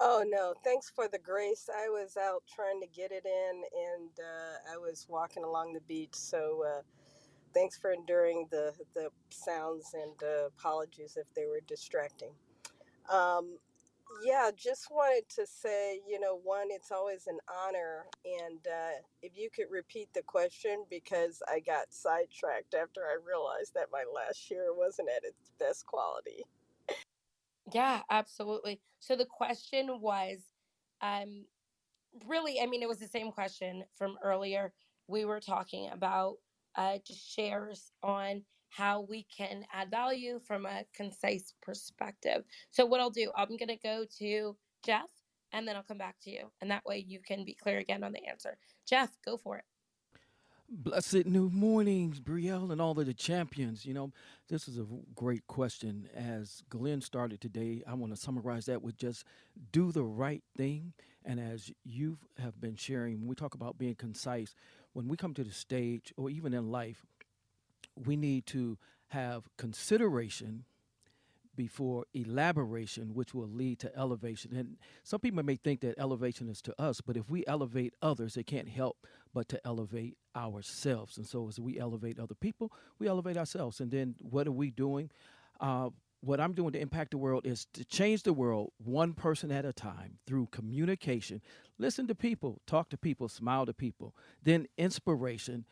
Oh 0.00 0.24
no, 0.26 0.52
thanks 0.64 0.90
for 0.90 1.06
the 1.06 1.20
grace. 1.20 1.68
I 1.72 1.88
was 1.88 2.16
out 2.16 2.42
trying 2.52 2.80
to 2.80 2.88
get 2.88 3.12
it 3.12 3.24
in 3.24 3.62
and 3.94 4.10
uh, 4.18 4.74
I 4.74 4.78
was 4.78 5.06
walking 5.08 5.44
along 5.44 5.74
the 5.74 5.80
beach. 5.82 6.14
So 6.14 6.64
uh, 6.66 6.82
thanks 7.54 7.78
for 7.78 7.92
enduring 7.92 8.48
the, 8.50 8.74
the 8.94 9.10
sounds 9.30 9.94
and 9.94 10.20
uh, 10.24 10.46
apologies 10.46 11.16
if 11.16 11.32
they 11.34 11.46
were 11.46 11.60
distracting. 11.68 12.32
Um, 13.12 13.58
yeah, 14.24 14.50
just 14.56 14.88
wanted 14.90 15.28
to 15.30 15.46
say, 15.46 16.00
you 16.08 16.18
know, 16.20 16.38
one, 16.42 16.68
it's 16.70 16.90
always 16.90 17.26
an 17.26 17.38
honor. 17.66 18.06
And 18.24 18.58
uh, 18.66 19.00
if 19.22 19.32
you 19.36 19.50
could 19.54 19.66
repeat 19.70 20.08
the 20.14 20.22
question 20.22 20.84
because 20.90 21.42
I 21.48 21.60
got 21.60 21.92
sidetracked 21.92 22.74
after 22.74 23.02
I 23.02 23.16
realized 23.24 23.74
that 23.74 23.88
my 23.92 24.04
last 24.12 24.38
share 24.38 24.72
wasn't 24.72 25.08
at 25.08 25.24
its 25.24 25.52
best 25.58 25.86
quality. 25.86 26.44
Yeah, 27.72 28.02
absolutely. 28.10 28.80
So 29.00 29.16
the 29.16 29.26
question 29.26 30.00
was, 30.00 30.38
um, 31.02 31.44
really, 32.26 32.60
I 32.60 32.66
mean, 32.66 32.82
it 32.82 32.88
was 32.88 32.98
the 32.98 33.08
same 33.08 33.32
question 33.32 33.84
from 33.96 34.16
earlier. 34.22 34.72
We 35.08 35.24
were 35.24 35.40
talking 35.40 35.90
about 35.92 36.36
uh, 36.76 36.98
just 37.06 37.28
shares 37.28 37.90
on 38.02 38.42
how 38.76 39.06
we 39.08 39.24
can 39.34 39.64
add 39.72 39.90
value 39.90 40.38
from 40.46 40.66
a 40.66 40.84
concise 40.94 41.54
perspective. 41.62 42.44
So, 42.70 42.84
what 42.84 43.00
I'll 43.00 43.10
do, 43.10 43.30
I'm 43.36 43.56
going 43.56 43.68
to 43.68 43.76
go 43.76 44.04
to 44.18 44.56
Jeff 44.84 45.08
and 45.52 45.66
then 45.66 45.76
I'll 45.76 45.82
come 45.82 45.98
back 45.98 46.16
to 46.22 46.30
you. 46.30 46.50
And 46.60 46.70
that 46.70 46.84
way 46.84 47.04
you 47.06 47.20
can 47.20 47.44
be 47.44 47.54
clear 47.54 47.78
again 47.78 48.04
on 48.04 48.12
the 48.12 48.26
answer. 48.26 48.58
Jeff, 48.86 49.10
go 49.24 49.36
for 49.36 49.56
it. 49.56 49.64
Blessed 50.68 51.26
new 51.26 51.48
mornings, 51.48 52.20
Brielle, 52.20 52.72
and 52.72 52.80
all 52.80 52.98
of 52.98 53.06
the 53.06 53.14
champions. 53.14 53.86
You 53.86 53.94
know, 53.94 54.10
this 54.48 54.66
is 54.66 54.78
a 54.78 54.86
great 55.14 55.46
question. 55.46 56.08
As 56.14 56.62
Glenn 56.68 57.00
started 57.00 57.40
today, 57.40 57.82
I 57.86 57.94
want 57.94 58.12
to 58.14 58.20
summarize 58.20 58.66
that 58.66 58.82
with 58.82 58.96
just 58.96 59.24
do 59.70 59.92
the 59.92 60.02
right 60.02 60.42
thing. 60.56 60.92
And 61.24 61.38
as 61.38 61.70
you 61.84 62.18
have 62.38 62.60
been 62.60 62.74
sharing, 62.74 63.26
we 63.26 63.36
talk 63.36 63.54
about 63.54 63.78
being 63.78 63.94
concise, 63.94 64.54
when 64.92 65.08
we 65.08 65.16
come 65.16 65.34
to 65.34 65.44
the 65.44 65.52
stage 65.52 66.12
or 66.16 66.30
even 66.30 66.52
in 66.52 66.70
life, 66.70 67.04
we 67.96 68.16
need 68.16 68.46
to 68.46 68.78
have 69.08 69.48
consideration 69.56 70.64
before 71.56 72.04
elaboration, 72.12 73.14
which 73.14 73.34
will 73.34 73.48
lead 73.48 73.78
to 73.80 73.98
elevation. 73.98 74.54
And 74.54 74.76
some 75.04 75.20
people 75.20 75.42
may 75.42 75.56
think 75.56 75.80
that 75.80 75.98
elevation 75.98 76.48
is 76.48 76.60
to 76.62 76.80
us, 76.80 77.00
but 77.00 77.16
if 77.16 77.30
we 77.30 77.44
elevate 77.46 77.94
others, 78.02 78.36
it 78.36 78.46
can't 78.46 78.68
help 78.68 79.06
but 79.32 79.48
to 79.48 79.66
elevate 79.66 80.16
ourselves. 80.36 81.16
And 81.16 81.26
so 81.26 81.48
as 81.48 81.58
we 81.58 81.78
elevate 81.78 82.20
other 82.20 82.34
people, 82.34 82.72
we 82.98 83.08
elevate 83.08 83.38
ourselves. 83.38 83.80
And 83.80 83.90
then 83.90 84.16
what 84.20 84.46
are 84.46 84.52
we 84.52 84.70
doing? 84.70 85.10
Uh, 85.58 85.90
what 86.20 86.40
I'm 86.40 86.52
doing 86.52 86.72
to 86.72 86.80
impact 86.80 87.12
the 87.12 87.18
world 87.18 87.46
is 87.46 87.66
to 87.74 87.84
change 87.84 88.22
the 88.22 88.32
world 88.32 88.72
one 88.78 89.12
person 89.12 89.50
at 89.52 89.64
a 89.64 89.72
time 89.72 90.18
through 90.26 90.48
communication. 90.50 91.40
Listen 91.78 92.06
to 92.08 92.14
people, 92.14 92.60
talk 92.66 92.88
to 92.90 92.98
people, 92.98 93.28
smile 93.28 93.66
to 93.66 93.74
people. 93.74 94.14
Then 94.42 94.66
inspiration 94.76 95.66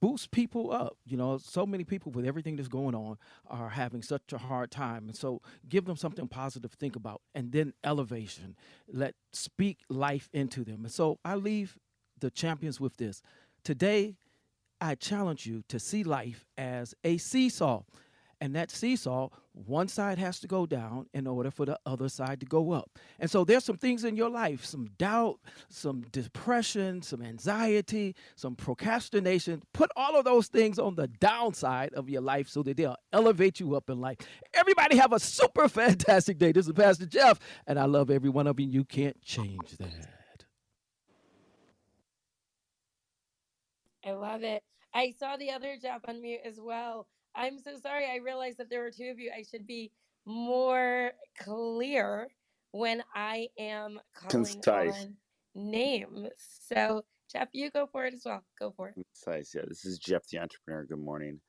boost 0.00 0.30
people 0.30 0.72
up. 0.72 0.96
You 1.06 1.16
know, 1.16 1.38
so 1.38 1.66
many 1.66 1.84
people 1.84 2.12
with 2.12 2.26
everything 2.26 2.56
that's 2.56 2.68
going 2.68 2.94
on 2.94 3.18
are 3.46 3.70
having 3.70 4.02
such 4.02 4.32
a 4.32 4.38
hard 4.38 4.70
time. 4.70 5.08
And 5.08 5.16
so 5.16 5.40
give 5.68 5.84
them 5.84 5.96
something 5.96 6.28
positive 6.28 6.70
to 6.70 6.76
think 6.76 6.96
about. 6.96 7.22
And 7.34 7.52
then 7.52 7.72
elevation. 7.84 8.56
Let 8.92 9.14
speak 9.32 9.78
life 9.88 10.28
into 10.32 10.64
them. 10.64 10.84
And 10.84 10.92
so 10.92 11.18
I 11.24 11.34
leave 11.34 11.78
the 12.18 12.30
champions 12.30 12.80
with 12.80 12.96
this. 12.96 13.22
Today, 13.64 14.16
I 14.80 14.94
challenge 14.94 15.46
you 15.46 15.62
to 15.68 15.78
see 15.78 16.02
life 16.02 16.46
as 16.56 16.94
a 17.04 17.18
seesaw. 17.18 17.82
And 18.40 18.56
that 18.56 18.70
seesaw, 18.70 19.28
one 19.52 19.88
side 19.88 20.18
has 20.18 20.40
to 20.40 20.48
go 20.48 20.64
down 20.64 21.06
in 21.12 21.26
order 21.26 21.50
for 21.50 21.66
the 21.66 21.78
other 21.84 22.08
side 22.08 22.40
to 22.40 22.46
go 22.46 22.72
up. 22.72 22.98
And 23.18 23.30
so 23.30 23.44
there's 23.44 23.64
some 23.64 23.76
things 23.76 24.04
in 24.04 24.16
your 24.16 24.30
life, 24.30 24.64
some 24.64 24.86
doubt, 24.96 25.40
some 25.68 26.02
depression, 26.10 27.02
some 27.02 27.22
anxiety, 27.22 28.14
some 28.36 28.56
procrastination. 28.56 29.62
Put 29.74 29.90
all 29.94 30.16
of 30.16 30.24
those 30.24 30.46
things 30.48 30.78
on 30.78 30.94
the 30.94 31.08
downside 31.08 31.92
of 31.92 32.08
your 32.08 32.22
life 32.22 32.48
so 32.48 32.62
that 32.62 32.78
they'll 32.78 32.96
elevate 33.12 33.60
you 33.60 33.74
up 33.74 33.90
in 33.90 34.00
life. 34.00 34.16
Everybody 34.54 34.96
have 34.96 35.12
a 35.12 35.20
super 35.20 35.68
fantastic 35.68 36.38
day. 36.38 36.52
This 36.52 36.66
is 36.66 36.72
Pastor 36.72 37.06
Jeff, 37.06 37.38
and 37.66 37.78
I 37.78 37.84
love 37.84 38.10
every 38.10 38.30
one 38.30 38.46
of 38.46 38.58
you. 38.58 38.66
You 38.66 38.84
can't 38.84 39.20
change 39.20 39.76
that. 39.78 40.08
I 44.04 44.12
love 44.12 44.42
it. 44.42 44.62
I 44.94 45.12
saw 45.18 45.36
the 45.36 45.50
other 45.50 45.76
Jeff 45.80 46.00
on 46.08 46.22
mute 46.22 46.40
as 46.44 46.58
well. 46.58 47.06
I'm 47.34 47.58
so 47.58 47.76
sorry. 47.76 48.06
I 48.10 48.16
realized 48.16 48.58
that 48.58 48.70
there 48.70 48.82
were 48.82 48.90
two 48.90 49.10
of 49.10 49.18
you. 49.18 49.30
I 49.36 49.42
should 49.42 49.66
be 49.66 49.92
more 50.26 51.12
clear 51.38 52.28
when 52.72 53.02
I 53.14 53.48
am 53.58 54.00
calling 54.14 54.62
Concise. 54.62 55.06
on 55.06 55.16
names. 55.54 56.28
So, 56.38 57.04
Jeff, 57.32 57.48
you 57.52 57.70
go 57.70 57.86
for 57.86 58.06
it 58.06 58.14
as 58.14 58.22
well. 58.24 58.44
Go 58.58 58.72
for 58.76 58.88
it. 58.88 58.94
Concise. 58.94 59.54
Yeah, 59.54 59.62
this 59.66 59.84
is 59.84 59.98
Jeff 59.98 60.26
the 60.28 60.38
entrepreneur. 60.38 60.84
Good 60.84 60.98
morning. 60.98 61.40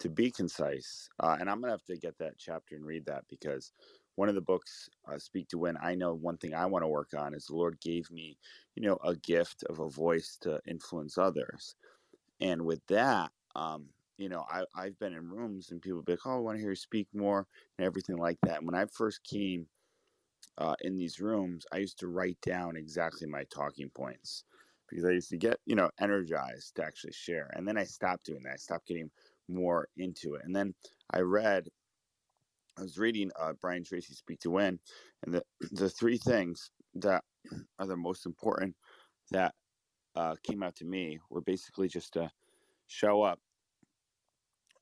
To 0.00 0.10
be 0.10 0.30
concise, 0.30 1.08
uh, 1.20 1.38
and 1.40 1.48
I'm 1.48 1.58
gonna 1.58 1.72
have 1.72 1.84
to 1.84 1.96
get 1.96 2.18
that 2.18 2.34
chapter 2.36 2.76
and 2.76 2.84
read 2.84 3.06
that 3.06 3.24
because 3.30 3.72
one 4.16 4.28
of 4.28 4.34
the 4.34 4.42
books, 4.42 4.90
uh, 5.10 5.18
Speak 5.18 5.48
to 5.48 5.58
Win. 5.58 5.78
I 5.80 5.94
know 5.94 6.12
one 6.12 6.36
thing 6.36 6.52
I 6.52 6.66
want 6.66 6.82
to 6.82 6.88
work 6.88 7.14
on 7.16 7.32
is 7.32 7.46
the 7.46 7.56
Lord 7.56 7.80
gave 7.80 8.10
me, 8.10 8.38
you 8.74 8.82
know, 8.82 8.98
a 9.02 9.16
gift 9.16 9.64
of 9.70 9.78
a 9.80 9.88
voice 9.88 10.36
to 10.42 10.60
influence 10.66 11.16
others, 11.16 11.76
and 12.40 12.66
with 12.66 12.86
that, 12.88 13.32
um, 13.54 13.88
you 14.18 14.28
know, 14.28 14.44
I 14.50 14.64
I've 14.74 14.98
been 14.98 15.14
in 15.14 15.28
rooms 15.30 15.70
and 15.70 15.82
people 15.82 16.02
be 16.02 16.12
like, 16.12 16.26
"Oh, 16.26 16.36
I 16.36 16.38
want 16.38 16.56
to 16.56 16.60
hear 16.60 16.70
you 16.70 16.76
speak 16.76 17.08
more," 17.14 17.46
and 17.78 17.86
everything 17.86 18.16
like 18.16 18.38
that. 18.42 18.58
And 18.58 18.66
when 18.66 18.74
I 18.74 18.86
first 18.86 19.22
came 19.24 19.68
uh, 20.58 20.74
in 20.82 20.96
these 20.96 21.20
rooms, 21.20 21.66
I 21.72 21.78
used 21.78 21.98
to 22.00 22.08
write 22.08 22.40
down 22.40 22.76
exactly 22.76 23.26
my 23.26 23.44
talking 23.44 23.90
points 23.90 24.44
because 24.88 25.04
I 25.04 25.10
used 25.10 25.30
to 25.30 25.36
get, 25.36 25.58
you 25.66 25.74
know, 25.74 25.90
energized 26.00 26.76
to 26.76 26.84
actually 26.84 27.12
share. 27.12 27.50
And 27.54 27.66
then 27.66 27.76
I 27.76 27.84
stopped 27.84 28.24
doing 28.24 28.42
that. 28.44 28.52
I 28.54 28.56
stopped 28.56 28.86
getting 28.86 29.10
more 29.48 29.88
into 29.96 30.34
it. 30.34 30.42
And 30.44 30.54
then 30.54 30.74
I 31.10 31.20
read, 31.20 31.68
I 32.78 32.82
was 32.82 32.98
reading 32.98 33.30
uh, 33.38 33.54
Brian 33.60 33.84
Tracy 33.84 34.14
Speak 34.14 34.40
to 34.40 34.50
Win, 34.50 34.78
and 35.24 35.34
the 35.34 35.42
the 35.72 35.90
three 35.90 36.18
things 36.18 36.70
that 36.94 37.24
are 37.78 37.86
the 37.86 37.96
most 37.96 38.26
important 38.26 38.76
that 39.30 39.54
uh, 40.14 40.36
came 40.42 40.62
out 40.62 40.76
to 40.76 40.84
me 40.84 41.18
were 41.30 41.42
basically 41.42 41.88
just 41.88 42.14
to 42.14 42.30
show 42.86 43.22
up 43.22 43.40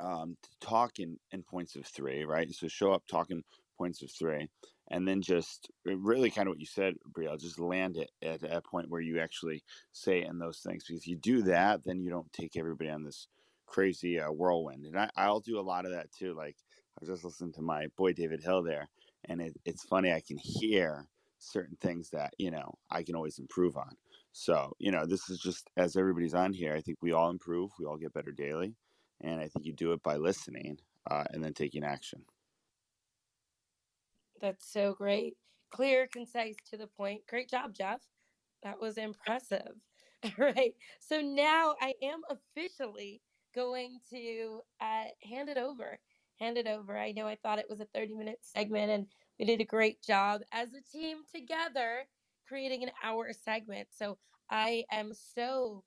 um, 0.01 0.37
to 0.43 0.51
talk 0.67 0.99
in, 0.99 1.19
in 1.33 1.43
points 1.43 1.77
of 1.77 1.87
three, 1.87 2.25
right? 2.25 2.53
So 2.53 2.69
show 2.69 2.93
up 2.93 3.05
talking 3.07 3.45
points 3.79 4.03
of 4.03 4.11
three, 4.11 4.49
and 4.89 5.07
then 5.09 5.23
just 5.23 5.71
really 5.85 6.31
kind 6.31 6.49
of 6.49 6.53
what 6.53 6.61
you 6.61 6.67
said, 6.67 6.95
Brielle, 7.13 7.41
just 7.41 7.59
land 7.59 7.97
it 7.97 8.11
at 8.23 8.43
a 8.45 8.61
point 8.61 8.91
where 8.91 9.01
you 9.01 9.21
actually 9.21 9.63
say 9.93 10.23
in 10.23 10.39
those 10.39 10.61
things. 10.61 10.85
Because 10.85 11.03
if 11.03 11.09
you 11.09 11.17
do 11.17 11.43
that, 11.43 11.85
then 11.85 12.01
you 12.01 12.11
don't 12.11 12.33
take 12.33 12.57
everybody 12.57 12.91
on 12.91 13.05
this 13.05 13.29
crazy 13.67 14.21
uh, 14.21 14.31
whirlwind. 14.31 14.85
And 14.87 14.99
I, 14.99 15.11
I'll 15.17 15.41
do 15.41 15.59
a 15.59 15.63
lot 15.63 15.87
of 15.87 15.93
that 15.93 16.13
too. 16.13 16.35
Like 16.35 16.57
I 16.97 16.99
was 17.01 17.09
just 17.09 17.25
listening 17.25 17.53
to 17.55 17.63
my 17.63 17.89
boy 17.97 18.13
David 18.13 18.43
Hill 18.43 18.63
there, 18.63 18.89
and 19.25 19.41
it, 19.41 19.57
it's 19.65 19.85
funny. 19.85 20.13
I 20.13 20.21
can 20.21 20.39
hear 20.39 21.09
certain 21.39 21.77
things 21.81 22.11
that 22.11 22.35
you 22.39 22.51
know 22.51 22.75
I 22.91 23.03
can 23.03 23.17
always 23.17 23.39
improve 23.39 23.77
on. 23.77 23.97
So 24.33 24.75
you 24.79 24.91
know, 24.91 25.07
this 25.07 25.29
is 25.31 25.41
just 25.41 25.71
as 25.77 25.97
everybody's 25.97 26.35
on 26.35 26.53
here. 26.53 26.75
I 26.75 26.81
think 26.81 26.99
we 27.03 27.13
all 27.13 27.31
improve. 27.31 27.73
We 27.79 27.87
all 27.87 27.97
get 27.97 28.15
better 28.15 28.33
daily, 28.33 28.77
and 29.21 29.41
I 29.41 29.49
think 29.49 29.65
you 29.65 29.73
do 29.73 29.93
it 29.93 30.03
by 30.03 30.17
listening 30.17 30.79
uh, 31.11 31.25
and 31.33 31.43
then 31.43 31.55
taking 31.55 31.85
action. 31.85 32.23
That's 34.41 34.71
so 34.71 34.95
great. 34.95 35.37
Clear, 35.71 36.07
concise, 36.07 36.57
to 36.71 36.77
the 36.77 36.87
point. 36.87 37.27
Great 37.29 37.49
job, 37.49 37.75
Jeff. 37.75 38.01
That 38.63 38.81
was 38.81 38.99
impressive. 38.99 39.73
All 40.25 40.31
right. 40.39 40.75
So 41.01 41.21
now 41.21 41.75
I 41.81 41.95
am 42.03 42.21
officially 42.29 43.21
going 43.55 43.99
to 44.11 44.61
uh, 44.81 45.05
hand 45.23 45.49
it 45.49 45.59
over. 45.59 45.99
Hand 46.41 46.59
it 46.59 46.67
over. 46.67 46.99
I 46.99 47.13
know 47.13 47.27
I 47.27 47.37
thought 47.37 47.59
it 47.59 47.71
was 47.71 47.81
a 47.81 47.87
30 47.95 48.15
minute 48.15 48.39
segment 48.43 48.91
and 48.91 49.07
we 49.39 49.45
did 49.45 49.61
a 49.61 49.65
great 49.65 50.03
job 50.03 50.41
as 50.53 50.71
a 50.75 50.83
team 50.97 51.19
together 51.33 52.05
creating 52.47 52.83
an 52.83 52.91
hour 53.03 53.33
segment. 53.33 53.89
So 53.97 54.19
I 54.51 54.85
am 54.91 55.13
so 55.15 55.85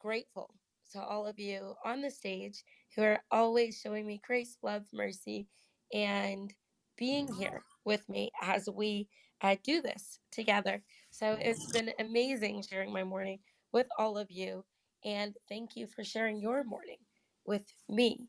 grateful 0.00 0.54
to 0.96 1.02
all 1.02 1.26
of 1.26 1.38
you 1.38 1.74
on 1.84 2.02
the 2.02 2.10
stage 2.10 2.62
who 2.94 3.02
are 3.02 3.20
always 3.30 3.80
showing 3.80 4.06
me 4.06 4.20
grace, 4.26 4.58
love, 4.62 4.84
mercy, 4.92 5.48
and 5.94 6.52
being 6.98 7.32
here 7.32 7.62
with 7.84 8.08
me 8.08 8.30
as 8.42 8.68
we 8.68 9.08
uh, 9.42 9.56
do 9.62 9.82
this 9.82 10.18
together. 10.32 10.82
So 11.10 11.36
it's 11.40 11.70
been 11.72 11.92
amazing 12.00 12.62
sharing 12.62 12.92
my 12.92 13.04
morning 13.04 13.38
with 13.72 13.86
all 13.98 14.18
of 14.18 14.30
you. 14.30 14.64
And 15.04 15.34
thank 15.48 15.76
you 15.76 15.86
for 15.86 16.02
sharing 16.04 16.40
your 16.40 16.64
morning 16.64 16.98
with 17.46 17.64
me. 17.88 18.28